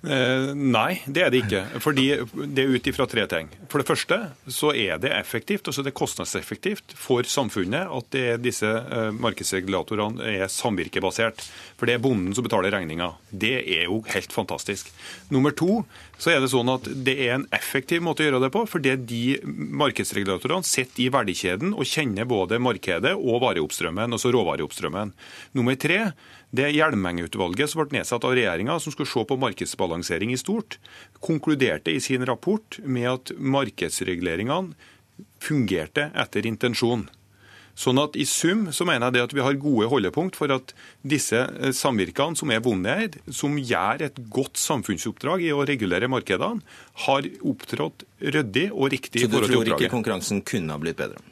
Eh, 0.00 0.50
nei, 0.56 1.00
det 1.06 1.22
er 1.24 1.32
det 1.32 1.42
ikke. 1.44 1.62
Fordi 1.84 2.06
Det 2.50 2.62
er 2.62 2.72
ut 2.72 2.86
ifra 2.88 3.06
tre 3.06 3.26
ting. 3.28 3.50
For 3.68 3.80
det 3.80 3.88
første 3.88 4.18
så 4.48 4.72
er 4.74 4.98
det 4.98 5.12
effektivt, 5.12 5.68
altså 5.68 5.84
det 5.84 5.92
er 5.92 6.00
kostnadseffektivt 6.00 6.94
for 6.96 7.22
samfunnet 7.22 7.90
at 7.90 8.10
det 8.14 8.40
disse 8.44 8.66
eh, 8.66 9.10
markedsregulatorene 9.12 10.24
er 10.24 10.48
samvirkebasert. 10.50 11.44
For 11.78 11.86
det 11.86 11.96
er 11.96 12.02
bonden 12.02 12.34
som 12.34 12.46
betaler 12.46 12.72
regninga. 12.74 13.12
Det 13.30 13.54
er 13.60 13.86
jo 13.88 14.00
helt 14.08 14.32
fantastisk. 14.32 14.90
Nummer 15.30 15.54
to 15.56 15.84
så 16.20 16.34
er 16.34 16.40
det 16.42 16.50
sånn 16.52 16.68
at 16.72 16.88
det 17.04 17.16
er 17.26 17.36
en 17.38 17.46
effektiv 17.56 18.02
måte 18.04 18.24
å 18.24 18.28
gjøre 18.28 18.42
det 18.44 18.52
på, 18.52 18.64
fordi 18.68 18.96
de 19.08 19.22
markedsregulatorene 19.44 20.66
sitter 20.66 21.06
i 21.06 21.12
verdikjeden 21.12 21.72
og 21.72 21.88
kjenner 21.88 22.28
både 22.28 22.60
markedet 22.60 23.14
og 23.16 23.40
vareoppstrømmen, 23.44 24.16
altså 24.16 24.32
råvareoppstrømmen. 24.34 25.14
Nummer 25.56 25.78
tre 25.80 26.10
det 26.56 26.72
Hjelmeng-utvalget 26.74 27.70
som 27.70 27.84
ble 27.84 28.00
nedsatt 28.00 28.24
av 28.26 28.34
regjeringa, 28.34 28.78
som 28.82 28.94
skulle 28.94 29.10
se 29.10 29.22
på 29.26 29.38
markedsbalansering 29.38 30.32
i 30.34 30.40
stort, 30.40 30.78
konkluderte 31.22 31.94
i 31.94 32.02
sin 32.02 32.26
rapport 32.26 32.80
med 32.82 33.08
at 33.12 33.32
markedsreguleringene 33.38 34.74
fungerte 35.42 36.10
etter 36.18 36.48
intensjon. 36.48 37.06
Sånn 37.80 38.00
at 38.02 38.16
I 38.18 38.26
sum 38.28 38.66
så 38.74 38.84
mener 38.84 39.08
jeg 39.08 39.16
det 39.16 39.22
at 39.28 39.34
vi 39.36 39.44
har 39.44 39.56
gode 39.62 39.88
holdepunkt 39.88 40.36
for 40.36 40.52
at 40.52 40.74
disse 41.06 41.38
eh, 41.38 41.72
samvirkene 41.76 42.36
som 42.36 42.50
er 42.52 42.62
bondeeid, 42.64 43.20
som 43.32 43.56
gjør 43.56 44.04
et 44.08 44.18
godt 44.32 44.60
samfunnsoppdrag 44.60 45.46
i 45.46 45.52
å 45.54 45.64
regulere 45.68 46.10
markedene, 46.10 46.60
har 47.06 47.28
opptrådt 47.40 48.04
ryddig 48.20 48.68
og 48.74 48.90
riktig. 48.92 49.24
Så 49.24 49.30
du 49.32 49.46
tror 49.46 49.72
ikke 49.76 49.92
konkurransen 49.92 50.42
kunne 50.44 50.74
ha 50.74 50.82
blitt 50.82 50.98
bedre? 51.00 51.22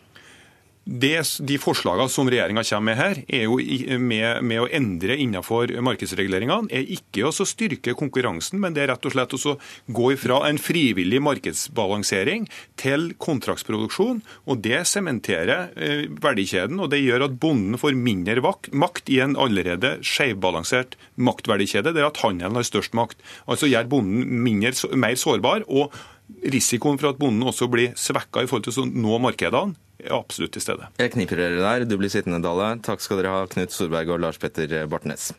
Det, 0.89 1.19
de 1.45 1.59
forslagene 1.61 2.09
som 2.09 2.31
regjeringa 2.33 2.63
kommer 2.65 2.87
med 2.89 2.97
her, 2.97 3.19
er 3.29 3.43
jo 3.45 3.59
med, 4.01 4.41
med, 4.41 4.61
å 4.63 4.69
endre 4.73 5.19
innenfor 5.21 5.75
markedsreguleringene, 5.85 6.73
er 6.73 6.89
ikke 6.95 7.27
å 7.29 7.33
styrke 7.45 7.93
konkurransen, 7.99 8.57
men 8.63 8.73
det 8.73 8.87
er 8.87 8.93
rett 8.95 9.05
og 9.05 9.13
slett 9.13 9.37
å 9.37 9.57
gå 9.93 10.09
ifra 10.15 10.41
en 10.49 10.61
frivillig 10.63 11.21
markedsbalansering 11.27 12.49
til 12.81 13.11
kontraktsproduksjon. 13.21 14.23
og 14.49 14.65
Det 14.65 14.81
sementerer 14.89 15.75
eh, 15.77 16.05
verdikjeden, 16.25 16.81
og 16.81 16.89
det 16.95 17.03
gjør 17.05 17.29
at 17.29 17.37
bonden 17.43 17.77
får 17.77 17.99
mindre 17.99 18.41
makt 18.73 19.13
i 19.13 19.21
en 19.21 19.37
allerede 19.37 19.99
skjevbalansert 20.01 20.97
maktverdikjede, 21.21 21.93
der 21.93 22.09
at 22.09 22.23
handelen 22.25 22.57
har 22.57 22.65
størst 22.65 22.97
makt. 22.97 23.21
Altså 23.45 23.69
gjør 23.69 23.93
bonden 23.93 24.25
mindre, 24.47 24.73
mer 24.97 25.21
sårbar. 25.21 25.69
og 25.69 25.93
Risikoen 26.53 27.01
for 27.01 27.13
at 27.13 27.21
bonden 27.21 27.47
også 27.49 27.69
blir 27.73 27.95
svekka 27.99 28.45
i 28.45 28.49
forhold 28.51 28.69
til 28.69 28.85
å 28.85 28.87
nå 28.89 29.19
markedene, 29.25 29.77
er 29.99 30.15
absolutt 30.15 30.53
til 30.55 30.63
stede. 30.63 30.87
Jeg 31.01 31.15
kniper 31.17 31.41
dere 31.41 31.59
der. 31.59 31.87
Du 31.89 31.97
blir 31.99 32.13
sittende, 32.13 32.39
Dale. 32.45 32.77
Takk 32.87 33.03
skal 33.03 33.19
dere 33.19 33.35
ha, 33.35 33.47
Knut 33.51 33.75
Storberg 33.75 34.15
og 34.15 34.23
Lars 34.23 34.39
Petter 34.39 34.71
Bartnes. 34.91 35.33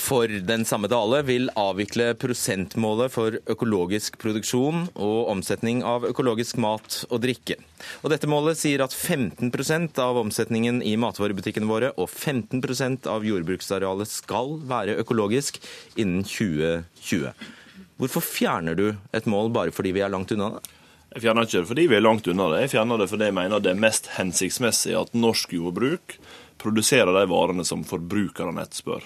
For 0.00 0.32
den 0.48 0.64
samme 0.64 0.88
Dale 0.88 1.20
vil 1.28 1.50
avvikle 1.60 2.14
prosentmålet 2.18 3.12
for 3.12 3.36
økologisk 3.52 4.16
produksjon 4.22 4.86
og 4.94 5.28
omsetning 5.28 5.82
av 5.84 6.06
økologisk 6.08 6.56
mat 6.62 7.02
og 7.10 7.20
drikke. 7.26 7.58
Og 8.00 8.14
dette 8.14 8.30
målet 8.30 8.58
sier 8.58 8.80
at 8.80 8.96
15% 8.96 10.00
av 10.00 10.18
omsetningen 10.22 10.80
i 10.86 10.96
matvarebutikkene 11.00 11.68
våre 11.68 11.92
og 12.00 12.08
15% 12.08 13.10
av 13.12 13.28
jordbruksarealet 13.28 14.08
skal 14.08 14.56
være 14.72 14.96
økologisk 15.04 15.60
innen 16.00 16.24
2020. 16.24 17.36
Hvorfor 18.00 18.24
fjerner 18.24 18.78
du 18.78 18.86
et 19.12 19.28
mål 19.28 19.52
bare 19.52 19.76
fordi 19.76 19.92
vi 19.98 20.04
er 20.06 20.12
langt 20.12 20.32
unna 20.32 20.54
det? 20.56 20.64
Jeg 21.10 21.26
fjerner 21.26 21.44
ikke 21.44 21.58
det 21.58 21.68
fordi 21.68 21.88
vi 21.90 21.96
er 21.98 22.06
langt 22.06 22.28
unna 22.30 22.48
det. 22.54 22.64
Jeg 22.64 22.76
fjerner 22.78 23.02
det 23.02 23.12
fordi 23.12 23.28
jeg 23.28 23.36
mener 23.36 23.60
det 23.60 23.74
er 23.74 23.84
mest 23.84 24.12
hensiktsmessig 24.16 24.96
at 24.96 25.12
norsk 25.12 25.52
jordbruk 25.60 26.16
produserer 26.60 27.12
de 27.12 27.28
varene 27.28 27.64
som 27.68 27.84
forbrukerne 27.84 28.64
etterspør. 28.64 29.04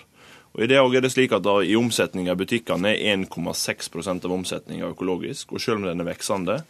Og 0.55 0.63
I 0.63 0.69
det 0.71 0.79
er 0.79 1.03
det 1.03 1.11
slik 1.11 1.33
at 1.35 1.43
da, 1.43 1.57
i 1.67 1.75
omsetninga 1.75 2.37
i 2.37 2.39
butikkene 2.39 2.93
er 2.95 3.17
1,6% 3.17 4.27
av 4.29 4.35
omsetninga 4.37 4.93
økologisk. 4.93 5.53
og 5.53 5.61
Selv 5.61 5.81
om 5.81 5.89
den 5.89 6.05
er 6.05 6.13
veksende, 6.13 6.61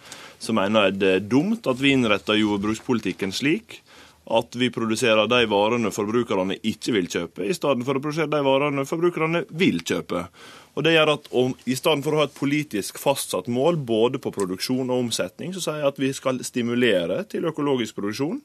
så 0.41 0.57
mener 0.57 0.89
jeg 0.89 1.01
det 1.03 1.11
er 1.13 1.27
dumt 1.29 1.69
at 1.69 1.83
vi 1.83 1.93
innretter 1.93 2.41
jordbrukspolitikken 2.41 3.35
slik 3.37 3.83
at 4.25 4.57
vi 4.57 4.71
produserer 4.73 5.29
de 5.29 5.43
varene 5.51 5.93
forbrukerne 5.93 6.57
ikke 6.65 6.95
vil 6.97 7.11
kjøpe, 7.13 7.45
i 7.45 7.53
stedet 7.53 7.85
for 7.85 7.99
å 7.99 8.01
produsere 8.01 8.33
de 8.33 8.41
varene 8.47 8.87
forbrukerne 8.89 9.45
vil 9.53 9.83
kjøpe. 9.85 10.23
Og 10.75 10.87
det 10.87 10.95
gjør 10.95 11.13
at 11.13 11.29
om, 11.37 11.53
I 11.69 11.77
stedet 11.77 12.03
for 12.07 12.17
å 12.17 12.23
ha 12.23 12.25
et 12.27 12.39
politisk 12.39 12.99
fastsatt 12.99 13.51
mål 13.53 13.77
både 13.85 14.19
på 14.19 14.33
produksjon 14.35 14.89
og 14.89 15.05
omsetning, 15.05 15.53
så 15.53 15.61
sier 15.61 15.83
jeg 15.83 15.93
at 15.93 16.01
vi 16.01 16.11
skal 16.17 16.41
stimulere 16.47 17.21
til 17.29 17.45
økologisk 17.53 18.01
produksjon 18.01 18.41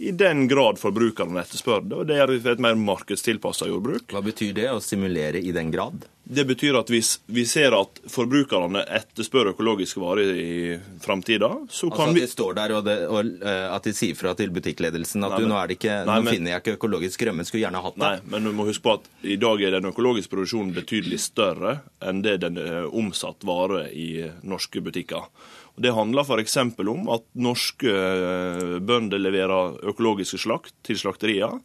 i 0.00 0.10
den 0.16 0.46
grad 0.48 0.78
forbrukerne 0.80 1.42
etterspør 1.42 1.82
det. 1.84 1.96
og 1.96 2.06
Det 2.08 2.16
for 2.40 2.54
et 2.54 2.62
mer 2.64 2.78
markedstilpassa 2.80 3.68
jordbruk. 3.68 4.08
Hva 4.14 4.22
betyr 4.24 4.54
det, 4.56 4.70
å 4.72 4.80
stimulere 4.80 5.42
i 5.44 5.52
den 5.52 5.68
grad? 5.74 6.06
Det 6.30 6.44
betyr 6.46 6.78
at 6.78 6.88
hvis 6.92 7.16
vi 7.28 7.42
ser 7.48 7.74
at 7.76 8.00
forbrukerne 8.08 8.84
etterspør 8.96 9.50
økologiske 9.50 10.00
varer 10.00 10.30
i 10.38 10.78
framtida, 11.02 11.50
så 11.68 11.90
kan 11.90 12.14
altså 12.14 12.16
vi 12.16 12.22
At 12.22 12.30
de 12.30 12.32
står 12.32 12.56
der 12.56 12.74
og, 12.78 12.84
det, 12.86 12.96
og 13.10 13.32
uh, 13.42 13.74
at 13.74 13.88
de 13.88 13.92
sier 13.98 14.16
fra 14.16 14.32
til 14.38 14.54
butikkledelsen 14.54 15.26
at 15.26 15.34
nei, 15.34 15.40
men, 15.42 15.48
du, 15.48 15.52
nå, 15.52 15.58
er 15.58 15.68
det 15.68 15.78
ikke, 15.80 15.96
nei, 15.98 16.16
nå 16.16 16.24
men, 16.24 16.36
finner 16.38 16.54
jeg 16.54 16.64
ikke 16.64 16.76
økologisk 16.78 17.26
rømme, 17.28 17.48
skulle 17.48 17.64
gjerne 17.66 17.84
hatt 17.84 17.98
det. 17.98 18.04
Nei, 18.06 18.32
men 18.32 18.48
du 18.48 18.54
må 18.56 18.68
huske 18.70 18.86
på 18.86 18.96
at 19.00 19.10
i 19.26 19.36
dag 19.42 19.66
er 19.66 19.76
den 19.76 19.90
økologiske 19.90 20.32
produksjonen 20.32 20.72
betydelig 20.80 21.20
større 21.26 21.80
enn 22.00 22.22
det 22.24 22.38
den 22.46 22.60
er 22.62 22.88
omsatt 22.88 23.44
vare 23.44 23.88
i 23.90 24.30
norske 24.40 24.80
butikker. 24.86 25.28
Det 25.76 25.92
handler 25.94 26.26
f.eks. 26.26 26.56
om 26.56 27.10
at 27.14 27.26
norske 27.38 27.90
eh, 27.90 28.78
bønder 28.82 29.22
leverer 29.22 29.78
økologiske 29.92 30.40
slakt 30.42 30.74
til 30.86 30.98
slakterier 31.00 31.60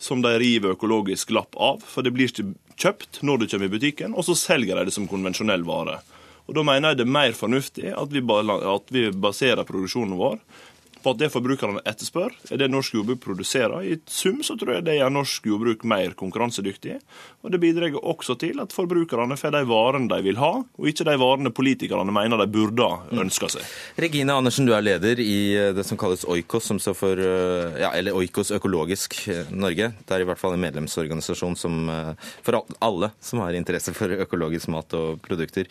som 0.00 0.22
de 0.24 0.32
river 0.40 0.72
økologisk 0.76 1.32
lapp 1.36 1.56
av, 1.60 1.82
for 1.84 2.06
det 2.06 2.14
blir 2.16 2.30
ikke 2.30 2.54
kjøpt 2.80 3.20
når 3.26 3.42
det 3.42 3.50
kommer 3.52 3.68
i 3.68 3.74
butikken, 3.74 4.14
og 4.16 4.24
så 4.24 4.36
selger 4.38 4.78
de 4.78 4.88
det 4.88 4.94
som 4.96 5.08
konvensjonell 5.10 5.66
vare. 5.68 5.98
Og 6.48 6.56
Da 6.56 6.64
mener 6.66 6.90
jeg 6.90 6.98
det 6.98 7.04
er 7.04 7.16
mer 7.18 7.36
fornuftig 7.36 7.92
at 7.94 8.88
vi 8.90 9.04
baserer 9.12 9.68
produksjonen 9.68 10.16
vår 10.18 10.40
på 11.02 11.14
at 11.14 11.20
det 11.20 11.30
forbrukerne 11.32 11.82
etterspør, 11.88 12.34
er 12.50 12.60
det 12.60 12.70
norsk 12.70 12.96
jordbruk 12.98 13.22
produserer. 13.24 13.82
I 13.84 13.98
sum 14.10 14.42
så 14.46 14.56
tror 14.58 14.76
jeg 14.76 14.86
det 14.86 14.98
gjør 14.98 15.12
norsk 15.14 15.48
jordbruk 15.50 15.84
mer 15.88 16.14
konkurransedyktig. 16.18 16.98
Og 17.44 17.54
det 17.54 17.60
bidrar 17.62 17.96
også 18.00 18.36
til 18.40 18.60
at 18.62 18.74
forbrukerne 18.76 19.38
får 19.40 19.54
de 19.56 19.62
varene 19.68 20.10
de 20.10 20.20
vil 20.26 20.40
ha, 20.40 20.52
og 20.60 20.90
ikke 20.90 21.06
de 21.08 21.16
varene 21.20 21.52
politikerne 21.54 22.14
mener 22.14 22.40
de 22.40 22.48
burde 22.52 22.88
ønske 23.16 23.48
seg. 23.54 23.64
Regine 24.00 24.36
Andersen, 24.36 24.68
du 24.68 24.74
er 24.76 24.84
leder 24.84 25.22
i 25.22 25.38
eh, 25.56 25.72
det 25.76 25.86
som 25.88 25.98
kalles 26.00 26.26
Oikos, 26.28 26.68
som 26.70 26.80
står 26.82 26.96
for 26.98 27.24
eh, 27.24 27.80
ja, 27.82 27.92
eller 27.96 28.16
Oikos 28.16 28.52
Økologisk 28.56 29.16
eh, 29.32 29.48
Norge. 29.50 29.92
Det 30.04 30.16
er 30.16 30.24
i 30.24 30.28
hvert 30.28 30.40
fall 30.40 30.56
en 30.56 30.64
medlemsorganisasjon 30.64 31.58
som, 31.58 31.82
for 32.44 32.62
alle 32.80 33.12
som 33.24 33.42
har 33.44 33.56
interesse 33.56 33.94
for 33.96 34.12
økologisk 34.26 34.70
mat 34.72 34.94
og 34.98 35.20
produkter. 35.24 35.68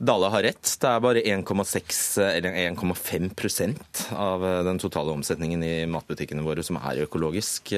Dale 0.00 0.30
har 0.32 0.42
rett. 0.46 0.64
Det 0.80 0.88
er 0.88 1.02
bare 1.04 1.20
1,6 1.20 1.98
eller 2.24 2.54
1,5% 2.72 4.04
av 4.16 4.46
den 4.64 4.80
totale 4.80 5.12
omsetningen 5.12 5.64
i 5.66 5.74
matbutikkene 5.92 6.44
våre 6.46 6.64
som 6.64 6.78
er 6.80 7.02
økologisk. 7.04 7.74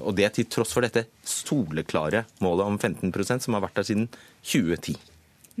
Og 0.00 0.16
det 0.16 0.30
til 0.38 0.48
tross 0.48 0.72
for 0.72 0.86
dette 0.86 1.04
soleklare 1.20 2.24
målet 2.40 2.64
om 2.64 2.78
15% 2.80 3.44
som 3.44 3.58
har 3.58 3.66
vært 3.66 3.76
der 3.82 3.90
siden 3.90 4.08
2010. 4.40 4.96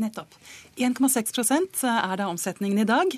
Nettopp. 0.00 0.40
1,6 0.76 1.84
er 1.88 2.16
da 2.20 2.26
omsetningen 2.28 2.82
i 2.82 2.86
dag. 2.88 3.14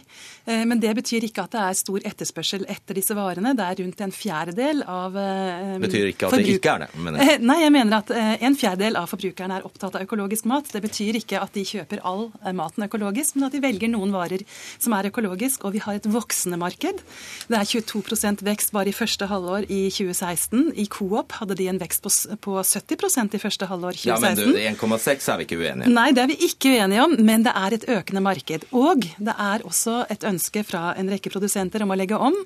Eh, 0.46 0.64
men 0.68 0.80
det 0.80 0.92
betyr 0.98 1.26
ikke 1.26 1.44
at 1.46 1.54
det 1.54 1.62
er 1.64 1.78
stor 1.78 2.04
etterspørsel 2.06 2.64
etter 2.70 2.98
disse 2.98 3.16
varene. 3.18 3.54
Det 3.58 3.66
er 3.66 3.80
rundt 3.82 4.02
en 4.04 4.14
fjerdedel 4.14 4.84
av 4.86 5.16
eh, 5.18 5.74
Betyr 5.82 6.12
ikke 6.12 6.30
at 6.30 6.38
det 6.38 6.54
ikke 6.54 6.74
er 6.76 6.84
det? 6.84 6.90
Mener 6.94 7.22
jeg. 7.22 7.38
Eh, 7.38 7.46
nei, 7.50 7.58
jeg 7.64 7.74
mener 7.74 7.98
at 7.98 8.12
en 8.48 8.58
fjerdedel 8.58 8.98
av 9.00 9.10
forbrukerne 9.10 9.58
er 9.58 9.66
opptatt 9.66 9.98
av 9.98 10.06
økologisk 10.06 10.46
mat. 10.50 10.70
Det 10.72 10.82
betyr 10.84 11.18
ikke 11.20 11.42
at 11.42 11.54
de 11.56 11.64
kjøper 11.66 12.02
all 12.06 12.28
maten 12.56 12.86
økologisk, 12.86 13.36
men 13.36 13.48
at 13.48 13.56
de 13.56 13.62
velger 13.64 13.90
noen 13.90 14.14
varer 14.14 14.44
som 14.78 14.94
er 14.94 15.10
økologisk. 15.10 15.66
Og 15.66 15.74
vi 15.74 15.82
har 15.82 15.98
et 15.98 16.08
voksende 16.08 16.60
marked. 16.60 17.02
Det 17.50 17.58
er 17.58 17.66
22% 17.66 18.44
vekst 18.46 18.74
bare 18.76 18.92
i 18.92 18.96
første 18.96 19.26
halvår 19.30 19.66
i 19.66 19.82
2016. 19.90 20.72
I 20.78 20.86
Coop 20.92 21.34
hadde 21.40 21.58
de 21.58 21.68
en 21.72 21.82
vekst 21.82 22.06
på 22.44 22.58
70% 22.62 23.34
i 23.34 23.42
første 23.42 23.66
halvår 23.68 23.98
2016. 23.98 24.54
Ja, 24.54 24.70
Men 24.70 24.78
1,6 24.78 25.28
er 25.32 25.40
vi 25.40 25.48
ikke 25.48 25.58
uenige 25.58 25.90
om. 25.90 25.96
Nei, 25.98 26.08
det 26.14 26.24
er 26.24 26.30
vi 26.30 26.38
ikke 26.46 26.76
uenige 26.76 27.04
om. 27.04 27.16
men 27.18 27.47
det 27.48 27.54
er 27.56 27.76
et 27.76 27.87
økende 27.96 28.22
marked. 28.24 28.66
Og 28.76 29.06
det 29.16 29.34
er 29.34 29.64
også 29.66 30.02
et 30.12 30.26
ønske 30.28 30.64
fra 30.66 30.92
en 30.98 31.08
rekke 31.12 31.32
produsenter 31.32 31.84
om 31.84 31.94
å 31.94 31.98
legge 31.98 32.18
om. 32.18 32.37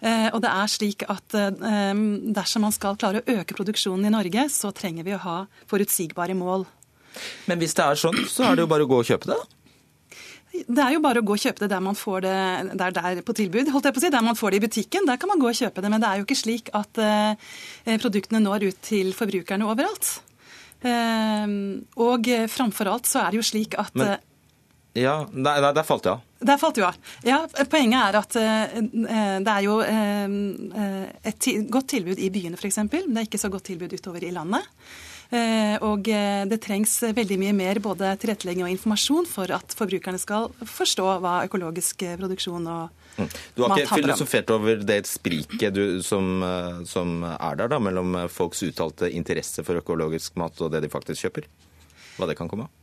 Eh, 0.00 0.28
og 0.32 0.40
det 0.44 0.52
er 0.52 0.72
slik 0.72 1.04
at 1.10 1.36
eh, 1.36 2.00
dersom 2.38 2.64
man 2.66 2.74
skal 2.74 2.98
klare 3.00 3.22
å 3.22 3.38
øke 3.40 3.56
produksjonen 3.58 4.08
i 4.08 4.14
Norge, 4.14 4.48
så 4.52 4.72
trenger 4.72 5.06
vi 5.06 5.16
å 5.16 5.22
ha 5.26 5.38
forutsigbare 5.70 6.36
mål. 6.38 6.66
Men 7.50 7.60
hvis 7.60 7.74
det 7.76 7.84
er 7.84 7.98
sånn, 7.98 8.20
så 8.30 8.46
er 8.46 8.56
det 8.56 8.64
jo 8.64 8.70
bare 8.70 8.86
å 8.86 8.90
gå 8.90 9.00
og 9.02 9.08
kjøpe 9.08 9.32
det? 9.32 9.38
Det 10.58 10.80
er 10.80 10.94
jo 10.94 11.02
bare 11.04 11.20
å 11.20 11.26
gå 11.26 11.34
og 11.36 11.42
kjøpe 11.42 11.62
det 11.64 11.68
der 11.70 11.82
man 11.84 11.96
får 11.98 12.22
det 12.24 12.36
der, 12.80 12.94
der 12.94 13.18
på 13.26 13.34
tilbud. 13.36 13.68
holdt 13.70 13.88
jeg 13.88 13.94
på 13.94 14.00
å 14.00 14.04
si, 14.06 14.10
Der 14.14 14.24
man 14.24 14.38
får 14.38 14.54
det 14.54 14.58
i 14.58 14.64
butikken. 14.64 15.06
Der 15.06 15.18
kan 15.20 15.30
man 15.30 15.42
gå 15.42 15.50
og 15.50 15.58
kjøpe 15.58 15.84
det. 15.84 15.90
Men 15.92 16.02
det 16.02 16.08
er 16.08 16.18
jo 16.18 16.26
ikke 16.26 16.38
slik 16.40 16.70
at 16.74 16.98
uh, 16.98 17.52
produktene 18.00 18.40
når 18.42 18.70
ut 18.70 18.80
til 18.82 19.12
forbrukerne 19.14 19.68
overalt. 19.68 20.08
Og 22.08 22.28
framfor 22.54 22.90
alt 22.90 23.08
så 23.10 23.24
er 23.24 23.34
det 23.34 23.40
jo 23.40 23.46
slik 23.46 23.76
at 23.82 23.96
Men 23.98 24.16
ja, 24.98 25.14
der, 25.32 25.70
der 25.76 25.86
falt 25.86 26.06
jeg 26.06 26.18
av. 26.18 26.24
Der 26.38 26.58
falt 26.60 26.78
du 26.78 26.84
av. 26.86 26.96
Ja, 27.26 27.40
Poenget 27.70 27.98
er 27.98 28.18
at 28.20 28.38
uh, 28.38 28.78
det 29.42 29.52
er 29.52 29.66
jo 29.66 29.80
uh, 29.82 31.04
et 31.26 31.50
godt 31.72 31.90
tilbud 31.94 32.22
i 32.22 32.30
byene, 32.34 32.58
f.eks. 32.58 32.80
Men 32.84 33.12
det 33.12 33.22
er 33.22 33.28
ikke 33.28 33.42
så 33.42 33.50
godt 33.52 33.66
tilbud 33.70 33.94
utover 33.96 34.24
i 34.24 34.34
landet. 34.34 34.66
Og 35.84 36.06
det 36.08 36.56
trengs 36.64 36.94
veldig 37.12 37.36
mye 37.36 37.50
mer 37.52 37.76
både 37.84 38.14
tilrettelegging 38.16 38.64
og 38.64 38.70
informasjon 38.72 39.26
for 39.28 39.52
at 39.52 39.74
forbrukerne 39.76 40.16
skal 40.16 40.46
forstå 40.64 41.04
hva 41.20 41.34
økologisk 41.44 42.00
produksjon 42.16 42.64
og 42.64 43.02
mm. 43.18 43.28
Du 43.58 43.66
har 43.66 43.82
ikke 43.82 43.98
filosofert 44.00 44.54
over 44.56 44.80
det 44.88 45.02
spriket 45.04 45.76
du, 45.76 46.00
som, 46.00 46.40
som, 46.88 47.12
er 47.28 47.60
der 47.60 47.68
da, 47.74 47.76
mellom 47.76 48.16
folks 48.32 48.64
uttalte 48.70 49.12
interesse 49.12 49.60
for 49.68 49.82
økologisk 49.82 50.40
mat 50.40 50.64
og 50.64 50.72
det 50.72 50.86
de 50.86 50.94
faktisk 50.96 51.28
kjøper? 51.28 51.52
Hva 52.16 52.32
det 52.32 52.40
kan 52.40 52.48
komme 52.48 52.70
av? 52.70 52.77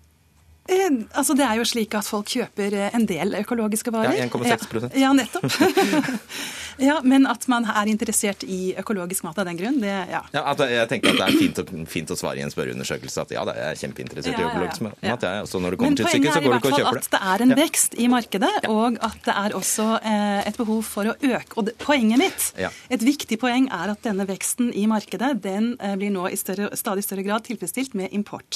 Eh, 0.65 0.89
altså 1.13 1.36
Det 1.38 1.45
er 1.45 1.60
jo 1.60 1.65
slik 1.67 1.93
at 1.97 2.08
folk 2.10 2.30
kjøper 2.34 2.73
eh, 2.73 2.95
en 2.97 3.06
del 3.10 3.36
økologiske 3.38 3.93
varer. 3.93 4.15
Ja, 4.17 4.25
1,6 4.25 4.80
ja, 4.82 4.89
ja, 5.06 5.12
nettopp. 5.13 5.45
ja, 6.81 6.99
Men 7.03 7.27
at 7.29 7.47
man 7.51 7.63
er 7.69 7.85
interessert 7.91 8.43
i 8.43 8.73
økologisk 8.79 9.23
mat 9.27 9.38
av 9.41 9.45
den 9.49 9.57
grunn, 9.59 9.77
det 9.83 9.93
ja. 10.11 10.21
ja 10.33 10.43
jeg 10.65 10.88
tenker 10.91 11.07
at 11.13 11.19
det 11.21 11.27
er 11.27 11.33
fint 11.39 11.57
å, 11.61 11.63
fint 11.89 12.09
å 12.11 12.15
svare 12.19 12.38
i 12.41 12.43
en 12.45 12.53
spørreundersøkelse 12.53 13.17
at 13.25 13.29
ja, 13.35 13.41
jeg 13.49 13.65
er 13.71 13.75
kjempeinteressert 13.81 14.39
i 14.39 14.45
økologisk 14.45 14.81
mat. 14.88 14.95
Ja. 15.01 15.07
Ja, 15.15 15.17
så 15.49 15.55
når 15.63 15.69
det 15.75 15.79
kommer 15.81 15.97
til 15.99 16.05
stykket, 16.09 16.33
så 16.33 16.39
går 16.43 16.51
du 16.51 16.57
ikke 16.59 16.71
og 16.71 16.79
kjøper 16.79 16.85
det. 16.85 16.85
Men 16.85 16.85
poenget 16.85 16.85
er 16.85 16.85
i 16.85 16.85
hvert 16.85 16.85
fall 16.85 16.99
at 16.99 17.05
det 17.15 17.21
er 17.33 17.39
en 17.45 17.53
vekst 17.61 17.91
i 17.95 17.97
markedet, 18.11 18.53
og 18.71 18.91
at 19.09 19.19
det 19.25 19.35
er 19.45 19.51
også 19.59 19.85
eh, 20.01 20.41
et 20.49 20.57
behov 20.59 20.81
for 20.88 21.03
å 21.11 21.13
øke. 21.15 21.53
Og 21.55 21.61
det, 21.69 21.73
poenget 21.81 22.17
mitt, 22.21 22.41
et 22.59 23.03
viktig 23.05 23.38
poeng, 23.41 23.65
er 23.73 23.88
at 23.95 24.01
denne 24.05 24.25
veksten 24.29 24.67
i 24.75 24.85
markedet 24.91 25.31
den 25.43 25.65
eh, 25.79 25.95
blir 25.99 26.11
nå 26.13 26.23
i 26.31 26.38
større, 26.39 26.65
stadig 26.77 27.03
større 27.05 27.25
grad 27.27 27.41
tilfredsstilt 27.47 27.93
med 27.97 28.07
import. 28.15 28.53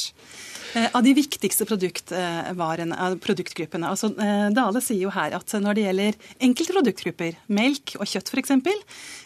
Eh, 0.73 0.89
av 0.93 1.03
de 1.03 1.13
viktigste 1.17 1.65
produktgruppene. 1.65 3.89
Altså, 3.89 4.07
eh, 4.21 4.49
Dale 4.53 4.81
sier 4.85 5.01
jo 5.07 5.11
her 5.13 5.33
at 5.37 5.53
når 5.53 5.73
det 5.75 5.83
gjelder 5.87 6.13
enkelte 6.45 6.73
produktgrupper, 6.75 7.33
melk 7.47 7.95
og 7.97 8.05
kjøtt 8.09 8.31
f.eks., 8.33 8.53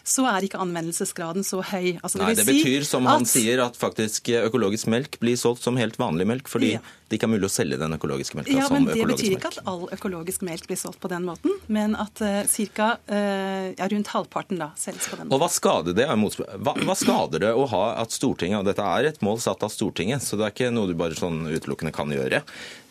så 0.04 0.26
er 0.28 0.44
ikke 0.44 0.60
anvendelsesgraden 0.60 1.46
så 1.46 1.62
høy. 1.64 1.94
Altså, 2.02 2.20
det 2.20 2.26
Nei, 2.26 2.34
det 2.36 2.44
betyr, 2.48 2.84
som 2.88 3.06
han 3.08 3.24
sier, 3.28 3.62
at 3.64 3.78
faktisk 3.80 4.28
økologisk 4.36 4.90
melk 4.92 5.16
blir 5.22 5.38
solgt 5.40 5.64
som 5.64 5.78
helt 5.80 5.96
vanlig 6.00 6.26
melk, 6.28 6.50
fordi 6.52 6.74
ja. 6.74 6.82
det 7.08 7.18
ikke 7.18 7.28
er 7.30 7.32
mulig 7.32 7.48
å 7.48 7.52
selge 7.54 7.78
den 7.80 7.96
økologiske 7.96 8.38
melka 8.38 8.52
ja, 8.52 8.66
som 8.68 8.84
økologisk 8.84 9.00
melk. 9.00 9.08
Det 9.08 9.16
betyr 9.22 9.36
ikke 9.38 9.52
at 9.54 9.60
all 9.72 9.86
økologisk 9.96 10.44
melk 10.44 10.68
blir 10.68 10.80
solgt 10.80 11.00
på 11.00 11.10
den 11.12 11.24
måten, 11.28 11.56
men 11.72 11.96
at 12.00 12.24
uh, 12.24 12.42
cirka, 12.50 12.94
Uh, 13.04 13.72
ja, 13.76 13.86
rundt 13.90 14.08
halvparten 14.12 14.58
da 14.60 14.70
selges 14.80 15.06
på 15.10 15.16
den 15.18 15.28
måten. 15.28 15.34
Og 15.34 15.40
hva 15.42 15.48
skader 15.52 15.96
det, 15.96 16.06
hva, 16.08 16.72
hva 16.88 16.96
skader 16.98 17.42
det 17.44 17.52
å 17.56 17.66
ha 17.70 17.82
at 18.00 18.14
Stortinget, 18.14 18.60
og 18.62 18.68
dette 18.68 18.86
er 18.86 19.10
et 19.10 19.20
mål 19.24 19.40
satt 19.44 19.64
av 19.66 19.72
Stortinget, 19.72 20.24
så 20.24 20.38
det 20.40 20.46
er 20.46 20.54
ikke 20.54 20.72
noe 20.74 20.90
du 20.90 20.96
bare 20.98 21.16
sånn 21.18 21.44
utelukkende 21.50 21.92
kan 21.94 22.12
gjøre, 22.12 22.40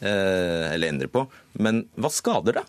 uh, 0.04 0.66
eller 0.70 0.90
endre 0.90 1.10
på, 1.12 1.26
men 1.62 1.86
hva 1.98 2.12
skader 2.14 2.62
det? 2.62 2.66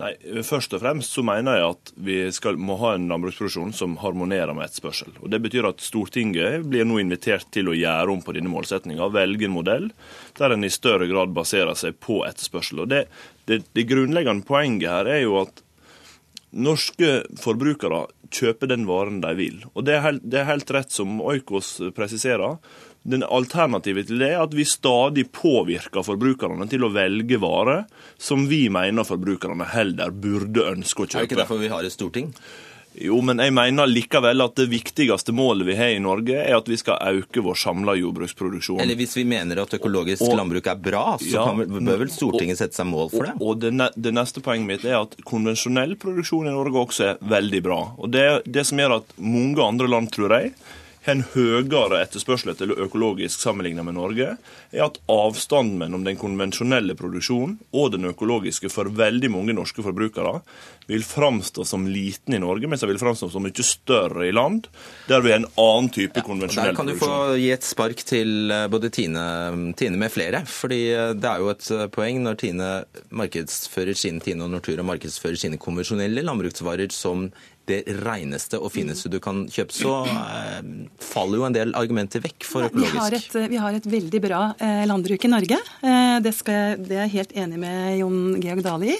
Nei, 0.00 0.10
Først 0.42 0.72
og 0.74 0.80
fremst 0.82 1.14
så 1.14 1.22
mener 1.22 1.54
jeg 1.54 1.66
at 1.70 1.90
vi 2.06 2.16
skal, 2.34 2.56
må 2.58 2.74
ha 2.80 2.96
en 2.96 3.06
landbruksproduksjon 3.12 3.70
som 3.78 3.94
harmonerer 4.02 4.50
med 4.56 4.66
etterspørsel. 4.66 5.12
Og 5.22 5.30
Det 5.30 5.38
betyr 5.44 5.68
at 5.68 5.84
Stortinget 5.84 6.64
blir 6.66 6.86
nå 6.88 6.98
invitert 6.98 7.46
til 7.54 7.70
å 7.70 7.76
gjøre 7.78 8.10
om 8.10 8.22
på 8.24 8.34
denne 8.34 8.50
målsettinga, 8.50 9.06
velge 9.14 9.46
en 9.46 9.54
modell 9.54 9.92
der 10.38 10.56
en 10.56 10.66
i 10.66 10.72
større 10.72 11.06
grad 11.10 11.30
baserer 11.36 11.78
seg 11.78 12.00
på 12.02 12.24
etterspørsel. 12.26 12.82
Og 12.82 12.90
det, 12.90 13.04
det, 13.46 13.62
det 13.70 13.86
grunnleggende 13.86 14.46
poenget 14.48 14.90
her 14.90 15.12
er 15.14 15.22
jo 15.22 15.38
at 15.44 15.62
norske 16.54 17.12
forbrukere 17.42 18.04
kjøper 18.34 18.70
den 18.70 18.88
varen 18.90 19.20
de 19.22 19.30
vil. 19.38 19.62
Og 19.74 19.86
Det 19.86 19.94
er 19.94 20.04
helt, 20.08 20.26
det 20.26 20.42
er 20.42 20.50
helt 20.50 20.74
rett 20.74 20.94
som 20.94 21.20
Oikos 21.22 21.76
presiserer. 21.94 22.58
Den 23.04 23.24
Alternativet 23.24 24.08
til 24.08 24.22
det 24.22 24.30
er 24.32 24.42
at 24.42 24.54
vi 24.56 24.64
stadig 24.64 25.26
påvirker 25.36 26.04
forbrukerne 26.06 26.64
til 26.72 26.86
å 26.86 26.92
velge 26.94 27.36
varer 27.42 27.82
som 28.16 28.46
vi 28.48 28.62
mener 28.72 29.04
forbrukerne 29.04 29.66
heller 29.74 30.14
burde 30.14 30.64
ønske 30.70 31.04
å 31.04 31.08
kjøpe. 31.10 31.18
Er 31.20 31.26
det 31.26 31.32
ikke 31.34 31.42
derfor 31.42 31.60
vi 31.60 31.72
har 31.72 31.84
et 31.84 31.92
storting? 31.92 32.30
Jo, 32.94 33.16
men 33.26 33.40
jeg 33.42 33.50
mener 33.50 33.88
likevel 33.90 34.44
at 34.44 34.54
det 34.54 34.68
viktigste 34.70 35.34
målet 35.34 35.66
vi 35.66 35.74
har 35.74 35.90
i 35.96 36.02
Norge, 36.02 36.36
er 36.38 36.54
at 36.54 36.68
vi 36.70 36.76
skal 36.78 37.00
øke 37.18 37.42
vår 37.42 37.58
samla 37.58 37.96
jordbruksproduksjon. 37.98 38.78
Eller 38.84 38.96
hvis 38.98 39.16
vi 39.18 39.24
mener 39.26 39.64
at 39.64 39.74
økologisk 39.74 40.22
og, 40.22 40.36
landbruk 40.38 40.68
er 40.70 40.78
bra, 40.78 41.02
så 41.18 41.32
ja, 41.32 41.46
kan, 41.50 41.74
bør 41.74 42.00
vel 42.04 42.12
Stortinget 42.14 42.60
sette 42.60 42.78
seg 42.78 42.86
mål 42.88 43.10
for 43.10 43.26
det? 43.26 43.34
Og, 43.40 43.58
det, 43.64 43.74
det, 43.80 43.90
det, 43.98 44.14
neste 44.14 44.44
poenget 44.46 44.70
mitt 44.70 44.86
er 44.86 45.00
at 45.00 45.18
konvensjonell 45.26 45.96
produksjon 46.00 46.46
i 46.46 46.54
Norge 46.54 46.86
også 46.86 47.08
er 47.10 47.20
veldig 47.34 47.62
bra. 47.66 47.80
Og 47.98 48.14
det, 48.14 48.24
det 48.46 48.64
som 48.70 48.78
gjør 48.78 49.00
at 49.00 49.12
mange 49.18 49.66
andre 49.66 49.90
land, 49.90 50.12
tror 50.14 50.38
jeg, 50.38 50.54
har 51.04 51.14
en 51.14 51.24
høyere 51.34 52.00
etterspørsel 52.00 52.54
etter 52.54 52.72
økologisk 52.84 53.42
sammenlignet 53.42 53.86
med 53.86 53.96
Norge, 53.98 54.34
er 54.72 54.84
at 54.86 55.00
avstanden 55.10 55.78
mellom 55.80 56.06
den 56.06 56.18
konvensjonelle 56.20 56.96
produksjonen 56.98 57.58
og 57.76 57.92
den 57.94 58.08
økologiske 58.08 58.70
for 58.72 58.88
veldig 58.88 59.30
mange 59.32 59.56
norske 59.56 59.84
forbrukere 59.84 60.40
vil 60.86 61.04
framstå 61.04 61.64
som 61.64 61.86
liten 61.88 62.36
i 62.36 62.40
Norge, 62.40 62.68
mens 62.68 62.82
den 62.84 62.90
vil 62.92 63.00
framstå 63.00 63.30
som 63.32 63.44
mye 63.44 63.64
større 63.64 64.26
i 64.28 64.34
land 64.34 64.68
der 65.08 65.22
vi 65.24 65.32
har 65.32 65.40
en 65.40 65.48
annen 65.60 65.90
type 65.92 66.20
ja, 66.20 66.24
konvensjonell 66.26 66.74
produksjon. 66.76 66.90
Der 66.90 66.98
kan 66.98 67.16
du 67.28 67.30
få 67.32 67.38
gi 67.40 67.50
et 67.54 67.66
spark 67.66 68.04
til 68.08 68.52
eh, 68.52 68.66
både 68.72 68.90
Tine, 68.92 69.24
Tine 69.78 70.00
med 70.00 70.12
flere. 70.12 70.44
fordi 70.48 70.82
eh, 70.92 71.14
det 71.16 71.30
er 71.30 71.40
jo 71.40 71.50
et 71.52 71.70
eh, 71.72 71.86
poeng 71.92 72.20
når 72.24 72.40
Tine 72.40 72.70
markedsfører 73.10 73.96
sine 73.98 74.24
Tine 74.24 74.44
og 74.44 74.52
Nortura 74.52 74.84
markedsfører 74.86 75.40
sine 75.40 75.60
konvensjonelle 75.60 76.24
landbruksvarer 76.24 76.92
som 76.92 77.30
det 77.68 77.80
reineste 78.04 78.58
og 78.60 78.72
fineste 78.74 79.10
du 79.12 79.18
kan 79.24 79.44
kjøpe, 79.50 79.74
så 79.74 79.94
eh, 80.08 80.58
faller 81.00 81.40
jo 81.40 81.46
en 81.48 81.56
del 81.56 81.72
argumenter 81.78 82.22
vekk 82.24 82.46
for 82.48 82.68
økologisk. 82.68 82.94
Vi 82.94 83.00
har 83.00 83.16
et, 83.18 83.38
vi 83.52 83.62
har 83.62 83.78
et 83.78 83.88
veldig 83.94 84.20
bra 84.24 84.42
eh, 84.58 84.84
landbruk 84.88 85.24
i 85.24 85.32
Norge. 85.32 85.60
Eh, 85.80 86.16
det, 86.24 86.34
skal, 86.36 86.76
det, 86.82 86.98
er 86.98 87.06
jeg 87.06 87.14
helt 87.18 87.34
enig 87.44 87.62
med 87.64 87.96
Jon 88.02 88.20
Georg 88.42 88.66
Dale 88.66 88.92
i. 88.92 88.98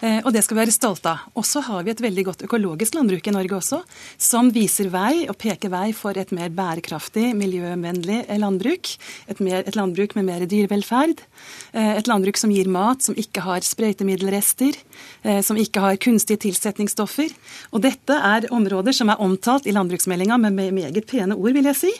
Eh, 0.00 0.20
og 0.24 0.32
det 0.32 0.42
skal 0.44 0.56
vi 0.56 0.62
være 0.62 0.74
stolte 0.74 1.12
av. 1.12 1.26
Og 1.36 1.44
så 1.46 1.62
har 1.66 1.84
vi 1.84 1.92
et 1.92 2.02
veldig 2.02 2.24
godt 2.30 2.44
økologisk 2.46 2.96
landbruk 2.96 3.26
i 3.28 3.34
Norge 3.34 3.56
også, 3.58 3.80
som 4.20 4.48
viser 4.54 4.88
vei 4.92 5.26
og 5.28 5.36
peker 5.40 5.72
vei 5.72 5.90
for 5.96 6.16
et 6.16 6.32
mer 6.36 6.52
bærekraftig, 6.56 7.30
miljøvennlig 7.36 8.22
landbruk. 8.40 8.94
Et, 9.28 9.42
mer, 9.44 9.60
et 9.66 9.76
landbruk 9.76 10.16
med 10.16 10.28
mer 10.30 10.46
dyrevelferd. 10.48 11.24
Eh, 11.74 11.92
et 11.98 12.10
landbruk 12.10 12.40
som 12.40 12.52
gir 12.54 12.70
mat 12.72 13.04
som 13.04 13.18
ikke 13.18 13.44
har 13.44 13.64
sprøytemiddelrester, 13.66 14.80
eh, 15.22 15.40
som 15.44 15.60
ikke 15.60 15.84
har 15.84 16.00
kunstige 16.00 16.46
tilsetningsstoffer. 16.48 17.34
Og 17.74 17.84
dette 17.84 18.16
er 18.16 18.48
områder 18.54 18.96
som 18.96 19.12
er 19.12 19.20
omtalt 19.20 19.68
i 19.68 19.76
landbruksmeldinga 19.76 20.40
med 20.40 20.56
meget 20.72 21.06
pene 21.10 21.36
ord, 21.36 21.52
vil 21.56 21.68
jeg 21.68 21.82
si. 21.84 21.92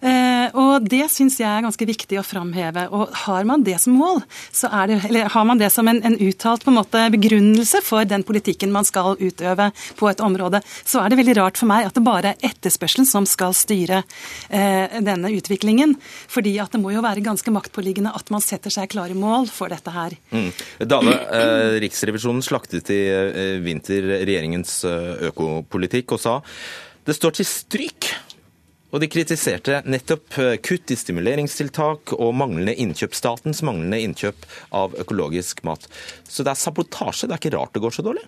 Eh, 0.00 0.52
og 0.56 0.84
det 0.88 1.06
syns 1.12 1.38
jeg 1.40 1.48
er 1.48 1.64
ganske 1.64 1.88
viktig 1.88 2.18
å 2.20 2.24
framheve. 2.26 2.86
Og 2.94 3.12
har 3.24 3.46
man 3.48 3.64
det 3.66 3.78
som 3.82 3.96
mål, 3.96 4.22
så 4.54 4.70
er 4.72 4.90
det, 4.90 4.98
eller 5.08 5.30
har 5.32 5.46
man 5.48 5.60
det 5.60 5.70
som 5.72 5.88
en, 5.88 6.02
en 6.04 6.18
uttalt 6.20 6.64
på 6.66 6.72
en 6.72 6.78
måte 6.78 7.04
begrunnelse 7.14 7.82
for 7.84 8.08
den 8.08 8.24
politikken 8.26 8.74
man 8.74 8.86
skal 8.88 9.16
utøve 9.20 9.70
på 9.98 10.10
et 10.10 10.22
område, 10.24 10.62
så 10.84 11.02
er 11.02 11.12
det 11.12 11.20
veldig 11.20 11.36
rart 11.40 11.60
for 11.60 11.70
meg 11.70 11.88
at 11.88 11.96
det 11.96 12.04
bare 12.06 12.34
er 12.34 12.50
etterspørselen 12.50 13.08
som 13.08 13.28
skal 13.28 13.56
styre 13.56 14.02
eh, 14.48 14.98
denne 15.04 15.32
utviklingen. 15.36 15.96
Fordi 16.32 16.56
at 16.62 16.74
det 16.74 16.82
må 16.82 16.92
jo 16.94 17.04
være 17.04 17.24
ganske 17.24 17.52
maktpåliggende 17.54 18.14
at 18.16 18.32
man 18.34 18.44
setter 18.44 18.72
seg 18.72 18.90
klare 18.92 19.16
mål 19.16 19.50
for 19.52 19.72
dette 19.72 19.92
her. 19.94 20.16
Mm. 20.32 20.50
Dale, 20.88 21.16
eh, 21.40 21.78
Riksrevisjonen 21.86 22.44
slaktet 22.44 22.90
i 22.94 23.02
eh, 23.12 23.56
vinter 23.64 24.12
regjeringens 24.16 24.82
eh, 24.88 25.30
økopolitikk 25.30 26.16
og 26.16 26.22
sa 26.22 26.40
det 27.06 27.14
står 27.14 27.36
til 27.38 27.46
stryk 27.46 28.08
og 28.96 29.02
de 29.02 29.10
kritiserte 29.12 29.82
nettopp 29.84 30.38
eh, 30.40 30.54
kutt 30.64 30.88
i 30.88 30.96
stimuleringstiltak 30.96 32.14
og 32.16 32.32
manglende 32.40 32.72
innkjøp, 32.80 33.12
statens 33.16 33.60
manglende 33.66 34.00
innkjøp 34.00 34.46
av 34.76 34.96
økologisk 35.02 35.60
mat. 35.68 35.84
Så 36.24 36.46
det 36.46 36.54
er 36.54 36.62
sabotasje. 36.62 37.28
Det 37.28 37.36
er 37.36 37.42
ikke 37.42 37.56
rart 37.58 37.76
det 37.76 37.84
går 37.84 37.92
så 37.98 38.04
dårlig? 38.06 38.24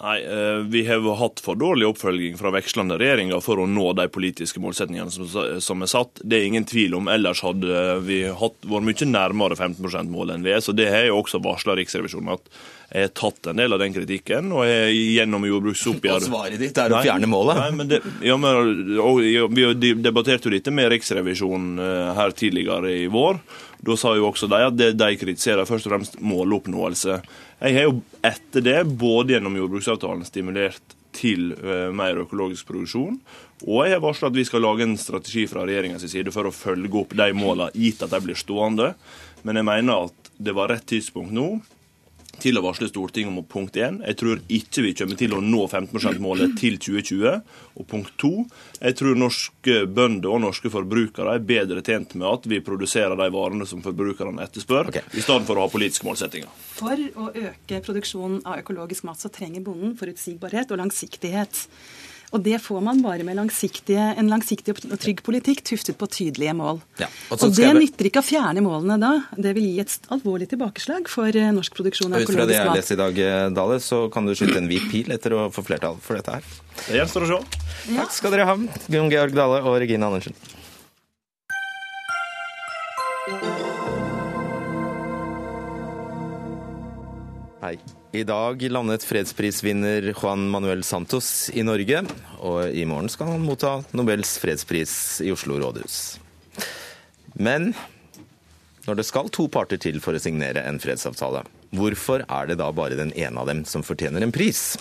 Nei, 0.00 0.22
eh, 0.24 0.58
Vi 0.64 0.86
har 0.86 1.16
hatt 1.16 1.40
for 1.44 1.58
dårlig 1.60 1.86
oppfølging 1.90 2.38
fra 2.40 2.52
vekslende 2.54 2.96
regjeringer 3.00 3.42
for 3.44 3.60
å 3.60 3.68
nå 3.68 3.90
de 3.98 4.08
politiske 4.08 4.62
målsettingene 4.62 5.60
som 5.60 5.82
er 5.84 5.90
satt. 5.92 6.22
Det 6.24 6.38
er 6.38 6.48
ingen 6.48 6.64
tvil 6.64 6.96
om. 6.96 7.08
Ellers 7.12 7.42
hadde 7.44 8.00
vi 8.06 8.22
hatt, 8.24 8.56
vært 8.64 8.88
mye 8.88 9.10
nærmere 9.10 9.58
15 9.58 9.84
%-målet 9.84 10.38
enn 10.38 10.46
vi 10.46 10.54
er. 10.56 10.64
Så 10.64 10.72
det 10.76 10.88
har 10.88 11.04
jo 11.10 11.20
også 11.20 11.42
varsla 11.44 11.76
Riksrevisjonen 11.76 12.32
at 12.32 12.48
jeg 12.90 13.06
har 13.06 13.12
tatt 13.14 13.46
en 13.52 13.60
del 13.60 13.76
av 13.76 13.78
den 13.78 13.92
kritikken. 13.94 14.50
og 14.56 14.64
jeg, 14.66 14.96
gjennom 15.18 15.44
jordbruksoppgjør... 15.46 16.16
Og 16.24 16.26
svaret 16.26 16.58
ditt 16.58 16.80
er 16.80 16.96
å 16.96 17.02
fjerne 17.04 17.28
målet? 17.30 17.60
Nei, 17.60 17.70
men 17.76 17.92
det, 17.92 18.00
ja, 18.26 18.38
men, 18.40 18.96
og, 18.98 19.20
Vi 19.20 19.92
debatterte 20.00 20.48
jo 20.48 20.56
dette 20.56 20.72
med 20.74 20.90
Riksrevisjonen 20.94 21.76
eh, 21.76 22.14
her 22.16 22.34
tidligere 22.34 22.96
i 23.04 23.06
vår. 23.12 23.38
Da 23.84 23.96
sa 23.96 24.16
jo 24.16 24.26
også 24.28 24.48
de 24.50 24.64
at 24.64 24.76
det 24.76 24.90
de 25.00 25.12
kritiserer, 25.20 25.68
først 25.68 25.86
og 25.88 25.94
fremst 25.94 26.18
måloppnåelse. 26.20 27.20
Jeg 27.60 27.76
har 27.76 27.88
jo 27.90 27.98
etter 28.24 28.64
det, 28.64 28.78
både 28.96 29.34
gjennom 29.34 29.58
jordbruksavtalen, 29.58 30.24
stimulert 30.24 30.96
til 31.16 31.50
uh, 31.58 31.90
mer 31.92 32.22
økologisk 32.22 32.68
produksjon. 32.70 33.18
Og 33.66 33.82
jeg 33.84 33.96
har 33.96 34.04
varsla 34.04 34.30
at 34.30 34.38
vi 34.38 34.46
skal 34.48 34.64
lage 34.64 34.86
en 34.86 34.96
strategi 35.00 35.44
fra 35.50 35.66
regjeringens 35.68 36.06
side 36.08 36.32
for 36.32 36.48
å 36.48 36.54
følge 36.54 37.02
opp 37.02 37.12
de 37.18 37.28
målene, 37.36 37.72
gitt 37.76 38.00
at 38.06 38.14
de 38.14 38.22
blir 38.24 38.38
stående. 38.38 38.94
Men 39.44 39.60
jeg 39.60 39.68
mener 39.68 40.08
at 40.08 40.32
det 40.40 40.56
var 40.56 40.72
rett 40.72 40.86
tidspunkt 40.88 41.34
nå 41.36 41.50
til 42.42 42.58
å 42.58 42.62
varsle 42.64 42.88
Stortinget 42.90 43.32
om 43.32 43.46
punkt 43.46 43.76
1. 43.76 44.00
Jeg 44.06 44.18
tror 44.20 44.42
ikke 44.48 44.84
vi 44.84 44.92
kommer 44.98 45.18
til 45.20 45.36
å 45.36 45.40
nå 45.44 45.62
15 45.68 45.92
%-målet 45.92 46.56
til 46.60 46.78
2020. 46.80 47.40
Og 47.80 47.88
punkt 47.90 48.12
2. 48.22 48.32
Jeg 48.80 48.98
tror 48.98 49.18
norske 49.18 49.76
bønder 49.86 50.34
og 50.34 50.42
norske 50.46 50.72
forbrukere 50.72 51.36
er 51.36 51.46
bedre 51.52 51.84
tjent 51.86 52.16
med 52.16 52.28
at 52.30 52.48
vi 52.50 52.62
produserer 52.64 53.16
de 53.18 53.30
varene 53.34 53.68
som 53.68 53.82
forbrukerne 53.84 54.42
etterspør, 54.44 54.92
okay. 54.92 55.06
i 55.14 55.24
stedet 55.24 55.46
for 55.48 55.58
å 55.58 55.66
ha 55.66 55.72
politiske 55.72 56.08
målsettinger. 56.08 56.50
For 56.76 57.06
å 57.20 57.30
øke 57.30 57.82
produksjonen 57.86 58.42
av 58.44 58.62
økologisk 58.64 59.06
mat, 59.08 59.20
så 59.20 59.32
trenger 59.32 59.64
bonden 59.64 59.96
forutsigbarhet 60.00 60.72
og 60.72 60.82
langsiktighet. 60.82 61.66
Og 62.30 62.42
det 62.46 62.60
får 62.62 62.82
man 62.84 63.00
bare 63.02 63.24
med 63.26 63.34
en 63.34 64.28
langsiktig 64.30 64.74
og 64.76 64.98
trygg 65.02 65.22
politikk 65.26 65.64
tuftet 65.66 65.98
på 65.98 66.06
tydelige 66.06 66.54
mål. 66.54 66.78
Ja, 67.00 67.08
og, 67.30 67.42
og 67.42 67.56
det 67.56 67.70
nytter 67.74 68.06
ikke 68.06 68.22
å 68.22 68.26
fjerne 68.26 68.62
målene 68.62 68.98
da. 69.02 69.10
Det 69.34 69.54
vil 69.56 69.66
gi 69.66 69.80
et 69.82 70.10
alvorlig 70.14 70.46
tilbakeslag 70.52 71.10
for 71.10 71.26
eh, 71.26 71.50
norsk 71.56 71.74
produksjon 71.74 72.14
av 72.14 72.22
økologisk 72.22 72.38
mat. 72.38 72.46
Ut 72.46 72.46
fra 72.46 72.48
det 72.52 72.58
jeg 72.60 72.78
leser 72.78 72.98
i 72.98 73.00
dag, 73.02 73.20
eh, 73.26 73.48
Dale, 73.58 73.80
så 73.82 74.04
kan 74.14 74.30
du 74.30 74.36
skyte 74.38 74.60
en 74.62 74.70
hvit 74.70 74.86
pil 74.92 75.10
etter 75.10 75.34
å 75.34 75.48
få 75.50 75.66
flertall 75.66 75.98
for 76.04 76.20
dette 76.20 76.38
her. 76.38 76.54
Det 76.86 77.02
gjenstår 77.02 77.26
å 77.26 77.30
se. 77.32 77.60
Ja. 77.90 78.04
Takk 78.04 78.14
skal 78.14 78.36
dere 78.36 78.46
ha, 78.46 78.58
Gunn 78.86 79.10
Georg 79.10 79.34
Dale 79.34 79.62
og 79.66 79.80
Regine 79.82 80.06
Andersen. 80.06 80.38
Hei. 87.60 87.74
I 88.10 88.24
dag 88.26 88.62
landet 88.62 89.04
fredsprisvinner 89.06 90.08
Juan 90.16 90.48
Manuel 90.50 90.80
Santos 90.82 91.46
i 91.54 91.62
Norge, 91.62 92.00
og 92.42 92.74
i 92.74 92.82
morgen 92.82 93.06
skal 93.12 93.28
han 93.30 93.44
motta 93.46 93.76
Nobels 93.94 94.32
fredspris 94.42 94.94
i 95.22 95.30
Oslo 95.30 95.60
rådhus. 95.62 96.18
Men 97.38 97.68
når 98.88 98.98
det 98.98 99.04
skal 99.06 99.30
to 99.30 99.46
parter 99.46 99.78
til 99.78 100.00
for 100.02 100.18
å 100.18 100.22
signere 100.22 100.64
en 100.66 100.82
fredsavtale, 100.82 101.44
hvorfor 101.70 102.24
er 102.26 102.50
det 102.50 102.58
da 102.58 102.72
bare 102.74 102.98
den 102.98 103.14
ene 103.14 103.44
av 103.44 103.46
dem 103.46 103.62
som 103.62 103.86
fortjener 103.86 104.26
en 104.26 104.34
pris? 104.34 104.72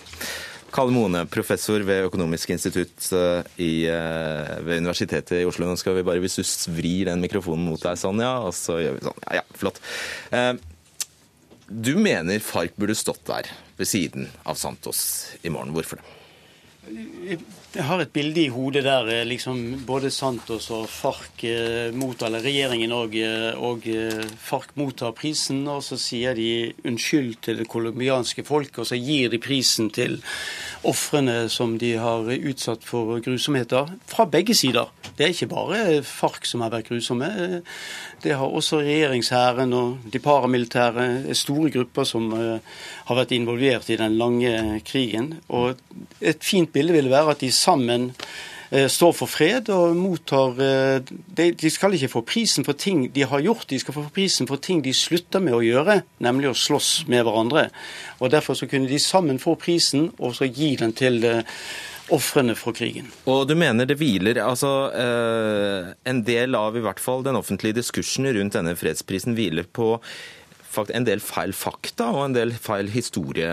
Kalle 0.74 0.94
Mone, 0.94 1.22
professor 1.30 1.86
ved 1.86 2.08
Økonomisk 2.10 2.50
institutt 2.54 3.12
eh, 3.14 3.46
i, 3.62 3.72
eh, 3.90 4.58
ved 4.66 4.82
Universitetet 4.82 5.38
i 5.38 5.46
Oslo. 5.50 5.70
Nå 5.70 5.78
skal 5.82 5.98
vi 5.98 6.06
bare, 6.06 6.22
Hvis 6.22 6.42
du 6.42 6.74
vrir 6.74 7.14
den 7.14 7.22
mikrofonen 7.22 7.70
mot 7.70 7.86
deg 7.86 7.98
sånn, 7.98 8.26
ja, 8.26 8.36
og 8.42 8.58
så 8.58 8.82
gjør 8.82 8.98
vi 8.98 9.06
sånn. 9.06 9.24
Ja, 9.30 9.40
ja, 9.42 9.48
flott. 9.58 9.82
Du 11.70 11.96
mener 12.02 12.42
Farc 12.42 12.74
burde 12.76 12.98
stått 12.98 13.28
der 13.30 13.50
ved 13.78 13.88
siden 13.88 14.30
av 14.44 14.58
Santos 14.58 15.02
i 15.46 15.52
morgen. 15.54 15.74
Hvorfor 15.76 16.02
det? 16.02 16.16
Jeg 16.90 17.84
har 17.86 18.02
et 18.02 18.12
bilde 18.14 18.42
i 18.42 18.50
hodet 18.50 18.82
der 18.88 19.10
eh, 19.14 19.26
liksom 19.28 19.84
både 19.86 20.10
Santos 20.10 20.70
og 20.74 20.88
FARC 20.90 21.44
eh, 21.46 21.92
mottar, 21.94 22.32
eller 22.32 22.42
regjeringen 22.42 22.94
og, 22.96 23.14
eh, 23.14 23.52
og 23.54 23.86
FARC 24.42 24.72
mottar 24.80 25.14
prisen, 25.18 25.62
og 25.70 25.84
så 25.86 26.00
sier 26.02 26.34
de 26.40 26.72
unnskyld 26.90 27.36
til 27.46 27.62
det 27.62 27.68
colombianske 27.70 28.46
folket, 28.48 28.82
og 28.82 28.90
så 28.90 28.98
gir 28.98 29.30
de 29.30 29.42
prisen 29.44 29.92
til 29.94 30.18
ofrene 30.88 31.50
som 31.52 31.78
de 31.80 31.94
har 32.00 32.28
utsatt 32.30 32.86
for 32.88 33.20
grusomheter, 33.24 33.90
fra 34.08 34.26
begge 34.30 34.56
sider. 34.56 34.92
Det 35.18 35.26
er 35.26 35.34
ikke 35.34 35.50
bare 35.52 35.80
FARC 36.08 36.48
som 36.48 36.64
har 36.64 36.72
vært 36.74 36.92
grusomme. 36.92 37.30
Det 38.24 38.36
har 38.40 38.48
også 38.48 38.82
regjeringshæren 38.84 39.74
og 39.76 40.12
de 40.12 40.22
paramilitære 40.24 41.36
store 41.36 41.74
grupper 41.76 42.08
som 42.08 42.32
har 42.32 43.20
vært 43.20 43.36
involvert 43.36 43.90
i 43.90 44.00
den 44.00 44.16
lange 44.20 44.80
krigen. 44.88 45.34
Og 45.50 45.76
et 46.22 46.44
fint 46.44 46.72
bilde 46.74 46.96
ville 46.96 47.12
være 47.12 47.36
at 47.36 47.44
de 47.44 47.52
sammen 47.52 48.14
Eh, 48.14 48.59
står 48.70 49.14
for 49.18 49.30
fred 49.30 49.70
og 49.74 49.98
mottar 49.98 50.60
eh, 50.62 51.12
De 51.60 51.72
skal 51.74 51.96
ikke 51.98 52.12
få 52.12 52.22
prisen 52.28 52.66
for 52.68 52.78
ting 52.78 53.08
de 53.16 53.26
har 53.26 53.42
gjort, 53.42 53.68
de 53.70 53.80
skal 53.82 53.96
få 53.96 54.06
prisen 54.14 54.50
for 54.50 54.62
ting 54.62 54.84
de 54.86 54.94
slutter 54.94 55.42
med 55.42 55.58
å 55.58 55.64
gjøre, 55.66 56.02
nemlig 56.22 56.52
å 56.52 56.58
slåss 56.58 56.92
med 57.10 57.26
hverandre. 57.26 57.70
Og 58.20 58.30
Derfor 58.30 58.58
så 58.58 58.70
kunne 58.70 58.90
de 58.90 59.00
sammen 59.02 59.42
få 59.42 59.56
prisen, 59.58 60.12
og 60.20 60.36
så 60.38 60.46
gi 60.46 60.76
den 60.78 60.94
til 60.94 61.24
eh, 61.26 61.42
ofrene 62.14 62.54
for 62.58 62.78
krigen. 62.78 63.10
Og 63.30 63.48
du 63.50 63.56
mener 63.58 63.90
det 63.90 64.00
hviler 64.00 64.40
altså 64.42 64.90
En 64.90 66.24
del 66.26 66.58
av 66.58 66.74
i 66.74 66.82
hvert 66.82 67.02
fall 67.02 67.22
den 67.26 67.38
offentlige 67.38 67.78
diskursen 67.78 68.26
rundt 68.34 68.58
denne 68.58 68.74
fredsprisen 68.78 69.38
hviler 69.38 69.70
på 69.70 69.92
en 70.78 71.06
del 71.08 71.22
feil 71.24 71.54
fakta 71.58 72.10
og 72.14 72.28
en 72.28 72.36
del 72.36 72.54
feil 72.54 72.90
historie, 72.94 73.50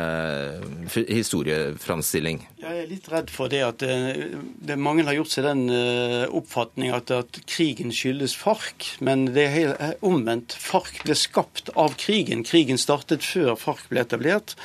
historieframstilling. 0.92 2.42
Jeg 2.60 2.82
er 2.82 2.90
litt 2.90 3.08
redd 3.12 3.30
for 3.32 3.52
det 3.52 3.62
at 3.64 3.80
det, 3.82 3.94
eh, 3.94 4.36
det 4.68 4.76
mange 4.78 5.04
har 5.06 5.16
gjort 5.16 5.32
seg 5.32 5.46
den 5.46 5.64
uh, 5.70 6.26
oppfatning 6.34 6.92
at, 6.94 7.10
at, 7.14 7.40
krigen 7.46 7.92
skyldes 7.94 8.34
FARC, 8.36 8.96
men 9.00 9.26
det 9.34 9.44
er 9.46 9.54
helt 9.54 10.04
omvendt. 10.04 10.56
FARC 10.60 11.02
ble 11.04 11.16
skapt 11.16 11.70
av 11.78 11.96
krigen. 12.00 12.44
Krigen 12.46 12.80
startet 12.80 13.24
før 13.24 13.54
FARC 13.60 13.86
ble 13.90 14.02
etablert. 14.02 14.56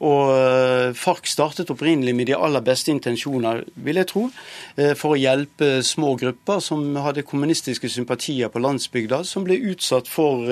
Og 0.00 0.30
FARC 0.96 1.28
startet 1.28 1.72
opprinnelig 1.72 2.14
med 2.16 2.30
de 2.30 2.36
aller 2.38 2.64
beste 2.64 2.92
intensjoner, 2.94 3.64
vil 3.74 4.00
jeg 4.00 4.08
tro, 4.12 4.22
for 4.96 5.12
å 5.12 5.18
hjelpe 5.20 5.68
små 5.84 6.14
grupper 6.20 6.62
som 6.64 6.86
hadde 7.02 7.26
kommunistiske 7.28 7.90
sympatier 7.92 8.48
på 8.52 8.62
landsbygda, 8.62 9.20
som 9.28 9.44
ble 9.44 9.58
utsatt 9.72 10.08
for 10.08 10.48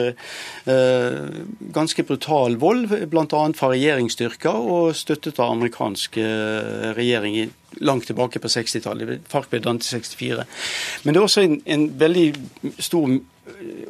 ganske 1.74 2.04
brutal 2.06 2.56
vold, 2.60 2.88
bl.a. 3.10 3.40
fra 3.56 3.70
regjeringsstyrker 3.72 4.68
og 4.74 4.96
støttet 4.98 5.40
av 5.40 5.54
amerikansk 5.54 6.18
eh, 6.22 6.92
regjering 6.96 7.38
langt 7.84 8.08
tilbake 8.08 8.40
på 8.42 8.50
60-tallet. 8.52 9.26
FARC 9.28 9.50
ble 9.52 9.62
dannet 9.64 9.86
i 9.86 9.92
64. 9.98 10.46
Men 11.04 11.14
det 11.14 11.20
er 11.20 11.26
også 11.26 11.44
en, 11.44 11.58
en 11.68 11.88
veldig 12.00 12.28
stor 12.82 13.18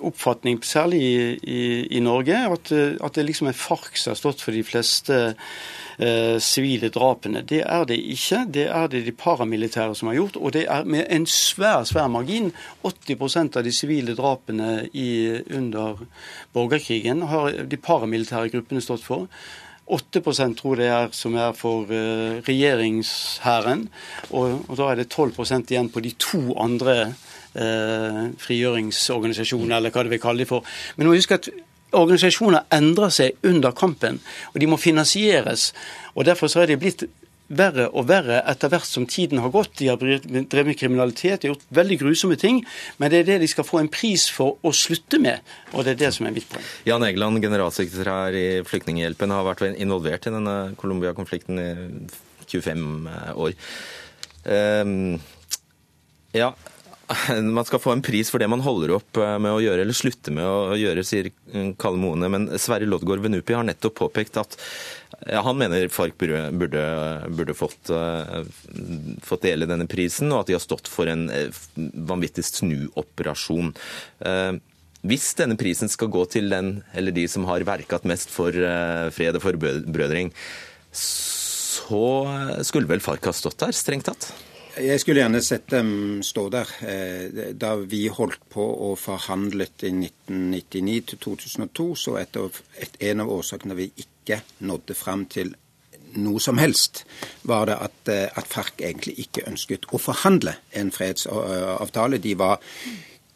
oppfatning, 0.04 0.60
særlig 0.64 1.00
i, 1.02 1.18
i, 1.42 1.60
i 1.98 2.00
Norge, 2.04 2.38
at, 2.52 2.72
at, 2.72 3.14
det 3.14 3.26
liksom 3.26 3.50
er 3.50 3.58
FARC 3.58 3.98
som 3.98 4.14
har 4.14 4.20
stått 4.20 4.44
for 4.44 4.56
de 4.56 4.64
fleste 4.66 5.18
Eh, 5.98 6.38
sivile 6.38 6.86
eh, 6.86 6.92
drapene. 6.94 7.40
Det 7.42 7.64
er 7.66 7.84
det 7.84 7.96
ikke. 7.98 8.44
Det 8.54 8.68
er 8.70 8.86
det 8.86 9.00
de 9.02 9.12
paramilitære 9.12 9.96
som 9.98 10.08
har 10.08 10.14
gjort. 10.14 10.36
Og 10.36 10.52
det 10.54 10.66
er 10.70 10.84
med 10.84 11.06
en 11.10 11.26
svær, 11.26 11.82
svær 11.84 12.06
margin. 12.06 12.52
80% 12.86 13.58
av 13.58 13.64
de 13.66 13.72
sivile 13.74 14.14
drapene 14.14 14.86
i, 14.94 15.42
under 15.50 15.98
borgerkrigen 16.54 17.22
har 17.26 17.50
de 17.66 17.76
paramilitære 17.76 18.52
gruppene 18.54 18.80
stått 18.80 19.02
for. 19.02 19.26
8% 19.90 20.54
tror 20.54 20.76
det 20.76 20.86
er 20.86 21.10
som 21.16 21.34
er 21.34 21.52
for 21.56 21.88
uh, 21.90 22.38
regjeringshæren. 22.46 23.88
Og, 24.30 24.68
og, 24.68 24.74
da 24.78 24.90
er 24.92 25.00
det 25.00 25.08
12% 25.10 25.72
igjen 25.72 25.88
på 25.90 26.04
de 26.04 26.12
to 26.20 26.52
andre 26.60 26.98
uh, 27.08 27.27
frigjøringsorganisasjonene, 27.58 29.80
eller 29.80 29.94
hva 29.94 30.06
det 30.06 30.14
vil 30.14 30.22
kalle 30.22 30.44
de 30.44 30.50
for. 30.50 30.66
Men 30.96 31.10
må 31.10 31.16
huske 31.16 31.40
at 31.40 31.50
organisasjoner 31.96 32.66
endrer 32.74 33.12
seg 33.14 33.48
under 33.48 33.72
kampen, 33.76 34.20
og 34.52 34.60
de 34.60 34.68
må 34.68 34.78
finansieres. 34.80 35.72
og 36.14 36.28
Derfor 36.28 36.52
så 36.52 36.62
er 36.62 36.72
de 36.72 36.80
blitt 36.80 37.06
verre 37.48 37.86
og 37.96 38.04
verre 38.10 38.42
etter 38.50 38.68
hvert 38.68 38.86
som 38.86 39.06
tiden 39.08 39.40
har 39.40 39.52
gått. 39.52 39.78
De 39.80 39.88
har 39.88 39.96
drevet 39.96 40.68
med 40.68 40.78
kriminalitet, 40.78 41.40
de 41.40 41.48
har 41.48 41.54
gjort 41.54 41.68
veldig 41.80 41.98
grusomme 42.02 42.36
ting. 42.40 42.60
Men 43.00 43.12
det 43.12 43.22
er 43.22 43.30
det 43.30 43.38
de 43.44 43.50
skal 43.50 43.66
få 43.66 43.80
en 43.80 43.90
pris 43.92 44.28
for 44.32 44.58
å 44.60 44.74
slutte 44.76 45.20
med, 45.22 45.40
og 45.72 45.86
det 45.86 45.96
er 45.96 46.02
det 46.04 46.12
som 46.16 46.28
er 46.28 46.36
mitt 46.36 46.48
poeng. 46.50 46.66
Jan 46.88 47.06
Egeland, 47.08 47.40
generalsekretær 47.44 48.36
i 48.36 48.48
Flyktninghjelpen, 48.68 49.32
har 49.32 49.48
vært 49.48 49.64
involvert 49.70 50.28
i 50.28 50.34
denne 50.34 50.58
Colombia-konflikten 50.80 51.62
i 51.62 51.70
25 52.48 53.08
år. 53.36 53.56
Um, 54.48 55.16
ja, 56.36 56.52
man 57.42 57.64
skal 57.64 57.80
få 57.80 57.92
en 57.92 58.02
pris 58.02 58.30
for 58.30 58.42
det 58.42 58.48
man 58.50 58.62
holder 58.64 58.96
opp 58.98 59.18
eh, 59.20 59.36
med 59.40 59.54
å 59.54 59.62
gjøre, 59.62 59.84
eller 59.84 59.96
slutter 59.96 60.34
med 60.34 60.46
å 60.46 60.76
gjøre, 60.78 61.04
sier 61.06 61.30
Kalle 61.80 62.00
Moene. 62.00 62.30
Men 62.32 62.48
Sverre 62.60 62.88
Loddgaard 62.88 63.24
Venupi 63.24 63.56
har 63.56 63.66
nettopp 63.66 63.98
påpekt 64.02 64.40
at 64.40 64.58
ja, 65.24 65.40
han 65.44 65.58
mener 65.58 65.88
FARC 65.92 66.16
burde, 66.20 66.42
burde, 66.60 66.84
burde 67.34 67.56
fått, 67.56 67.90
uh, 67.90 68.44
fått, 69.24 69.46
dele 69.46 69.68
denne 69.68 69.88
prisen, 69.90 70.30
og 70.32 70.42
at 70.42 70.50
de 70.50 70.58
har 70.58 70.62
stått 70.62 70.90
for 70.90 71.10
en 71.10 71.26
vanvittig 72.08 72.44
snuoperasjon. 72.46 73.72
Hvis 75.08 75.28
denne 75.38 75.56
prisen 75.58 75.90
skal 75.90 76.10
gå 76.12 76.22
til 76.30 76.52
den 76.52 76.70
eller 76.92 77.14
de 77.16 77.24
som 77.30 77.46
har 77.48 77.66
verket 77.66 78.06
mest 78.08 78.30
for 78.34 78.54
fred 79.14 79.38
og 79.38 79.44
forbrødring, 79.46 80.30
så 80.92 82.04
skulle 82.68 82.90
vel 82.90 83.02
FARC 83.02 83.30
ha 83.30 83.34
stått 83.34 83.58
der, 83.64 83.74
strengt 83.74 84.10
tatt? 84.10 84.30
Jeg 84.78 85.00
skulle 85.00 85.22
gjerne 85.22 85.40
sett 85.42 85.70
dem 85.72 85.88
stå 86.22 86.48
der. 86.52 86.70
Eh, 86.86 87.52
da 87.54 87.74
vi 87.80 88.06
holdt 88.12 88.44
på 88.52 88.64
og 88.88 88.98
forhandlet 89.00 89.84
i 89.86 89.90
1999 89.94 90.98
til 91.10 91.22
2002, 91.24 91.86
så 91.94 92.18
etter 92.20 92.60
en 93.10 93.24
av 93.24 93.32
årsakene 93.32 93.78
vi 93.78 93.88
ikke 94.04 94.40
nådde 94.68 94.94
fram 94.98 95.24
til 95.30 95.54
noe 96.18 96.40
som 96.40 96.58
helst, 96.58 97.04
var 97.42 97.66
det 97.68 97.76
at, 97.88 97.98
eh, 98.12 98.28
at 98.38 98.46
FARC 98.46 98.78
egentlig 98.78 99.18
ikke 99.24 99.46
ønsket 99.50 99.88
å 99.92 100.00
forhandle 100.00 100.54
en 100.72 100.92
fredsavtale. 100.94 102.18
De 102.18 102.34
var 102.38 102.62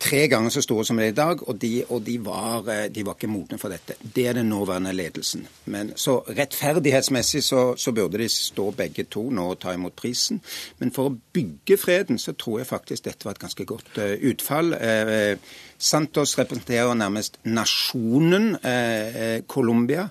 tre 0.03 0.27
ganger 0.29 0.51
så 0.51 0.63
store 0.65 0.85
som 0.85 0.99
det 0.99 1.07
er 1.07 1.13
i 1.13 1.17
dag, 1.17 1.43
og, 1.49 1.57
de, 1.63 1.71
og 1.89 2.03
de, 2.07 2.17
var, 2.25 2.69
eh, 2.71 2.87
de, 2.93 3.05
var, 3.07 3.17
ikke 3.17 3.31
modne 3.31 3.59
for 3.61 3.73
dette. 3.73 3.97
Det 4.03 4.27
er 4.29 4.37
den 4.39 4.51
nåværende 4.51 4.93
ledelsen. 4.93 5.47
Men 5.71 5.93
så 5.97 6.19
rettferdighetsmessig 6.27 7.43
så, 7.45 7.63
så, 7.77 7.93
burde 7.93 8.19
de 8.19 8.29
stå 8.29 8.71
begge 8.77 9.05
to 9.05 9.29
nå 9.31 9.49
og 9.55 9.61
ta 9.63 9.75
imot 9.77 9.97
prisen. 9.99 10.41
Men 10.81 10.93
for 10.95 11.11
å 11.11 11.17
bygge 11.35 11.79
freden 11.81 12.19
så 12.19 12.35
tror 12.39 12.63
jeg 12.63 12.71
faktisk 12.71 13.07
dette 13.07 13.29
var 13.29 13.37
et 13.37 13.45
ganske 13.45 13.67
godt 13.69 14.01
uh, 14.01 14.15
utfall. 14.31 14.75
Uh, 14.75 15.37
Santos 15.79 16.35
representerer 16.39 16.95
nærmest 16.99 17.39
nasjonen 17.45 18.57
uh, 18.57 19.39
Colombia. 19.47 20.09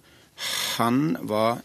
Han 0.78 1.18
var 1.28 1.62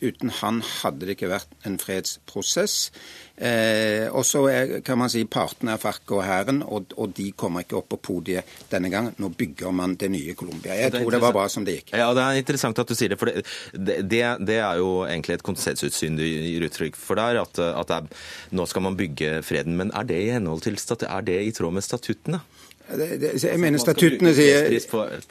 Uten 0.00 0.30
han 0.40 0.60
hadde 0.62 1.06
det 1.08 1.16
ikke 1.16 1.30
vært 1.32 1.54
en 1.66 1.78
fredsprosess. 1.80 2.90
Eh, 3.34 4.06
og 4.10 4.24
så 4.26 4.44
kan 4.86 4.98
man 4.98 5.10
si 5.10 5.24
partene 5.30 5.74
er 5.74 5.80
FARC 5.82 6.12
og 6.14 6.22
hæren, 6.26 6.60
og, 6.62 6.94
og, 6.98 7.12
de 7.14 7.28
kommer 7.38 7.62
ikke 7.64 7.78
opp 7.80 7.88
på 7.94 8.00
podiet 8.08 8.46
denne 8.70 8.90
gangen. 8.92 9.16
Nå 9.18 9.30
bygger 9.38 9.74
man 9.74 9.96
det 9.98 10.10
nye 10.14 10.36
Colombia. 10.38 10.76
Jeg 10.78 10.94
tror 10.94 11.14
det 11.14 11.22
var 11.22 11.34
bra 11.34 11.46
som 11.50 11.66
det 11.66 11.80
gikk. 11.80 11.92
Ja, 11.98 12.12
Det 12.14 12.24
er 12.24 12.42
interessant 12.42 12.78
at 12.78 12.90
du 12.90 12.94
sier 12.98 13.14
det. 13.14 13.18
for 13.18 13.30
Det, 13.30 13.98
det, 14.06 14.22
det 14.46 14.60
er 14.62 14.78
jo 14.82 15.02
egentlig 15.06 15.38
et 15.38 15.46
konsensussyn 15.46 16.18
du 16.18 16.24
gir 16.26 16.66
uttrykk 16.68 16.98
for 16.98 17.18
der. 17.18 17.42
At, 17.42 17.58
at 17.58 17.94
er, 17.98 18.08
nå 18.54 18.66
skal 18.70 18.86
man 18.86 18.98
bygge 18.98 19.40
freden. 19.46 19.78
Men 19.78 19.94
er 19.94 20.06
det 20.06 20.22
i 20.22 20.32
henhold 20.34 20.62
til 20.66 20.78
er 20.78 21.26
det 21.26 21.40
i 21.42 21.54
tråd 21.54 21.74
med 21.74 21.86
statuttene? 21.86 22.42
Det, 22.88 23.08
det, 23.20 23.30
jeg 23.42 23.60
mener 23.60 23.80
statuttene 23.82 24.30
sier 24.32 24.72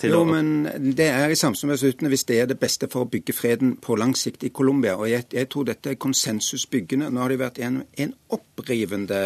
Jo, 0.06 0.22
men 0.30 0.68
det 0.94 1.08
er 1.10 1.32
i 1.34 1.38
samsvar 1.40 1.72
med 1.72 1.80
statuttene 1.82 2.12
hvis 2.14 2.28
det 2.30 2.38
er 2.44 2.50
det 2.52 2.60
beste 2.62 2.90
for 2.92 3.06
å 3.06 3.10
bygge 3.10 3.34
freden 3.34 3.76
på 3.82 3.98
lang 3.98 4.14
sikt 4.18 4.46
i 4.46 4.52
Colombia. 4.54 4.94
Og 4.98 5.10
jeg, 5.10 5.26
jeg, 5.34 5.50
tror 5.50 5.66
dette 5.70 5.94
er 5.94 6.00
konsensusbyggende. 6.02 7.10
Nå 7.10 7.24
har 7.24 7.34
det 7.34 7.40
vært 7.42 7.62
en, 7.66 7.82
en 7.98 8.14
opprivende 8.36 9.22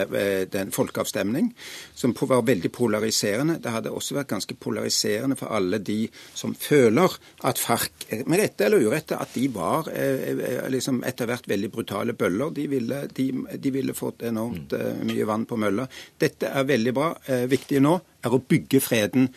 den, 0.52 0.72
folkeavstemning 0.72 1.52
som 1.98 2.16
var 2.16 2.46
veldig 2.48 2.72
polariserende. 2.72 3.58
Det 3.60 3.74
hadde 3.74 3.92
også 3.92 4.16
vært 4.16 4.32
ganske 4.32 4.56
polariserende 4.56 5.36
for 5.40 5.52
alle 5.56 5.82
de 5.84 6.06
som 6.38 6.54
føler 6.56 7.18
at 7.48 7.60
FARC, 7.60 8.08
med 8.26 8.40
rette 8.40 8.66
eller 8.68 8.86
urette, 8.86 9.18
at 9.18 9.36
de 9.36 9.48
var 9.54 9.90
eh, 9.94 10.32
eh 10.32 10.70
liksom 10.72 11.02
etter 11.08 11.28
hvert 11.28 11.50
veldig 11.50 11.72
brutale 11.72 12.14
bøller. 12.14 12.54
De 12.56 12.68
ville, 12.72 13.02
de, 13.12 13.28
de 13.58 13.74
ville 13.74 13.98
fått 13.98 14.24
enormt 14.30 14.74
eh, 14.78 15.04
mye 15.08 15.28
vann 15.28 15.46
på 15.50 15.60
mølla. 15.60 15.88
Dette 16.20 16.52
er 16.52 16.68
veldig 16.68 16.94
bra. 16.96 17.12
Eh, 17.26 17.46
viktig 17.52 17.82
nå 17.84 17.98
er 18.22 18.34
å 18.34 18.42
bygge 18.42 18.82
freden 18.84 19.30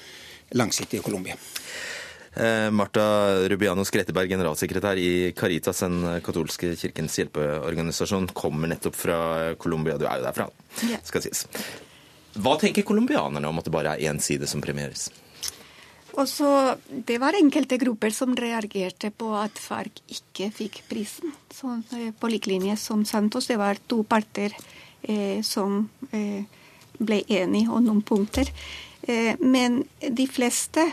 langsiktig 0.54 1.00
i 1.00 1.04
Colombia. 1.04 1.36
Eh, 2.34 2.68
Marta 2.74 3.04
Rubiano 3.48 3.84
Skretteberg, 3.86 4.32
generalsekretær 4.34 4.98
i 4.98 5.32
Caritas, 5.38 5.84
den 5.86 6.20
katolske 6.24 6.74
kirkens 6.78 7.18
hjelpeorganisasjon, 7.20 8.32
kommer 8.34 8.70
nettopp 8.70 8.98
fra 8.98 9.18
Colombia. 9.58 9.98
Du 9.98 10.08
er 10.08 10.18
jo 10.18 10.28
derfra, 10.28 10.48
skal 11.06 11.24
sies. 11.24 11.46
Hva 12.34 12.56
tenker 12.58 12.82
colombianerne 12.86 13.46
om 13.46 13.60
at 13.60 13.68
det 13.68 13.74
bare 13.74 13.94
er 13.94 14.10
én 14.10 14.18
side 14.22 14.48
som 14.50 14.62
premieres? 14.62 15.06
Også, 16.14 16.48
det 16.86 17.16
var 17.18 17.34
enkelte 17.34 17.78
grupper 17.80 18.12
som 18.14 18.36
reagerte 18.38 19.10
på 19.10 19.32
at 19.34 19.58
FARC 19.58 20.02
ikke 20.14 20.50
fikk 20.54 20.82
prisen. 20.90 21.32
Så, 21.50 21.82
eh, 21.96 22.12
på 22.14 22.30
lik 22.30 22.46
linje 22.46 22.76
som 22.78 23.04
Santos. 23.04 23.46
Det 23.46 23.58
var 23.58 23.80
to 23.88 24.02
parter 24.04 24.54
eh, 25.02 25.42
som 25.42 25.88
eh, 26.12 26.44
ble 26.98 27.22
enige 27.28 27.72
om 27.72 27.84
noen 27.84 28.02
punkter. 28.06 28.50
Eh, 29.02 29.34
men 29.40 29.82
de 30.00 30.26
fleste 30.30 30.86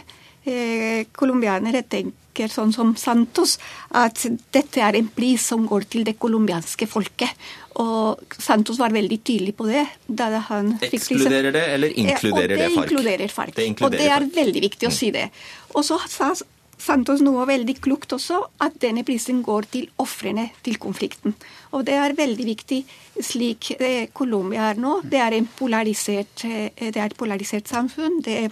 eh, 0.44 1.08
colombianere 1.16 1.84
tenker 1.88 2.52
sånn 2.52 2.72
som 2.74 2.94
Santos, 2.96 3.58
at 3.98 4.24
dette 4.56 4.82
er 4.82 4.98
en 4.98 5.10
pris 5.12 5.44
som 5.52 5.66
går 5.68 5.88
til 5.92 6.06
det 6.08 6.18
colombianske 6.20 6.88
folket. 6.90 7.50
Og 7.82 8.36
Santos 8.40 8.80
var 8.80 8.94
veldig 8.96 9.20
tydelig 9.24 9.56
på 9.56 9.68
det. 9.70 9.86
Ekskluderer 10.12 11.52
det, 11.56 11.66
eller 11.76 11.94
inkluderer 12.00 12.56
det, 12.56 12.64
det 12.64 12.72
FARC? 12.76 12.88
Inkluderer 12.90 13.36
FARC. 13.36 13.54
Det 13.56 13.68
inkluderer 13.74 14.02
og 14.02 14.02
det 14.02 14.16
er 14.16 14.44
veldig 14.44 14.66
viktig 14.68 14.90
å 14.90 14.96
si 14.96 15.12
det. 15.16 15.30
Og 15.76 15.86
så 15.88 16.00
sa 16.12 16.34
Santos 16.82 17.22
noe 17.22 17.44
veldig 17.46 17.76
klokt 17.84 18.14
også, 18.16 18.40
at 18.66 18.78
denne 18.82 19.04
prisen 19.06 19.44
går 19.46 19.68
til 19.74 19.90
ofrene 20.02 20.48
til 20.66 20.80
konflikten. 20.82 21.36
Og 21.78 21.86
det 21.86 21.98
er 22.00 22.16
veldig 22.18 22.48
viktig 22.48 22.80
slik 23.22 23.74
eh, 23.78 24.08
Colombia 24.18 24.72
er 24.72 24.82
nå. 24.82 24.98
Det 25.06 25.22
er, 25.22 25.38
eh, 25.38 26.72
det 26.82 26.98
er 26.98 27.06
et 27.06 27.18
polarisert 27.18 27.70
samfunn. 27.70 28.22
Det 28.26 28.50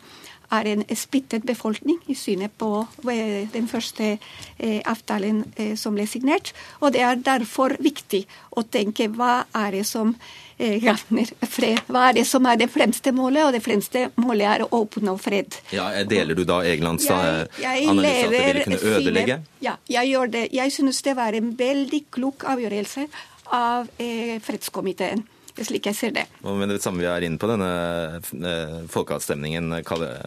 er 0.51 0.69
en 0.71 0.83
splittet 0.97 1.45
befolkning 1.47 1.99
i 2.09 2.15
synet 2.17 2.53
på 2.57 2.71
eh, 3.11 3.47
den 3.53 3.69
første 3.69 4.15
eh, 4.15 4.81
avtalen 4.89 5.43
eh, 5.55 5.75
som 5.79 5.95
ble 5.97 6.07
signert. 6.09 6.53
Og 6.81 6.93
det 6.95 7.03
er 7.05 7.23
derfor 7.23 7.75
viktig 7.79 8.25
å 8.57 8.65
tenke 8.65 9.09
hva 9.13 9.43
er 9.55 9.79
det 9.79 9.87
som 9.89 10.15
gagner 10.59 11.29
fred. 11.47 11.77
Hva 11.87 12.09
er 12.09 12.17
det 12.17 12.25
som 12.27 12.43
er 12.51 12.57
det 12.59 12.65
fremste 12.67 13.13
målet? 13.15 13.45
Og 13.45 13.53
det 13.55 13.61
fremste 13.63 14.01
målet 14.19 14.49
er 14.49 14.63
å 14.65 14.81
oppnå 14.81 15.13
fred. 15.15 15.55
Ja, 15.71 15.85
Deler 16.03 16.35
du 16.35 16.43
da 16.43 16.57
Egelands 16.67 17.07
analyse 17.07 17.45
at 17.55 18.33
det 18.33 18.43
ville 18.43 18.65
kunne 18.65 18.81
ødelegge? 18.97 19.39
Ja, 19.63 19.77
jeg 19.87 20.11
gjør 20.11 20.33
det. 20.35 20.45
Jeg 20.51 20.75
synes 20.75 20.99
det 21.07 21.15
var 21.15 21.37
en 21.39 21.53
veldig 21.55 22.01
klok 22.11 22.43
avgjørelse 22.51 23.07
av 23.55 23.87
fredskomiteen 24.43 25.23
slik 25.57 25.89
jeg 25.89 25.97
ser 25.97 26.13
det. 26.15 26.25
Og 26.43 26.57
med 26.59 26.71
det 26.71 26.79
samme 26.83 27.03
vi 27.03 27.07
er 27.09 27.25
inne 27.25 27.39
på 27.41 27.49
denne 27.49 27.69
eh, 28.19 28.75
folkeavstemningen, 28.91 29.79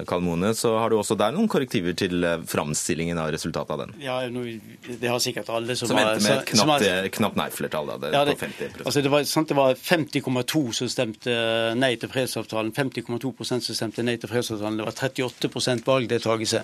Kalmone, 0.09 0.53
så 0.59 0.75
har 0.81 0.93
du 0.93 0.99
også 0.99 1.17
der 1.21 1.35
noen 1.35 1.51
korrektiver 1.51 1.97
til 1.99 2.25
eh, 2.27 2.41
framstillingen 2.49 3.21
av 3.21 3.31
resultatet 3.35 3.75
av 3.75 3.85
den? 3.85 3.95
Ja, 4.03 4.19
det 4.27 5.11
har 5.11 5.23
sikkert 5.23 5.51
alle 5.53 5.77
som, 5.79 5.91
som 5.91 6.01
endte 6.01 6.23
med 6.25 6.39
et 6.39 6.53
knapt, 6.53 6.87
har, 6.87 7.09
knapt 7.19 7.39
nei-flertall, 7.41 7.93
da, 7.93 8.13
ja, 8.15 8.25
det, 8.29 8.37
på 8.39 8.47
50 8.47 8.83
altså 8.85 9.05
det 9.05 9.13
var, 9.13 9.27
sant, 9.29 9.55
var 9.57 9.75
50,2 9.79 10.63
som 10.77 10.91
stemte 10.93 11.37
nei 11.79 11.93
til 12.01 12.11
fredsavtalen, 12.13 12.73
50,2% 12.77 13.67
som 13.69 13.79
stemte 13.79 14.05
nei 14.07 14.17
til 14.21 14.31
fredsavtalen. 14.31 14.81
Det 14.81 14.89
var 14.89 14.99
38% 15.11 15.87
valgdeltakelse. 15.87 16.63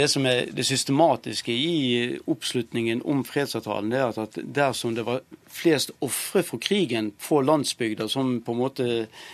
Det 0.00 0.08
som 0.10 0.26
er 0.28 0.50
det 0.54 0.66
systematiske 0.68 1.54
i 1.54 2.18
oppslutningen 2.30 3.02
om 3.08 3.24
fredsavtalen, 3.26 3.92
det 3.92 4.00
er 4.00 4.24
at 4.24 4.40
dersom 4.60 4.96
det 4.96 5.06
var 5.08 5.22
flest 5.50 5.90
ofre 6.04 6.42
for 6.46 6.62
krigen 6.62 7.10
på 7.18 7.40
landsbygda, 7.42 7.79
som 8.08 8.40
på 8.44 8.52
en 8.52 8.58
måte 8.58 8.86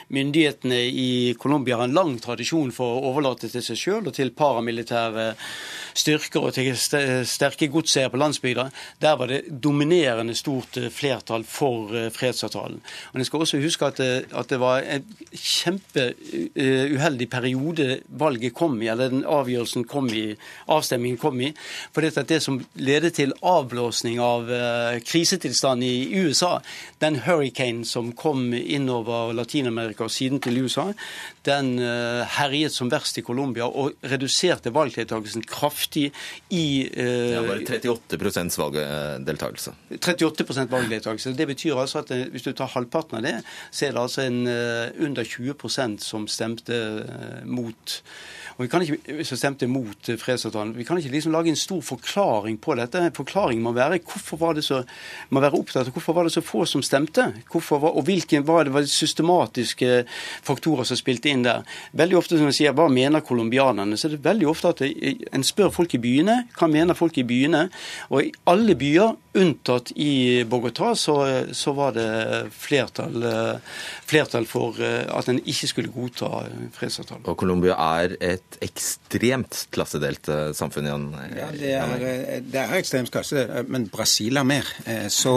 myndighetene 0.08 0.78
i 0.86 1.34
Colombia 1.38 1.76
har 1.76 1.84
en 1.84 1.96
lang 1.96 2.18
tradisjon 2.22 2.72
for 2.74 2.98
å 2.98 3.10
overlate 3.10 3.50
til 3.50 3.64
seg 3.64 3.80
sjøl 3.80 4.06
og 4.06 4.14
til 4.14 4.30
paramilitære 4.36 5.32
styrker 5.96 6.44
og 6.46 6.54
til 6.56 6.74
sterke 6.76 7.68
godseiere 7.72 8.12
på 8.12 8.20
landsbygda. 8.20 8.68
Der 9.02 9.16
var 9.18 9.30
det 9.32 9.42
dominerende 9.62 10.34
stort 10.36 10.76
flertall 10.92 11.44
for 11.48 11.94
eh, 11.96 12.10
fredsavtalen. 12.12 12.80
Og 13.12 13.18
Jeg 13.18 13.28
skal 13.30 13.44
også 13.44 13.62
huske 13.62 13.88
at 13.88 14.00
det, 14.00 14.10
eh, 14.16 14.38
at 14.38 14.50
det 14.52 14.60
var 14.60 14.84
en 14.84 15.06
kjempeuheldig 15.32 17.28
periode 17.32 18.00
valget 18.08 18.54
kom 18.54 18.76
i, 18.82 18.90
eller 18.92 19.12
den 19.12 19.24
avgjørelsen 19.24 19.86
kom 19.88 20.10
i, 20.12 20.26
avstemningen 20.68 21.18
kom 21.20 21.40
i. 21.40 21.52
For 21.94 22.04
det, 22.04 22.28
det 22.28 22.42
som 22.44 22.60
ledet 22.74 23.16
til 23.16 23.34
avblåsning 23.42 24.20
av 24.20 24.50
krisetilstanden 25.06 25.86
i 25.86 26.20
USA, 26.20 26.58
den 27.00 27.20
hurricane 27.24 27.84
som 27.88 28.12
kom 28.16 28.35
innover 28.56 29.32
Latin-Amerika 29.36 30.06
og 30.06 30.12
siden 30.12 30.40
til 30.42 30.60
USA, 30.64 30.86
den 31.46 31.74
uh, 31.80 32.22
herjet 32.36 32.74
som 32.74 32.90
verst 32.92 33.18
i 33.20 33.24
Colombia 33.26 33.68
og 33.68 33.96
reduserte 34.06 34.72
valgdeltakelsen 34.74 35.44
kraftig 35.48 36.08
i 36.50 36.66
uh, 36.90 37.32
Ja, 37.36 37.42
bare 37.46 37.66
38% 37.66 38.58
valgdeltakelse. 38.60 39.74
38% 39.96 40.72
valgdeltakelse. 40.72 41.34
Det 41.36 41.48
betyr 41.52 41.82
altså 41.82 42.04
at 42.04 42.14
hvis 42.32 42.46
du 42.46 42.52
tar 42.52 42.72
halvparten 42.76 43.20
av 43.20 43.26
det, 43.26 43.36
så 43.70 43.88
er 43.88 43.96
det 43.96 44.02
altså 44.06 44.26
en 44.26 44.42
under 45.06 45.24
20% 45.26 46.00
som 46.04 46.26
stemte 46.30 46.80
mot 47.44 48.00
og 48.56 48.64
vi 48.64 48.70
kan 48.72 48.80
ikke, 48.80 49.24
som 49.28 49.36
stemte 49.36 49.66
mot 49.68 50.08
fredsavtalen. 50.16 50.72
Vi 50.78 50.84
kan 50.88 50.96
ikke 50.96 51.12
liksom 51.12 51.34
lage 51.34 51.52
en 51.52 51.58
stor 51.60 51.82
forklaring 51.84 52.56
på 52.64 52.72
dette. 52.78 53.02
Forklaringen 53.16 53.64
må 53.64 53.74
være 53.76 53.98
hvorfor 54.00 54.40
var 54.40 54.56
det 54.56 54.64
så, 54.64 54.80
må 55.28 55.42
være 55.44 55.58
opptatt 55.60 55.90
av 55.90 55.92
hvorfor 55.92 56.16
var 56.16 56.24
det 56.24 56.32
så 56.32 56.40
få 56.44 56.64
som 56.64 56.80
stemte. 56.84 57.26
Var, 57.52 57.84
og 57.90 58.06
hvilke 58.08 58.25
var 58.46 58.66
det, 58.66 58.74
var 58.74 58.84
det 58.84 58.92
systematiske 58.92 60.04
faktorer 60.46 60.88
som 60.88 60.98
spilte 60.98 61.30
inn 61.32 61.44
der. 61.46 61.66
Veldig 61.96 62.18
ofte 62.18 62.38
som 62.38 62.50
jeg 62.50 62.58
sier, 62.60 62.76
Hva 62.76 62.88
mener 62.92 63.24
colombianerne? 63.24 63.96
Så 63.96 64.08
er 64.08 64.16
det 64.16 64.24
veldig 64.26 64.48
ofte 64.50 64.74
at 64.74 64.82
en 64.86 65.46
spør 65.46 65.72
folk 65.74 65.94
i 65.96 66.02
byene. 66.02 66.38
Hva 66.58 66.68
mener 66.70 66.98
folk 66.98 67.18
i 67.18 67.26
byene? 67.26 67.66
Og 68.10 68.26
i 68.26 68.32
alle 68.50 68.76
byer, 68.78 69.14
unntatt 69.36 69.92
i 70.00 70.44
Bogotá, 70.48 70.94
så, 70.96 71.16
så 71.52 71.74
var 71.76 71.92
det 71.96 72.08
flertall, 72.56 73.26
flertall 74.08 74.46
for 74.48 74.80
at 74.80 75.28
en 75.28 75.42
ikke 75.44 75.68
skulle 75.68 75.92
godta 75.92 76.46
fredsavtalen. 76.76 77.26
Og 77.28 77.36
Colombia 77.38 77.76
er 78.00 78.16
et 78.24 78.58
ekstremt 78.64 79.66
klassedelt 79.74 80.30
eh, 80.32 80.50
samfunn, 80.56 80.88
Jan? 80.90 81.06
Ja, 81.36 81.48
det 81.52 81.72
er, 81.76 82.04
eh, 82.06 82.40
det 82.44 82.60
er 82.62 82.74
ekstremt 82.78 83.12
klassedelt, 83.12 83.52
eh, 83.52 83.68
men 83.72 83.86
Brasil 83.92 84.40
er 84.40 84.46
mer. 84.46 84.68
Så, 85.12 85.34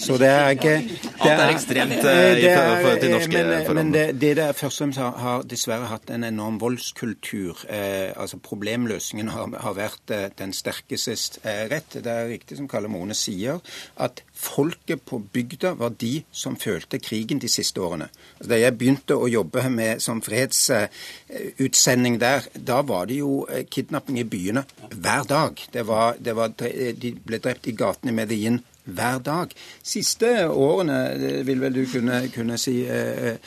så 0.00 0.18
det 0.20 0.30
er 0.30 0.54
ikke 0.56 0.74
Alt 1.22 1.32
er 1.32 1.52
ekstremt 1.52 2.06
i 2.22 2.48
forhold 2.48 3.00
til 3.02 3.14
norske 3.14 3.36
men, 3.36 3.52
forhold. 3.66 3.78
Men 3.80 3.92
det, 3.94 4.04
det 4.22 4.32
der 4.38 4.52
først 4.56 4.80
og 4.80 4.84
fremst 4.84 5.02
har, 5.02 5.16
har, 5.24 5.46
dessverre 5.48 5.90
hatt 5.90 6.10
en 6.14 6.24
enorm 6.28 6.58
voldskultur. 6.62 7.64
Eh, 7.68 8.10
altså 8.16 8.40
Problemløsningen 8.42 9.32
har, 9.32 9.52
har 9.64 9.76
vært 9.78 10.14
den 10.38 10.52
sterkestes 10.56 11.38
rett. 11.44 11.98
Det 11.98 12.12
er 12.12 12.30
riktig 12.32 12.58
som 12.58 12.68
Kalle 12.70 12.90
Mone 12.92 13.14
sier, 13.16 13.60
at 13.96 14.22
folket 14.42 15.02
på 15.06 15.20
bygda 15.32 15.74
var 15.78 15.90
de 16.00 16.22
som 16.32 16.56
følte 16.56 16.98
krigen 17.02 17.38
de 17.42 17.48
siste 17.50 17.80
årene. 17.80 18.08
Altså, 18.38 18.50
da 18.50 18.58
jeg 18.60 18.78
begynte 18.78 19.16
å 19.16 19.30
jobbe 19.30 19.62
med 19.72 20.02
som 20.02 20.22
fredsutsending 20.24 22.18
der, 22.22 22.48
da 22.54 22.82
var 22.86 23.06
det 23.10 23.20
jo 23.20 23.46
eh, 23.48 23.64
kidnapping 23.70 24.18
i 24.22 24.28
byene 24.28 24.64
hver 24.92 25.24
dag. 25.28 25.64
Det 25.72 25.86
var, 25.86 26.16
det 26.18 26.36
var, 26.36 26.48
de 26.58 27.14
ble 27.24 27.38
drept 27.42 27.68
i 27.70 27.76
gatene 27.76 28.10
i 28.12 28.18
Medellin 28.22 28.60
hver 28.84 29.22
dag. 29.22 29.52
Siste 29.82 30.48
årene, 30.48 31.42
vil 31.46 31.62
vel 31.62 31.76
du 31.76 31.84
kunne, 31.90 32.24
kunne 32.34 32.58
si 32.60 32.82
eh, 32.86 33.38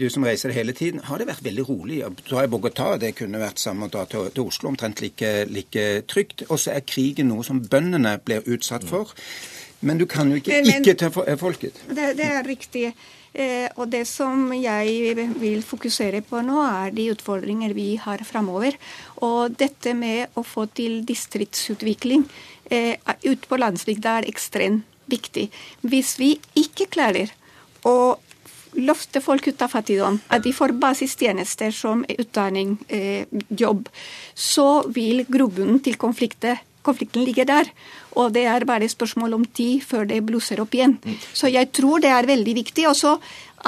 du 0.00 0.08
som 0.12 0.24
reiser 0.26 0.52
hele 0.52 0.74
tiden, 0.76 1.00
har 1.06 1.18
det 1.18 1.28
vært 1.30 1.44
veldig 1.46 1.64
rolig. 1.68 2.02
Dra 2.28 2.44
i 2.44 2.50
Bogotá 2.50 2.92
det 3.00 3.14
kunne 3.18 3.40
vært 3.42 3.62
samme 3.62 3.88
å 3.88 3.92
dra 3.92 4.04
til, 4.10 4.28
til 4.34 4.50
Oslo, 4.50 4.72
omtrent 4.72 5.00
like, 5.04 5.32
like 5.48 5.86
trygt. 6.10 6.46
Og 6.50 6.60
så 6.60 6.76
er 6.76 6.86
krigen 6.86 7.32
noe 7.32 7.46
som 7.46 7.62
bøndene 7.64 8.18
blir 8.24 8.44
utsatt 8.46 8.84
for. 8.88 9.14
Men 9.82 9.98
du 9.98 10.06
kan 10.06 10.30
jo 10.30 10.38
ikke 10.38 10.60
Men, 10.62 10.78
ikke 10.78 10.94
ta 11.00 11.10
folket. 11.40 11.82
Det, 11.88 12.12
det 12.18 12.28
er 12.28 12.46
riktig. 12.46 12.92
Eh, 13.32 13.66
og 13.80 13.88
det 13.88 14.04
som 14.06 14.50
jeg 14.52 15.16
vil 15.40 15.62
fokusere 15.64 16.20
på 16.28 16.42
nå, 16.44 16.60
er 16.62 16.92
de 16.92 17.08
utfordringer 17.14 17.72
vi 17.74 17.94
har 17.96 18.22
framover. 18.28 18.76
Og 19.24 19.56
dette 19.56 19.96
med 19.96 20.36
å 20.36 20.44
få 20.46 20.68
til 20.76 21.00
distriktsutvikling 21.08 22.26
eh, 22.72 22.96
ute 23.24 23.48
på 23.48 23.60
landsbygda 23.60 24.18
er 24.20 24.28
ekstremt 24.30 24.88
viktig. 25.10 25.48
Hvis 25.84 26.16
vi 26.20 26.34
ikke 26.58 26.88
klarer 26.92 27.32
å 27.84 28.16
løfte 28.78 29.20
folk 29.20 29.46
ut 29.50 29.62
av 29.62 29.72
fattigdom, 29.74 30.20
at 30.32 30.44
de 30.46 30.52
får 30.56 30.72
basistjenester 30.80 31.74
som 31.76 32.04
utdanning, 32.08 32.78
eh, 32.88 33.26
jobb, 33.48 33.88
så 34.34 34.84
vil 34.88 35.26
grobunnen 35.28 35.82
til 35.84 35.96
konflikten 35.96 37.24
ligge 37.26 37.44
der. 37.44 37.68
Og 38.16 38.32
det 38.34 38.44
er 38.50 38.66
bare 38.68 38.88
spørsmål 38.90 39.38
om 39.38 39.44
tid 39.44 39.84
før 39.86 40.04
det 40.08 40.20
blusser 40.26 40.60
opp 40.62 40.74
igjen. 40.76 40.98
Så 41.32 41.50
jeg 41.52 41.72
tror 41.72 42.02
det 42.02 42.12
er 42.12 42.28
veldig 42.28 42.54
viktig. 42.62 42.88
Og 42.90 42.96
så 42.98 43.16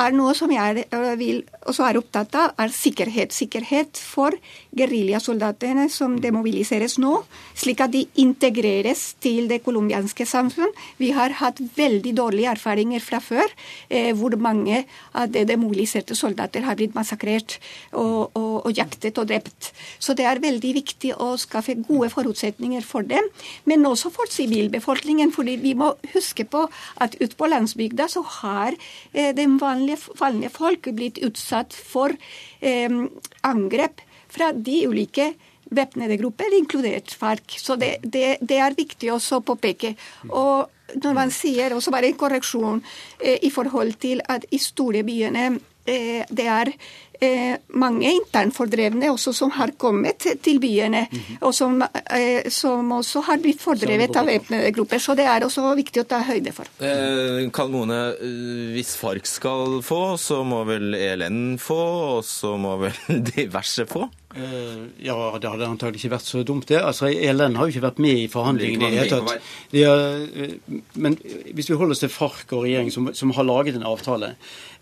er 0.01 0.14
noe 0.14 0.34
som 0.36 0.51
jeg 0.53 0.84
vil, 1.20 1.42
også 1.68 1.86
er 1.86 1.99
opptatt 2.01 2.34
av, 2.38 2.53
er 2.61 2.72
sikkerhet. 2.74 3.34
Sikkerhet 3.34 3.99
for 4.01 4.34
geriljasoldatene 4.74 5.86
som 5.92 6.16
demobiliseres 6.22 6.97
nå, 7.03 7.14
slik 7.59 7.82
at 7.84 7.95
de 7.95 8.05
integreres 8.20 9.07
til 9.22 9.49
det 9.51 9.61
colombianske 9.66 10.26
samfunn. 10.28 10.72
Vi 10.99 11.12
har 11.14 11.36
hatt 11.40 11.62
veldig 11.76 12.14
dårlige 12.18 12.53
erfaringer 12.55 13.05
fra 13.05 13.20
før, 13.22 13.55
eh, 13.88 14.12
hvor 14.16 14.36
mange 14.36 14.84
av 15.14 15.30
de 15.30 15.45
demobiliserte 15.49 16.16
soldater 16.18 16.66
har 16.66 16.78
blitt 16.78 16.97
massakrert 16.97 17.59
og, 17.92 18.34
og, 18.34 18.66
og, 18.66 18.72
jaktet 18.74 19.18
og 19.18 19.30
drept. 19.30 19.70
Så 19.99 20.16
det 20.18 20.26
er 20.26 20.42
veldig 20.42 20.74
viktig 20.80 21.14
å 21.14 21.34
skaffe 21.38 21.76
gode 21.78 22.11
forutsetninger 22.11 22.82
for 22.82 23.07
dem, 23.07 23.30
men 23.70 23.86
også 23.86 24.11
for 24.14 24.30
sivilbefolkningen. 24.35 25.32
fordi 25.32 25.57
vi 25.62 25.74
må 25.78 25.95
huske 26.14 26.45
på 26.45 26.66
at 27.01 27.16
ute 27.20 27.37
på 27.37 27.49
landsbygda 27.51 28.09
så 28.09 28.22
har 28.41 28.74
eh, 29.12 29.35
den 29.37 29.59
vanlige, 29.61 29.99
vanlige 30.20 30.51
folk 30.51 30.91
blitt 30.95 31.22
utsatt 31.22 31.72
for 31.74 32.14
eh, 32.61 33.01
angrep 33.43 34.03
fra 34.35 34.53
de 34.53 34.87
ulike 34.89 35.32
væpnede 35.74 36.18
grupper, 36.20 36.55
inkludert 36.59 37.14
FARC. 37.18 37.59
Så 37.59 37.76
det, 37.76 37.97
det, 38.03 38.37
det, 38.41 38.59
er 38.59 38.76
viktig 38.76 39.12
også 39.12 39.41
å 39.41 39.45
påpeke. 39.47 39.95
Og 40.30 40.70
når 41.03 41.16
man 41.16 41.32
sier 41.35 41.74
også 41.74 41.93
bare 41.95 42.11
en 42.11 42.18
korreksjon 42.18 42.82
eh, 43.20 43.39
i 43.43 43.51
forhold 43.55 43.97
til 44.03 44.22
at 44.30 44.47
i 44.53 44.61
store 44.62 45.05
byene 45.07 45.47
eh, 45.87 46.22
det 46.28 46.49
er 46.51 46.72
eh, 47.20 47.56
mange 47.74 48.10
internfordrevne 48.14 49.10
også 49.12 49.32
som 49.34 49.50
har 49.50 49.72
kommet 49.78 50.18
til 50.42 50.58
byene, 50.60 51.06
Mhm. 51.10 51.38
og 51.42 51.54
som, 51.54 51.82
eh, 52.10 52.48
som 52.50 52.90
også 52.92 53.22
har 53.24 53.38
blitt 53.38 53.60
fordrevet 53.60 54.16
av 54.16 54.26
væpnede 54.26 54.72
grupper. 54.74 54.98
Så 54.98 55.14
det 55.16 55.26
er 55.26 55.40
også 55.46 55.74
viktig 55.76 56.02
å 56.04 56.08
ta 56.08 56.20
høyde 56.22 56.52
for. 56.52 56.64
Eh, 56.80 57.48
Kalmone, 57.50 58.14
eh, 58.20 58.72
hvis 58.74 58.96
FARC 58.96 59.26
skal 59.26 59.80
få, 59.82 60.16
så 60.18 60.44
må 60.44 60.64
vel 60.66 60.94
ELN 60.94 61.58
få, 61.58 62.18
og 62.18 62.24
så 62.24 62.56
må 62.58 62.78
vel 62.80 62.92
diverse 63.36 63.86
få? 63.86 64.08
Eh, 64.37 64.85
ja, 65.07 65.14
det 65.39 65.51
hadde 65.51 65.68
antagelig 65.68 66.01
ikke 66.03 66.14
vært 66.16 66.26
så 66.26 66.43
dumt, 66.47 66.66
det. 66.68 66.80
Altså, 66.82 67.07
ELN 67.07 67.55
har 67.55 67.68
jo 67.68 67.74
ikke 67.76 67.85
vært 67.87 68.01
med 68.03 68.18
i 68.24 68.28
forhandlingene 68.32 68.89
i 68.91 68.97
det 68.97 69.05
Det 69.05 69.12
hele 69.12 69.22
tatt. 69.28 69.51
De 69.70 69.85
eh, 69.87 70.80
men 70.99 71.16
hvis 71.55 71.70
vi 71.70 71.78
holder 71.78 71.95
oss 71.95 72.03
til 72.03 72.11
FARC 72.11 72.51
og 72.53 72.64
regjeringen 72.66 72.95
som, 72.95 73.11
som 73.14 73.30
har 73.37 73.47
laget 73.47 73.78
en 73.78 73.87
avtale 73.87 74.35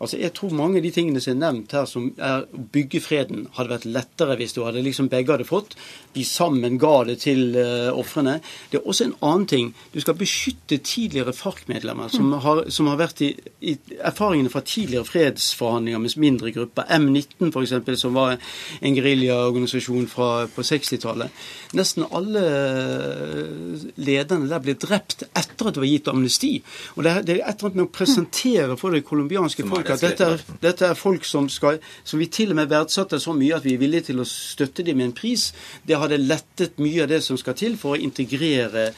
altså 0.03 0.19
Jeg 0.19 0.33
tror 0.35 0.51
mange 0.59 0.81
av 0.81 0.83
de 0.83 0.91
tingene 0.91 1.21
som 1.23 1.31
er 1.37 1.39
nevnt 1.39 1.73
her, 1.77 1.85
som 1.87 2.09
er 2.19 2.43
å 2.43 2.63
bygge 2.75 2.99
freden, 3.05 3.45
hadde 3.55 3.71
vært 3.71 3.85
lettere 3.87 4.35
hvis 4.41 4.55
du 4.57 4.65
hadde 4.67 4.83
liksom 4.83 5.07
begge 5.13 5.31
hadde 5.37 5.47
fått. 5.47 5.77
De 6.17 6.25
sammen 6.27 6.75
ga 6.83 7.05
det 7.07 7.21
til 7.23 7.55
uh, 7.55 7.93
ofrene. 7.95 8.41
Det 8.73 8.81
er 8.81 8.89
også 8.91 9.07
en 9.07 9.15
annen 9.23 9.47
ting. 9.53 9.69
Du 9.95 10.01
skal 10.03 10.17
beskytte 10.19 10.81
tidligere 10.83 11.31
FARC-medlemmer 11.37 12.11
som, 12.11 12.33
har- 12.43 12.65
som 12.75 12.91
har 12.91 12.99
vært 12.99 13.23
i, 13.23 13.31
i 13.63 13.77
erfaringene 14.03 14.51
fra 14.51 14.65
tidligere 14.67 15.07
fredsforhandlinger 15.07 16.03
med 16.03 16.19
mindre 16.25 16.51
grupper. 16.57 16.91
M19 16.99 17.53
f.eks., 17.55 18.01
som 18.03 18.19
var 18.19 18.35
en 18.35 18.99
geriljaorganisasjon 19.43 20.07
fra- 20.09 20.47
på 20.55 20.63
60-tallet. 20.63 21.31
Nesten 21.75 22.05
alle 22.15 22.43
eh, 22.43 23.85
lederne 23.97 24.49
der 24.51 24.63
ble 24.63 24.75
drept 24.79 25.25
etter 25.29 25.69
at 25.69 25.75
det 25.77 25.83
var 25.83 25.89
gitt 25.89 26.09
amnesti. 26.13 26.53
Og 26.97 27.05
Det 27.05 27.13
det 27.27 27.37
er 27.37 27.49
et 27.49 27.59
eller 27.59 27.69
annet 27.71 27.75
med 27.81 27.87
å 27.87 27.93
presentere 27.93 28.77
for 28.81 28.91
det 28.95 29.05
colombianske 29.05 29.67
folk 29.69 29.91
at 29.91 30.01
dette 30.05 30.25
er, 30.35 30.45
dette 30.63 30.87
er 30.87 30.95
folk 30.99 31.25
som, 31.25 31.49
skal, 31.49 31.79
som 32.05 32.19
vi 32.21 32.27
til 32.33 32.51
og 32.53 32.57
med 32.57 32.69
verdsatte 32.71 33.21
så 33.21 33.35
mye 33.37 33.57
at 33.57 33.65
vi 33.65 33.75
er 33.75 33.83
villige 33.83 34.09
til 34.11 34.21
å 34.23 34.29
støtte 34.29 34.83
dem 34.87 34.97
med 35.01 35.11
en 35.11 35.17
pris. 35.17 35.51
Det 35.87 35.99
hadde 35.99 36.21
lettet 36.21 36.79
mye 36.83 37.03
av 37.05 37.13
det 37.13 37.23
som 37.25 37.39
skal 37.41 37.57
til 37.59 37.77
for 37.81 37.97
å 37.97 38.01
integrere 38.01 38.91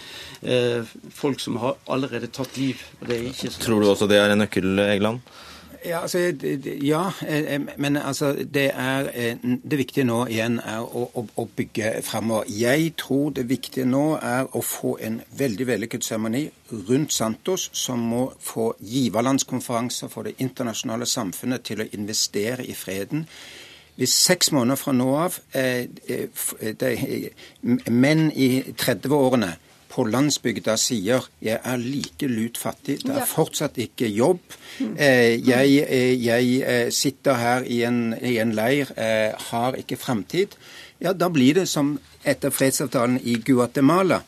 eh, 0.42 0.82
folk 1.14 1.40
som 1.42 1.57
har 1.62 1.76
allerede 1.88 2.30
tatt 2.32 2.57
liv. 2.61 2.80
Og 3.01 3.09
det 3.09 3.18
er 3.18 3.26
ikke 3.32 3.51
så 3.55 3.64
Tror 3.64 3.82
du 3.82 3.90
også 3.90 4.09
det 4.11 4.20
er 4.20 4.34
en 4.34 4.42
nøkkel, 4.45 4.78
Egeland? 4.84 5.20
Ja, 5.85 5.99
altså, 6.01 6.18
ja, 6.82 7.12
eh, 7.28 7.55
eh, 7.55 7.61
men 7.76 7.97
altså, 7.97 8.32
det, 8.32 8.70
er, 8.74 9.09
eh, 9.14 9.37
det 9.70 9.78
viktige 9.78 10.07
nå 10.09 10.22
igjen 10.32 10.57
er 10.64 10.80
å, 10.80 11.03
å, 11.12 11.24
å 11.37 11.45
bygge 11.57 11.91
fremover. 12.07 12.49
Jeg 12.49 12.95
tror 12.97 13.35
det 13.37 13.45
viktige 13.51 13.85
nå 13.85 14.14
er 14.16 14.49
å 14.57 14.62
få 14.64 14.95
en 15.05 15.18
veldig 15.37 15.66
vellykket 15.68 16.07
seremoni 16.07 16.47
rundt 16.89 17.12
Santos, 17.12 17.68
som 17.76 18.01
må 18.01 18.22
få 18.41 18.70
giverlandskonferanser 18.80 20.09
for 20.09 20.24
det 20.24 20.39
internasjonale 20.39 21.07
samfunnet 21.07 21.68
til 21.68 21.85
å 21.85 21.89
investere 21.93 22.64
i 22.64 22.72
freden. 22.72 23.28
Hvis 24.01 24.16
seks 24.24 24.55
måneder 24.57 24.80
fra 24.80 24.97
nå 24.97 25.11
av 25.20 25.37
eh, 25.53 25.85
menn 27.93 28.30
i 28.32 28.51
30-årene 28.72 29.53
på 29.95 30.05
landsbygda 30.11 30.74
sier 30.80 31.26
jeg 31.45 31.61
er 31.62 31.78
like 31.78 32.26
lut 32.26 32.59
fattig, 32.59 32.99
det 33.05 33.14
er 33.14 33.28
fortsatt 33.30 33.78
ikke 33.78 34.09
jobb. 34.11 34.42
Eh, 34.80 35.38
jeg, 35.38 35.84
eh, 35.86 36.14
jeg 36.18 36.57
eh, 36.66 36.88
sitter 36.90 37.38
her 37.38 37.68
i 37.70 37.82
en, 37.86 38.01
i 38.18 38.36
en 38.42 38.55
leir, 38.57 38.90
eh, 38.99 39.30
har 39.51 39.78
ikke 39.78 40.01
framtid. 40.01 40.59
Ja, 41.03 41.12
da 41.14 41.28
blir 41.30 41.61
det 41.61 41.68
som 41.70 41.95
etter 42.24 42.51
fredsavtalen 42.55 43.20
i 43.22 43.38
Guatemala. 43.45 44.22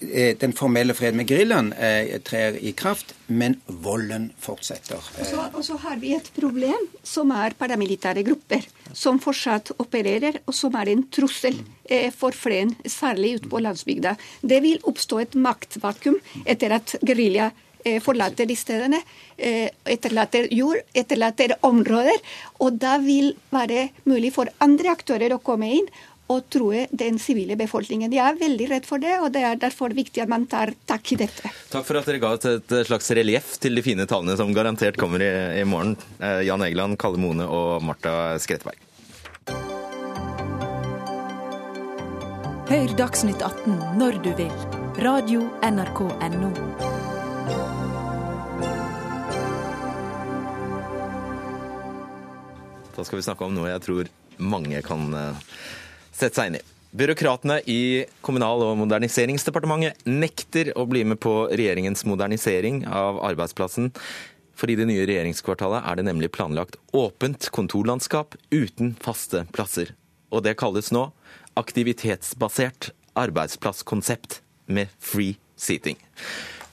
Eh, 0.00 0.36
Den 0.38 0.52
formelle 0.56 0.94
fred 0.94 1.16
med 1.16 1.28
geriljaen 1.30 1.72
eh, 1.72 2.16
trer 2.24 2.56
i 2.60 2.72
kraft, 2.76 3.14
men 3.26 3.58
volden 3.66 4.30
fortsetter. 4.40 5.00
Og 5.00 5.26
så, 5.26 5.44
og 5.52 5.64
så 5.66 5.78
har 5.84 6.00
vi 6.02 6.14
et 6.16 6.30
problem 6.36 6.88
som 7.06 7.32
er 7.34 7.56
paramilitære 7.58 8.24
grupper, 8.26 8.66
som 8.96 9.20
fortsatt 9.22 9.74
opererer, 9.82 10.40
og 10.46 10.56
som 10.56 10.76
er 10.80 10.92
en 10.92 11.04
trussel 11.12 11.60
eh, 11.84 12.10
for 12.14 12.36
freden, 12.36 12.76
særlig 12.86 13.36
ute 13.40 13.52
på 13.52 13.62
landsbygda. 13.64 14.16
Det 14.42 14.62
vil 14.64 14.82
oppstå 14.86 15.22
et 15.24 15.38
maktvakuum 15.46 16.18
etter 16.46 16.76
at 16.78 16.96
gerilja 17.06 17.50
eh, 17.84 18.00
forlater 18.04 18.48
de 18.48 18.56
stedene, 18.58 19.02
eh, 19.36 19.68
etterlater 19.96 20.48
jord, 20.54 20.82
etterlater 20.94 21.56
områder, 21.66 22.20
og 22.60 22.80
da 22.82 22.96
vil 23.02 23.34
være 23.54 23.88
mulig 24.08 24.32
for 24.36 24.50
andre 24.64 24.94
aktører 24.96 25.36
å 25.36 25.42
komme 25.42 25.72
inn 25.80 25.90
og 26.32 26.48
true 26.50 26.86
den 26.90 27.20
sivile 27.22 27.56
befolkningen. 27.58 28.12
Jeg 28.14 28.24
er 28.24 28.40
veldig 28.40 28.70
redd 28.72 28.88
for 28.88 29.02
det, 29.02 29.14
og 29.22 29.30
det 29.34 29.44
er 29.46 29.60
derfor 29.60 29.94
viktig 29.94 30.24
at 30.24 30.32
man 30.32 30.46
tar 30.50 30.74
tak 30.88 31.12
i 31.14 31.20
dette. 31.20 31.52
Takk 31.72 31.86
for 31.86 32.00
at 32.00 32.08
dere 32.08 32.22
ga 32.22 32.32
et, 32.36 32.48
et 32.50 32.76
slags 32.88 33.10
relieff 33.14 33.56
til 33.62 33.78
de 33.78 33.84
fine 33.86 34.08
tallene 34.10 34.36
som 34.38 34.52
garantert 34.56 34.98
kommer 35.00 35.22
i, 35.22 35.30
i 35.60 35.64
morgen. 35.68 35.96
Eh, 36.18 36.42
Jan 36.48 36.64
Egeland, 36.66 36.98
Kalle 37.00 37.22
Mone 37.22 37.46
og 37.46 37.84
Marta 37.86 38.36
Skretteberg. 38.42 38.82
Hør 42.66 42.96
Dagsnytt 42.98 43.42
18 43.46 43.78
når 44.00 44.18
du 44.24 44.32
vil. 44.34 44.52
Radio 45.06 45.44
NRK 45.62 46.00
Radio.nrk.no. 46.02 46.50
Da 52.96 53.04
skal 53.04 53.20
vi 53.20 53.22
snakke 53.22 53.44
om 53.44 53.52
noe 53.54 53.68
jeg 53.68 53.82
tror 53.84 54.08
mange 54.40 54.80
kan 54.82 55.12
eh, 55.14 55.50
sette 56.16 56.40
seg 56.40 56.50
inn 56.50 56.58
i. 56.60 56.64
Byråkratene 56.96 57.58
i 57.68 58.06
Kommunal- 58.24 58.62
og 58.64 58.78
moderniseringsdepartementet 58.80 60.06
nekter 60.08 60.70
å 60.78 60.86
bli 60.88 61.02
med 61.04 61.20
på 61.20 61.34
regjeringens 61.52 62.06
modernisering 62.08 62.86
av 62.88 63.20
arbeidsplassen. 63.26 63.90
For 64.56 64.72
i 64.72 64.78
det 64.78 64.86
nye 64.88 65.04
regjeringskvartalet 65.04 65.84
er 65.84 65.98
det 65.98 66.06
nemlig 66.08 66.32
planlagt 66.32 66.78
åpent 66.96 67.50
kontorlandskap 67.52 68.38
uten 68.48 68.94
faste 69.04 69.44
plasser. 69.52 69.92
Og 70.32 70.46
det 70.46 70.56
kalles 70.56 70.88
nå 70.94 71.10
aktivitetsbasert 71.60 72.90
arbeidsplasskonsept 73.16 74.40
med 74.72 74.88
free 74.96 75.36
seating. 75.56 76.00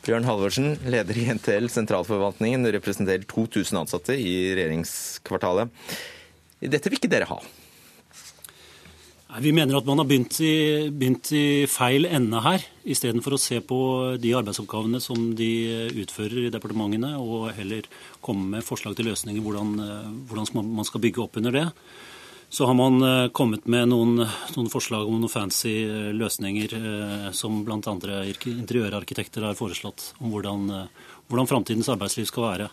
Bjørn 0.03 0.27
Halvorsen, 0.27 0.73
leder 0.87 1.19
i 1.19 1.27
NTL 1.31 1.69
sentralforvaltningen, 1.71 2.67
representerer 2.75 3.23
2000 3.27 3.79
ansatte 3.83 4.15
i 4.19 4.51
regjeringskvartalet. 4.55 5.71
Dette 6.63 6.91
vil 6.91 6.99
ikke 6.99 7.11
dere 7.11 7.27
ha. 7.27 7.39
Vi 9.41 9.49
mener 9.55 9.79
at 9.79 9.87
man 9.89 9.97
har 9.97 10.05
begynt 10.05 10.37
i, 10.45 10.89
begynt 10.93 11.31
i 11.33 11.65
feil 11.65 12.05
ende 12.05 12.41
her, 12.45 12.61
istedenfor 12.85 13.33
å 13.33 13.41
se 13.41 13.57
på 13.65 13.79
de 14.21 14.33
arbeidsoppgavene 14.37 15.01
som 15.01 15.31
de 15.37 15.49
utfører 16.03 16.45
i 16.45 16.51
departementene, 16.53 17.15
og 17.17 17.49
heller 17.57 17.87
komme 18.21 18.57
med 18.57 18.67
forslag 18.67 18.93
til 18.97 19.09
løsninger 19.09 19.41
hvordan, 19.41 19.73
hvordan 20.29 20.69
man 20.69 20.85
skal 20.85 21.01
bygge 21.01 21.23
opp 21.25 21.41
under 21.41 21.57
det. 21.57 21.67
Så 22.53 22.65
har 22.65 22.73
man 22.73 23.01
eh, 23.01 23.29
kommet 23.33 23.65
med 23.65 23.87
noen, 23.89 24.19
noen 24.53 24.67
forslag 24.69 25.07
om 25.09 25.15
noen 25.17 25.31
fancy 25.31 25.71
eh, 25.87 26.11
løsninger 26.13 26.75
eh, 26.77 27.31
som 27.33 27.63
bl.a. 27.65 27.79
interiørarkitekter 27.81 29.47
har 29.47 29.57
foreslått, 29.57 30.11
om 30.21 30.29
hvordan, 30.29 30.67
hvordan 31.31 31.49
framtidens 31.49 31.89
arbeidsliv 31.89 32.27
skal 32.29 32.45
være. 32.45 32.67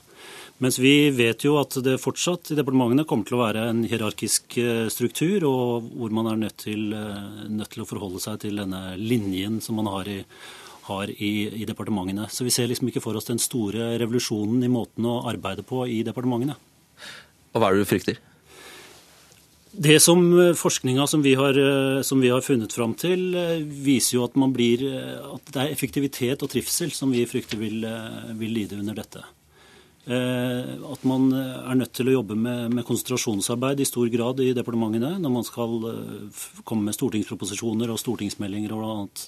Mens 0.60 0.76
vi 0.76 1.08
vet 1.16 1.40
jo 1.46 1.54
at 1.56 1.72
det 1.80 1.96
fortsatt 2.02 2.50
i 2.52 2.56
departementene 2.58 3.06
kommer 3.08 3.24
til 3.24 3.38
å 3.38 3.44
være 3.46 3.62
en 3.70 3.78
hierarkisk 3.88 4.58
eh, 4.60 4.88
struktur, 4.92 5.46
og 5.48 5.86
hvor 5.96 6.12
man 6.12 6.28
er 6.28 6.42
nødt 6.42 6.58
til, 6.66 6.90
eh, 6.92 7.46
nødt 7.48 7.72
til 7.72 7.80
å 7.80 7.88
forholde 7.88 8.20
seg 8.20 8.42
til 8.42 8.60
denne 8.60 8.82
linjen 9.00 9.56
som 9.64 9.80
man 9.80 9.88
har 9.88 10.10
i, 10.12 10.18
har 10.90 11.14
i, 11.16 11.32
i 11.62 11.68
departementene. 11.68 12.28
Så 12.28 12.44
vi 12.44 12.52
ser 12.52 12.68
liksom 12.68 12.92
ikke 12.92 13.00
for 13.00 13.16
oss 13.16 13.30
den 13.30 13.40
store 13.40 13.94
revolusjonen 14.04 14.68
i 14.68 14.72
måten 14.72 15.08
å 15.08 15.22
arbeide 15.32 15.64
på 15.64 15.86
i 15.88 16.02
departementene. 16.04 16.58
Og 17.54 17.56
hva 17.56 17.70
er 17.70 17.80
det 17.80 17.88
du 17.88 17.92
frykter? 17.94 18.20
Det 19.88 19.96
som 20.04 20.28
eh, 20.44 20.52
forskninga 20.60 21.08
som 21.08 21.24
vi 21.24 21.38
har, 21.40 21.64
som 22.04 22.20
vi 22.20 22.36
har 22.36 22.44
funnet 22.44 22.76
fram 22.76 22.92
til, 23.00 23.30
viser 23.64 24.18
jo 24.18 24.28
at, 24.28 24.36
man 24.36 24.52
blir, 24.52 24.84
at 25.24 25.56
det 25.56 25.64
er 25.64 25.72
effektivitet 25.72 26.44
og 26.44 26.52
trivsel 26.52 26.92
som 26.92 27.16
vi 27.16 27.24
frykter 27.24 27.64
vil, 27.64 27.80
vil 28.36 28.58
lide 28.60 28.84
under 28.84 29.00
dette. 29.00 29.24
Eh, 30.10 30.70
At 30.90 31.04
man 31.06 31.30
er 31.32 31.76
nødt 31.78 31.92
til 31.94 32.10
å 32.10 32.16
jobbe 32.18 32.34
med, 32.34 32.72
med 32.74 32.86
konsentrasjonsarbeid 32.88 33.80
i 33.80 33.86
stor 33.86 34.08
grad 34.10 34.40
i 34.42 34.52
departementene 34.56 35.16
når 35.22 35.34
man 35.36 35.46
skal 35.46 35.76
eh, 35.90 36.40
komme 36.66 36.88
med 36.88 36.96
stortingsproposisjoner 36.96 37.92
og 37.92 38.00
stortingsmeldinger 38.02 38.74
og 38.74 38.86
annet. 38.88 39.26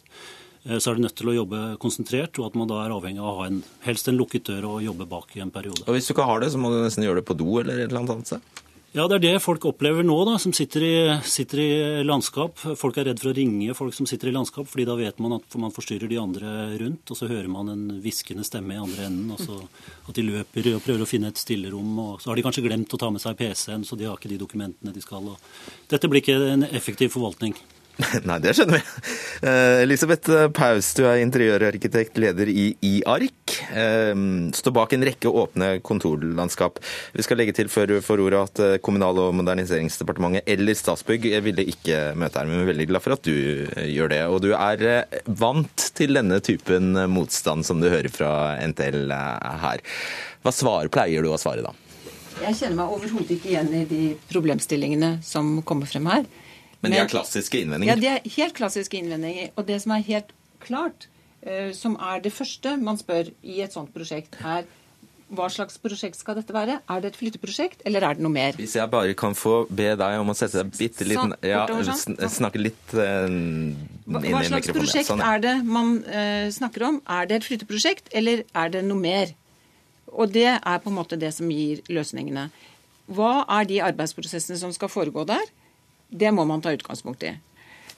Eh, 0.67 0.79
Så 0.83 0.91
er 0.91 0.99
det 0.99 1.07
nødt 1.07 1.19
til 1.21 1.31
å 1.31 1.37
jobbe 1.37 1.61
konsentrert, 1.83 2.41
og 2.41 2.51
at 2.51 2.59
man 2.59 2.71
da 2.71 2.81
er 2.83 2.97
avhengig 2.97 3.23
av 3.23 3.31
å 3.31 3.39
ha 3.43 3.47
en, 3.53 3.63
helst 3.87 4.11
en 4.11 4.19
lukket 4.19 4.51
dør 4.51 4.69
å 4.73 4.75
jobbe 4.83 5.07
bak 5.11 5.37
i 5.39 5.45
en 5.45 5.55
periode. 5.55 5.87
Og 5.87 5.95
hvis 5.95 6.11
du 6.11 6.17
ikke 6.17 6.27
har 6.27 6.43
det, 6.43 6.51
så 6.51 6.59
må 6.59 6.73
du 6.75 6.81
nesten 6.83 7.07
gjøre 7.07 7.23
det 7.23 7.29
på 7.31 7.39
do 7.39 7.61
eller 7.63 7.85
et 7.85 7.93
eller 7.93 8.03
annet 8.03 8.33
sted? 8.33 8.63
Ja, 8.93 9.07
det 9.09 9.17
er 9.17 9.23
det 9.25 9.41
folk 9.41 9.65
opplever 9.65 10.05
nå, 10.05 10.19
da, 10.29 10.35
som 10.37 10.53
sitter 10.53 10.83
i, 10.85 10.97
sitter 11.25 11.61
i 11.63 11.69
landskap. 12.05 12.59
Folk 12.77 12.99
er 13.01 13.07
redd 13.09 13.23
for 13.23 13.31
å 13.31 13.39
ringe 13.39 13.73
folk 13.73 13.97
som 13.97 14.05
sitter 14.09 14.29
i 14.29 14.35
landskap, 14.37 14.69
fordi 14.69 14.85
da 14.85 14.97
vet 14.99 15.23
man 15.25 15.39
at 15.39 15.57
man 15.57 15.73
forstyrrer 15.73 16.11
de 16.11 16.19
andre 16.21 16.51
rundt, 16.83 17.09
og 17.09 17.17
så 17.17 17.31
hører 17.31 17.49
man 17.49 17.73
en 17.73 17.87
hviskende 18.05 18.45
stemme 18.45 18.77
i 18.77 18.83
andre 18.83 19.07
enden, 19.09 19.33
og 19.33 19.41
så 19.41 19.57
at 19.65 20.13
de 20.19 20.27
løper 20.27 20.69
og 20.75 20.85
prøver 20.85 21.07
å 21.07 21.09
finne 21.09 21.33
et 21.33 21.41
stillerom, 21.41 21.95
og 22.05 22.21
så 22.21 22.29
har 22.29 22.37
de 22.37 22.45
kanskje 22.45 22.67
glemt 22.69 22.93
å 22.93 23.01
ta 23.01 23.09
med 23.15 23.25
seg 23.25 23.41
PC-en, 23.41 23.89
så 23.89 23.97
de 23.97 24.11
har 24.11 24.21
ikke 24.21 24.35
de 24.35 24.43
dokumentene 24.45 24.93
de 24.93 25.05
skal. 25.07 25.25
Og 25.25 25.89
dette 25.89 26.13
blir 26.13 26.21
ikke 26.21 26.37
en 26.53 26.69
effektiv 26.69 27.17
forvaltning. 27.17 27.57
Nei, 28.29 28.39
det 28.43 28.55
skjønner 28.57 28.79
vi. 28.79 29.13
Eh, 29.45 29.83
Elisabeth 29.85 30.47
Paus, 30.57 30.93
du 30.97 31.03
er 31.05 31.21
interiørarkitekt, 31.23 32.17
leder 32.21 32.49
i 32.49 32.71
IARK. 32.89 33.57
Eh, 33.69 34.23
står 34.57 34.75
bak 34.75 34.95
en 34.97 35.05
rekke 35.07 35.33
åpne 35.43 35.75
kontorlandskap. 35.85 36.81
Vi 37.13 37.27
skal 37.27 37.41
legge 37.41 37.55
til 37.57 37.71
før 37.73 37.91
du 37.91 37.97
får 38.05 38.25
ordet 38.25 38.41
at 38.41 38.63
eh, 38.65 38.79
Kommunal- 38.83 39.21
og 39.23 39.37
moderniseringsdepartementet 39.41 40.49
eller 40.55 40.79
Statsbygg 40.79 41.29
ville 41.45 41.67
ikke 41.75 42.01
møte 42.19 42.41
her, 42.41 42.49
men 42.49 42.63
vi 42.63 42.67
er 42.67 42.73
veldig 42.73 42.89
glad 42.95 43.05
for 43.05 43.17
at 43.17 43.29
du 43.29 43.37
gjør 43.93 44.13
det. 44.15 44.23
Og 44.33 44.41
du 44.47 44.51
er 44.57 44.87
vant 45.27 45.89
til 45.99 46.17
denne 46.17 46.41
typen 46.45 46.97
motstand 47.13 47.67
som 47.69 47.83
du 47.83 47.91
hører 47.93 48.13
fra 48.13 48.33
NTL 48.73 49.13
her. 49.13 49.85
Hva 50.43 50.55
svar 50.55 50.89
pleier 50.93 51.25
du 51.25 51.33
å 51.33 51.41
svare 51.41 51.65
da? 51.67 51.75
Jeg 52.43 52.57
kjenner 52.59 52.79
meg 52.81 52.95
overhodet 52.97 53.37
ikke 53.37 53.53
igjen 53.53 53.69
i 53.77 53.83
de 53.87 54.01
problemstillingene 54.33 55.19
som 55.27 55.61
kommer 55.69 55.87
frem 55.91 56.09
her. 56.11 56.25
Men 56.83 56.95
de 56.95 57.01
er 57.01 57.11
klassiske 57.11 57.63
innvendinger? 57.63 57.95
Ja, 57.95 58.01
de 58.03 58.11
er 58.11 58.37
helt 58.37 58.59
klassiske 58.59 58.99
innvendinger. 58.99 59.53
Og 59.57 59.67
det 59.69 59.81
som 59.85 59.95
er 59.95 60.05
helt 60.07 60.33
klart, 60.63 61.09
uh, 61.47 61.71
som 61.77 61.97
er 62.03 62.23
det 62.25 62.35
første 62.35 62.77
man 62.83 62.99
spør 63.01 63.31
i 63.43 63.61
et 63.63 63.75
sånt 63.75 63.93
prosjekt, 63.95 64.39
er 64.43 64.67
hva 65.33 65.47
slags 65.49 65.79
prosjekt 65.81 66.19
skal 66.21 66.37
dette 66.37 66.53
være? 66.53 66.79
Er 66.93 67.01
det 67.01 67.13
et 67.13 67.17
flytteprosjekt, 67.17 67.85
eller 67.89 68.05
er 68.05 68.19
det 68.19 68.25
noe 68.25 68.35
mer? 68.35 68.57
Hvis 68.59 68.75
jeg 68.77 68.91
bare 68.93 69.15
kan 69.17 69.37
få 69.39 69.63
be 69.71 69.95
deg 69.97 70.17
om 70.21 70.29
å 70.29 70.35
sette 70.37 70.61
deg 70.61 70.75
bitte 70.77 71.07
liten 71.09 71.33
Ja, 71.47 71.63
snakke 72.29 72.61
litt 72.61 72.93
uh, 72.93 73.25
inn 73.31 73.79
hva, 74.05 74.21
hva 74.21 74.43
slags 74.51 74.73
prosjekt 74.77 75.09
sånn. 75.09 75.25
er 75.25 75.41
det 75.41 75.55
man 75.65 75.95
uh, 76.05 76.51
snakker 76.53 76.85
om? 76.91 77.01
Er 77.09 77.31
det 77.31 77.41
et 77.41 77.49
flytteprosjekt, 77.49 78.13
eller 78.13 78.45
er 78.45 78.75
det 78.75 78.85
noe 78.85 79.01
mer? 79.01 79.33
Og 80.13 80.29
det 80.35 80.51
er 80.59 80.85
på 80.85 80.93
en 80.93 80.99
måte 80.99 81.17
det 81.17 81.33
som 81.33 81.49
gir 81.49 81.81
løsningene. 81.89 82.51
Hva 83.13 83.33
er 83.57 83.69
de 83.71 83.81
arbeidsprosessene 83.89 84.59
som 84.61 84.75
skal 84.77 84.93
foregå 84.93 85.25
der? 85.29 85.49
Det 86.13 86.31
må 86.35 86.45
man 86.49 86.63
ta 86.65 86.75
utgangspunkt 86.75 87.25
i. 87.29 87.33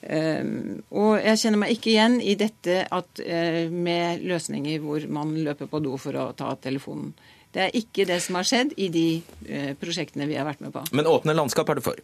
Um, 0.05 0.83
og 0.93 1.15
jeg 1.17 1.39
kjenner 1.41 1.61
meg 1.63 1.71
ikke 1.73 1.89
igjen 1.95 2.19
i 2.21 2.35
dette 2.37 2.83
at, 2.93 3.21
uh, 3.25 3.61
med 3.73 4.25
løsninger 4.27 4.83
hvor 4.83 5.05
man 5.09 5.31
løper 5.45 5.69
på 5.71 5.81
do 5.81 5.95
for 6.01 6.17
å 6.21 6.27
ta 6.37 6.51
telefonen. 6.61 7.15
Det 7.55 7.63
er 7.63 7.77
ikke 7.79 8.05
det 8.05 8.19
som 8.21 8.37
har 8.37 8.45
skjedd 8.45 8.75
i 8.77 8.91
de 8.93 9.07
uh, 9.49 9.71
prosjektene 9.81 10.27
vi 10.29 10.37
har 10.37 10.45
vært 10.45 10.61
med 10.61 10.75
på. 10.75 10.85
Men 10.93 11.09
åpne 11.09 11.33
landskap 11.37 11.71
er 11.73 11.79
du 11.79 11.85
for? 11.87 12.03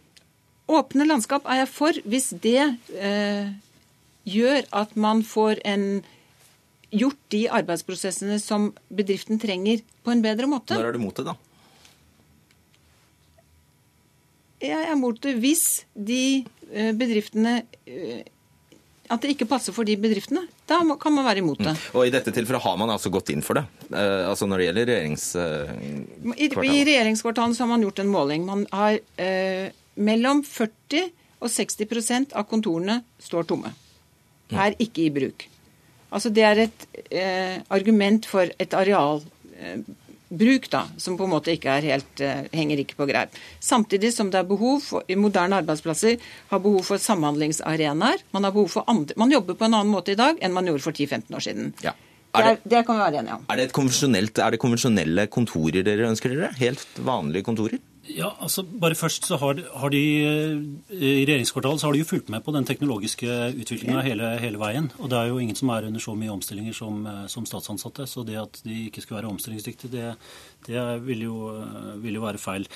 Åpne 0.72 1.06
landskap 1.06 1.46
er 1.50 1.62
jeg 1.62 1.70
for 1.74 2.02
hvis 2.08 2.28
det 2.42 2.62
eh, 2.94 3.48
gjør 4.30 4.66
at 4.78 4.94
man 4.96 5.22
får 5.26 5.60
en 5.68 5.86
gjort 6.92 7.18
de 7.34 7.46
arbeidsprosessene 7.50 8.38
som 8.40 8.70
bedriften 8.92 9.40
trenger, 9.42 9.82
på 10.02 10.12
en 10.12 10.22
bedre 10.24 10.48
måte. 10.50 10.76
Når 10.76 10.90
er 10.90 10.96
du 10.96 11.02
mot 11.02 11.16
det, 11.16 11.24
da? 11.28 11.34
Jeg 14.62 14.86
er 14.86 14.98
mot 14.98 15.18
det 15.24 15.34
hvis 15.42 15.82
de 15.94 16.44
eh, 16.70 16.92
bedriftene 16.94 17.62
eh, 17.88 18.22
At 19.10 19.24
det 19.24 19.34
ikke 19.34 19.48
passer 19.50 19.74
for 19.74 19.84
de 19.84 19.96
bedriftene. 20.00 20.44
Da 20.70 20.78
kan 21.00 21.12
man 21.12 21.26
være 21.26 21.42
imot 21.42 21.60
det. 21.60 21.74
Mm. 21.74 21.96
Og 21.98 22.06
I 22.06 22.12
dette 22.14 22.32
tilfellet 22.32 22.62
har 22.64 22.76
man 22.80 22.92
altså 22.94 23.10
gått 23.12 23.32
inn 23.34 23.42
for 23.44 23.58
det? 23.58 23.64
Eh, 23.90 24.22
altså 24.30 24.48
når 24.48 24.62
det 24.62 24.68
gjelder 24.68 24.92
regjeringskvartalet? 24.92 26.70
I, 26.70 26.78
I 26.78 26.84
regjeringskvartalet 26.88 27.64
har 27.64 27.72
man 27.74 27.84
gjort 27.84 28.04
en 28.04 28.12
måling. 28.12 28.46
Man 28.48 28.64
har 28.72 29.00
eh, 29.20 29.74
mellom 30.00 30.44
40 30.46 31.10
og 31.42 31.50
60% 31.50 32.36
av 32.38 32.46
kontorene 32.48 33.00
står 33.20 33.48
tomme. 33.50 33.74
Mm. 34.52 34.60
Er 34.62 34.78
ikke 34.80 35.06
i 35.08 35.12
bruk. 35.12 35.48
Altså 36.12 36.30
Det 36.30 36.44
er 36.44 36.64
et 36.66 36.86
eh, 37.10 37.58
argument 37.72 38.26
for 38.28 38.48
et 38.60 38.74
areal 38.76 39.22
eh, 39.56 39.80
bruk, 40.38 40.68
da, 40.72 40.84
som 41.00 41.18
på 41.18 41.26
en 41.26 41.34
måte 41.34 41.52
ikke 41.54 41.76
er 41.76 41.88
helt, 41.92 42.22
uh, 42.24 42.44
henger 42.54 42.82
ikke 42.82 42.98
på 42.98 43.08
greip. 43.10 43.36
Samtidig 43.62 44.12
som 44.14 44.30
det 44.32 44.40
er 44.40 44.48
behov 44.48 44.80
for, 44.84 45.04
i 45.08 45.18
moderne 45.18 45.60
arbeidsplasser 45.62 46.16
har 46.52 46.62
behov 46.64 46.86
for 46.88 47.02
samhandlingsarenaer. 47.02 48.24
Man, 48.32 48.48
har 48.48 48.54
behov 48.54 48.72
for 48.78 48.88
andre, 48.90 49.16
man 49.20 49.34
jobber 49.34 49.58
på 49.58 49.68
en 49.68 49.76
annen 49.80 49.92
måte 49.92 50.16
i 50.16 50.18
dag 50.18 50.40
enn 50.40 50.56
man 50.56 50.70
gjorde 50.70 50.86
for 50.86 50.96
10-15 50.96 51.36
år 51.36 51.46
siden. 51.46 51.72
Ja. 51.84 51.94
Det, 52.32 52.42
er, 52.48 52.60
det, 52.64 52.78
kan 52.88 52.96
vi 52.96 53.02
være 53.02 53.18
enige 53.20 53.34
om. 53.36 53.42
Er 53.52 53.58
det, 53.60 53.66
er 54.40 54.54
det 54.54 54.60
konvensjonelle 54.60 55.26
kontorer 55.28 55.84
dere 55.84 56.08
ønsker 56.08 56.32
dere? 56.32 56.48
Helt 56.56 57.02
vanlige 57.04 57.44
kontorer? 57.44 57.82
Ja, 58.10 58.32
altså 58.42 58.64
bare 58.66 58.96
først 58.98 59.28
så 59.30 59.36
har, 59.38 59.60
har 59.78 59.92
de 59.94 60.00
eh, 60.26 60.56
I 60.90 61.22
regjeringskvartalet 61.22 61.80
så 61.80 61.86
har 61.86 61.94
de 61.94 62.00
jo 62.00 62.08
fulgt 62.08 62.32
med 62.34 62.42
på 62.42 62.54
den 62.54 62.66
teknologiske 62.66 63.28
utviklinga 63.62 64.02
hele, 64.02 64.32
hele, 64.42 64.58
veien. 64.58 64.88
Og 64.98 65.10
det 65.12 65.20
er 65.20 65.30
jo 65.30 65.38
ingen 65.38 65.58
som 65.58 65.70
er 65.70 65.86
under 65.86 66.02
så 66.02 66.16
mye 66.18 66.32
omstillinger 66.34 66.74
som, 66.74 67.06
eh, 67.06 67.22
som 67.30 67.46
statsansatte. 67.46 68.08
Så 68.10 68.26
det 68.26 68.40
at 68.42 68.58
de 68.66 68.88
ikke 68.88 69.04
skulle 69.04 69.20
være 69.20 69.30
omstillingsdyktige, 69.30 69.92
det, 69.92 70.08
det 70.66 70.82
ville, 71.06 71.30
jo, 71.30 71.54
eh, 71.62 71.94
vil 72.02 72.18
jo 72.18 72.26
være 72.26 72.42
feil. 72.42 72.66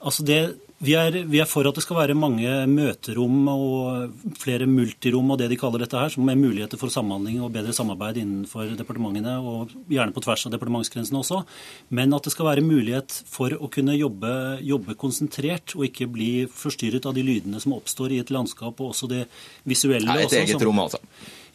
Altså 0.00 0.24
det, 0.24 0.40
vi, 0.80 0.94
er, 0.96 1.16
vi, 1.28 1.40
er, 1.42 1.48
for 1.48 1.68
at 1.68 1.76
det 1.76 1.82
skal 1.84 1.98
være 1.98 2.16
mange 2.16 2.48
møterom 2.70 3.48
og 3.52 4.34
flere 4.40 4.68
multirom 4.70 5.34
og 5.34 5.40
det 5.40 5.50
de 5.52 5.58
kaller 5.60 5.84
dette 5.84 5.98
her, 6.00 6.12
som 6.14 6.28
er 6.32 6.38
muligheter 6.40 6.80
for 6.80 6.92
samhandling 6.92 7.42
og 7.44 7.52
bedre 7.52 7.74
samarbeid 7.76 8.22
innenfor 8.22 8.72
departementene, 8.78 9.36
og 9.44 9.74
gjerne 9.92 10.16
på 10.16 10.24
tvers 10.24 10.46
av 10.48 10.54
departementsgrensene 10.54 11.20
også. 11.20 11.42
Men 11.96 12.16
at 12.16 12.24
det 12.24 12.32
skal 12.32 12.48
være 12.48 12.64
mulighet 12.64 13.20
for 13.28 13.52
å 13.52 13.68
kunne 13.72 13.98
jobbe, 13.98 14.32
jobbe 14.64 14.96
konsentrert 15.00 15.76
og 15.76 15.84
ikke 15.90 16.08
bli 16.08 16.30
forstyrret 16.48 17.08
av 17.10 17.16
de 17.18 17.26
lydene 17.28 17.60
som 17.60 17.76
oppstår 17.76 18.16
i 18.16 18.22
et 18.24 18.32
landskap, 18.32 18.80
og 18.80 18.94
også 18.94 19.10
det 19.10 19.26
visuelle. 19.68 20.08
Nei, 20.08 20.24
et 20.24 20.30
også, 20.30 20.42
eget 20.46 20.64
rom, 20.64 20.80
altså. 20.88 21.04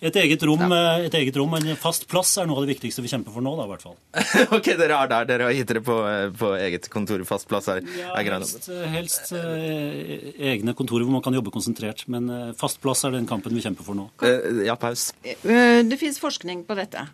Et 0.03 0.17
eget, 0.19 0.43
rom, 0.43 0.59
ja. 0.65 0.79
Eh, 0.99 1.05
et 1.07 1.17
eget 1.21 1.37
rom, 1.39 1.53
En 1.55 1.67
fast 1.79 2.07
plass 2.11 2.35
er 2.41 2.47
noe 2.49 2.59
av 2.59 2.65
det 2.65 2.75
viktigste 2.75 3.03
vi 3.03 3.11
kjemper 3.11 3.33
for 3.35 3.45
nå, 3.45 3.55
da, 3.57 3.65
i 3.65 3.71
hvert 3.71 3.85
fall. 3.85 3.97
ok, 4.57 4.71
dere 4.75 4.99
er 4.99 5.11
der. 5.11 5.27
Dere 5.31 5.49
har 5.49 5.55
gitt 5.55 5.71
dere 5.71 5.83
på, 5.85 5.97
eh, 6.09 6.27
på, 6.35 6.51
eget 6.59 6.89
kontor. 6.91 7.23
Fast 7.27 7.47
plass 7.51 7.69
er, 7.71 7.83
ja, 7.95 8.11
er 8.19 8.31
helst, 8.35 8.69
eh, 8.69 8.87
helst 8.91 9.31
eh, 9.37 10.31
egne 10.53 10.75
kontorer 10.77 11.07
hvor 11.07 11.15
man 11.15 11.25
kan 11.25 11.35
jobbe 11.37 11.53
konsentrert. 11.55 12.05
Men 12.11 12.31
eh, 12.31 12.49
fast 12.59 12.81
plass 12.83 13.05
er 13.07 13.15
den 13.15 13.29
kampen 13.29 13.55
vi 13.55 13.63
kjemper 13.63 13.87
for 13.87 13.97
nå. 13.97 14.09
Eh, 14.25 14.65
ja, 14.67 14.75
paus. 14.79 15.11
Det 15.23 15.99
finnes 16.01 16.19
forskning 16.21 16.65
på 16.67 16.77
dette. 16.77 17.07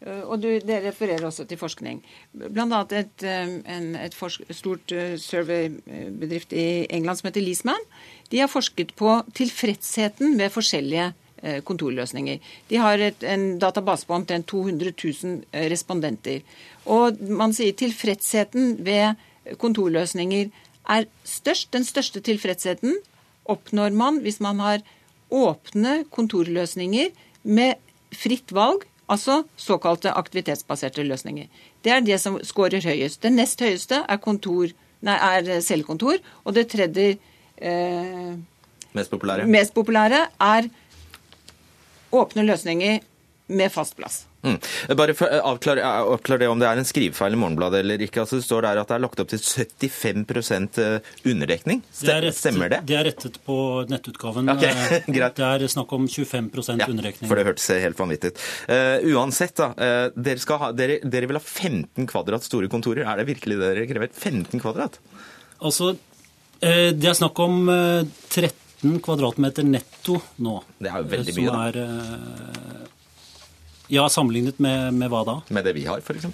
Og 0.00 0.38
du, 0.40 0.48
Dere 0.64 0.86
refererer 0.86 1.26
også 1.28 1.44
til 1.44 1.58
forskning. 1.60 1.98
Blant 2.32 2.72
annet 2.72 2.94
et, 3.02 3.24
en, 3.68 3.90
et 4.00 4.14
stort 4.16 4.94
surveybedrift 5.20 6.54
i 6.56 6.86
England 6.88 7.20
som 7.20 7.28
heter 7.28 7.44
Leesman. 7.44 7.84
De 8.32 8.40
har 8.40 8.48
forsket 8.48 8.94
på 8.96 9.18
tilfredsheten 9.36 10.38
ved 10.40 10.54
forskjellige 10.54 11.10
kontorløsninger. 11.64 12.38
De 12.68 12.80
har 12.80 13.00
et, 13.00 13.22
en 13.24 13.58
database 13.62 14.06
på 14.06 14.16
omtrent 14.16 14.48
200 14.50 14.92
000 14.92 15.42
eh, 15.52 15.68
respondenter. 15.72 16.42
Og 16.86 17.20
man 17.20 17.54
sier 17.56 17.76
tilfredsheten 17.76 18.76
ved 18.84 19.16
kontorløsninger 19.60 20.50
er 20.90 21.06
størst. 21.24 21.70
Den 21.72 21.86
største 21.86 22.22
tilfredsheten 22.24 22.98
oppnår 23.50 23.94
man 23.96 24.20
hvis 24.24 24.40
man 24.44 24.60
har 24.62 24.84
åpne 25.30 26.04
kontorløsninger 26.10 27.12
med 27.42 27.78
fritt 28.14 28.52
valg, 28.52 28.84
altså 29.10 29.42
såkalte 29.58 30.12
aktivitetsbaserte 30.18 31.04
løsninger. 31.06 31.46
Det 31.84 31.92
er 31.94 32.04
det 32.04 32.20
som 32.22 32.38
scorer 32.46 32.82
høyest. 32.84 33.22
Det 33.22 33.32
nest 33.32 33.62
høyeste 33.62 34.02
er, 34.06 34.20
kontor, 34.22 34.70
nei, 35.06 35.16
er 35.16 35.62
selvkontor, 35.64 36.20
og 36.44 36.54
det 36.54 36.68
tredje 36.74 37.16
eh, 37.56 38.34
mest 38.96 39.10
populære. 39.10 39.46
mest 39.50 39.74
populære 39.74 40.26
er 40.40 40.70
åpne 42.16 42.46
løsninger 42.46 43.00
med 43.50 43.72
fast 43.72 43.96
plass. 43.98 44.24
Mm. 44.40 44.56
Bare 44.96 45.12
å 45.12 45.26
avklare, 45.50 45.82
avklare, 45.84 46.40
det 46.40 46.48
om 46.48 46.60
det 46.60 46.68
er 46.70 46.78
en 46.80 46.86
skrivefeil 46.88 47.34
i 47.36 47.40
Morgenbladet 47.40 47.82
eller 47.82 48.04
ikke. 48.06 48.22
Altså, 48.22 48.38
det 48.38 48.46
står 48.46 48.64
der 48.64 48.80
at 48.80 48.88
det 48.88 48.96
er 48.96 49.02
lagt 49.02 49.20
opp 49.20 49.32
til 49.32 49.40
75 49.92 50.78
eh, 50.80 51.10
underdekning. 51.28 51.82
Stemmer 51.92 52.72
det? 52.72 52.80
Det 52.88 52.96
er 52.96 53.08
rettet 53.10 53.36
på 53.44 53.56
nettutgaven. 53.90 54.48
Okay, 54.54 54.70
eh, 54.70 55.10
det 55.36 55.48
er 55.50 55.66
snakk 55.72 55.92
om 55.96 56.08
25 56.08 56.48
ja, 56.80 56.88
underdekning. 56.88 57.28
For 57.28 57.36
det 57.36 57.48
hørtes 57.50 57.68
helt 57.74 58.00
vanvittig 58.00 58.32
ut. 58.32 58.46
Uh, 58.70 59.10
uansett, 59.12 59.56
da. 59.60 59.72
Uh, 59.76 60.06
dere, 60.16 60.60
ha, 60.62 60.72
dere, 60.76 61.00
dere, 61.04 61.28
vil 61.28 61.40
ha 61.40 61.44
15 61.44 62.08
kvadrat 62.08 62.46
store 62.46 62.70
kontorer. 62.72 63.04
Er 63.04 63.20
det 63.20 63.28
virkelig 63.34 63.60
det 63.60 63.74
dere 63.74 63.90
krever? 63.90 64.14
15 64.14 64.62
kvadrat? 64.62 65.00
Altså, 65.60 65.92
uh, 65.92 66.90
det 66.96 67.12
er 67.12 67.18
snakk 67.18 67.44
om 67.44 67.66
13 67.68 68.69
15 68.80 69.00
kvadratmeter 69.04 69.66
netto 69.66 70.16
nå. 70.40 70.60
Det 70.80 70.88
er 70.88 71.02
jo 71.02 71.10
veldig 71.12 71.34
mye, 71.36 71.50
da. 71.50 71.66
Er, 71.68 71.76
eh, 71.84 72.86
ja, 73.96 74.06
sammenlignet 74.08 74.60
med, 74.62 74.94
med, 74.96 75.10
hva 75.12 75.24
da? 75.26 75.36
Med 75.52 75.68
det 75.68 75.74
vi 75.76 75.84
har, 75.88 76.00
f.eks.? 76.00 76.26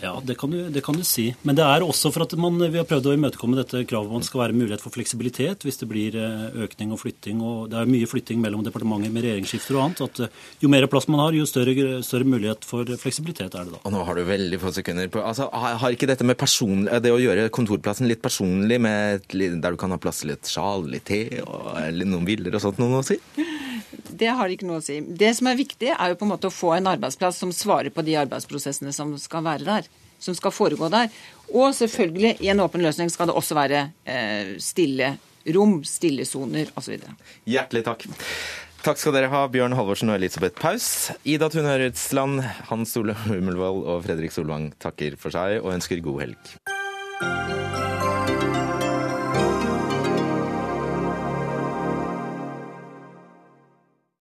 Ja, 0.00 0.14
det 0.24 0.34
kan, 0.40 0.50
du, 0.50 0.68
det 0.72 0.80
kan, 0.84 0.96
du, 0.96 1.04
si. 1.04 1.26
Men 1.44 1.56
det 1.58 1.64
er 1.66 1.84
også 1.84 2.08
for 2.14 2.24
at 2.24 2.32
man, 2.40 2.56
vi 2.72 2.80
har 2.80 2.86
prøvd 2.88 3.10
å 3.10 3.14
imøtekomme 3.16 3.58
dette 3.58 3.82
kravet 3.88 4.08
om 4.08 4.16
at 4.16 4.24
det 4.24 4.30
skal 4.30 4.42
være 4.46 4.56
mulighet 4.56 4.84
for 4.84 4.94
fleksibilitet 4.94 5.66
hvis 5.66 5.80
det 5.82 5.88
blir 5.90 6.16
eh, 6.16 6.46
økning 6.64 6.94
og 6.94 7.02
flytting. 7.02 7.42
og 7.44 7.68
Det 7.72 7.80
er 7.80 7.90
mye 7.90 8.08
flytting 8.08 8.40
mellom 8.40 8.64
departementer 8.64 9.12
med 9.12 9.26
regjeringsskifter 9.26 9.76
og 9.76 9.82
annet. 9.84 10.02
at 10.06 10.22
eh, 10.24 10.40
Jo 10.64 10.72
mer 10.72 10.88
plass 10.92 11.08
man 11.10 11.20
har, 11.24 11.36
jo 11.36 11.48
større, 11.48 12.00
større, 12.06 12.28
mulighet 12.30 12.64
for 12.64 12.88
fleksibilitet 13.02 13.52
er 13.52 13.68
det 13.68 13.76
da. 13.76 13.82
Og 13.84 13.92
Nå 13.92 14.04
har 14.08 14.16
du 14.16 14.24
veldig 14.28 14.62
få 14.62 14.72
sekunder 14.76 15.12
på 15.12 15.24
altså, 15.24 15.50
Har 15.52 15.92
ikke 15.92 16.08
dette 16.08 16.24
med 16.24 16.38
person, 16.40 16.88
det 16.88 17.12
å 17.12 17.20
gjøre 17.20 17.50
kontorplassen 17.52 18.08
litt 18.08 18.24
personlig, 18.24 18.80
med, 18.80 19.28
der 19.28 19.74
du 19.74 19.80
kan 19.80 19.92
ha 19.92 20.00
plass 20.00 20.22
til 20.22 20.32
litt 20.32 20.48
sjal, 20.48 20.86
litt 20.88 21.08
te 21.10 21.42
og 21.44 21.76
noen 22.00 22.24
bilder 22.28 22.56
og 22.56 22.64
sånt, 22.64 22.80
noe 22.80 23.02
å 23.02 23.06
si? 23.06 23.18
Det 23.90 24.30
har 24.36 24.52
ikke 24.52 24.68
noe 24.68 24.80
å 24.80 24.84
si. 24.84 24.98
Det 25.00 25.30
som 25.36 25.48
er 25.50 25.58
viktig, 25.58 25.90
er 25.94 26.12
jo 26.12 26.18
på 26.20 26.26
en 26.26 26.32
måte 26.34 26.50
å 26.50 26.54
få 26.54 26.74
en 26.76 26.90
arbeidsplass 26.90 27.40
som 27.40 27.52
svarer 27.54 27.92
på 27.94 28.04
de 28.06 28.16
arbeidsprosessene 28.20 28.92
som 28.94 29.14
skal 29.20 29.44
være 29.46 29.66
der. 29.66 29.89
Som 30.20 30.36
skal 30.36 30.54
foregå 30.54 30.90
der. 30.92 31.10
Og 31.50 31.74
selvfølgelig, 31.74 32.36
i 32.44 32.50
en 32.52 32.62
åpen 32.62 32.84
løsning 32.84 33.10
skal 33.10 33.30
det 33.30 33.36
også 33.40 33.56
være 33.58 33.84
eh, 34.04 34.56
stille 34.62 35.14
rom, 35.54 35.80
stillesoner 35.86 36.72
osv. 36.78 37.00
Hjertelig 37.48 37.86
takk. 37.88 38.06
Takk 38.80 38.96
skal 38.96 39.12
dere 39.12 39.28
ha, 39.28 39.42
Bjørn 39.52 39.76
Halvorsen 39.76 40.12
og 40.12 40.16
Elisabeth 40.16 40.56
Paus. 40.60 41.10
Ida 41.28 41.50
Tune 41.52 41.68
Øretsland, 41.74 42.40
Hans 42.70 42.96
Ole 42.96 43.16
Hummelvold 43.26 43.84
og 43.84 44.06
Fredrik 44.06 44.32
Solvang 44.32 44.70
takker 44.80 45.20
for 45.20 45.34
seg 45.34 45.60
og 45.60 45.74
ønsker 45.74 46.00
god 46.04 46.24
helg. 46.24 47.89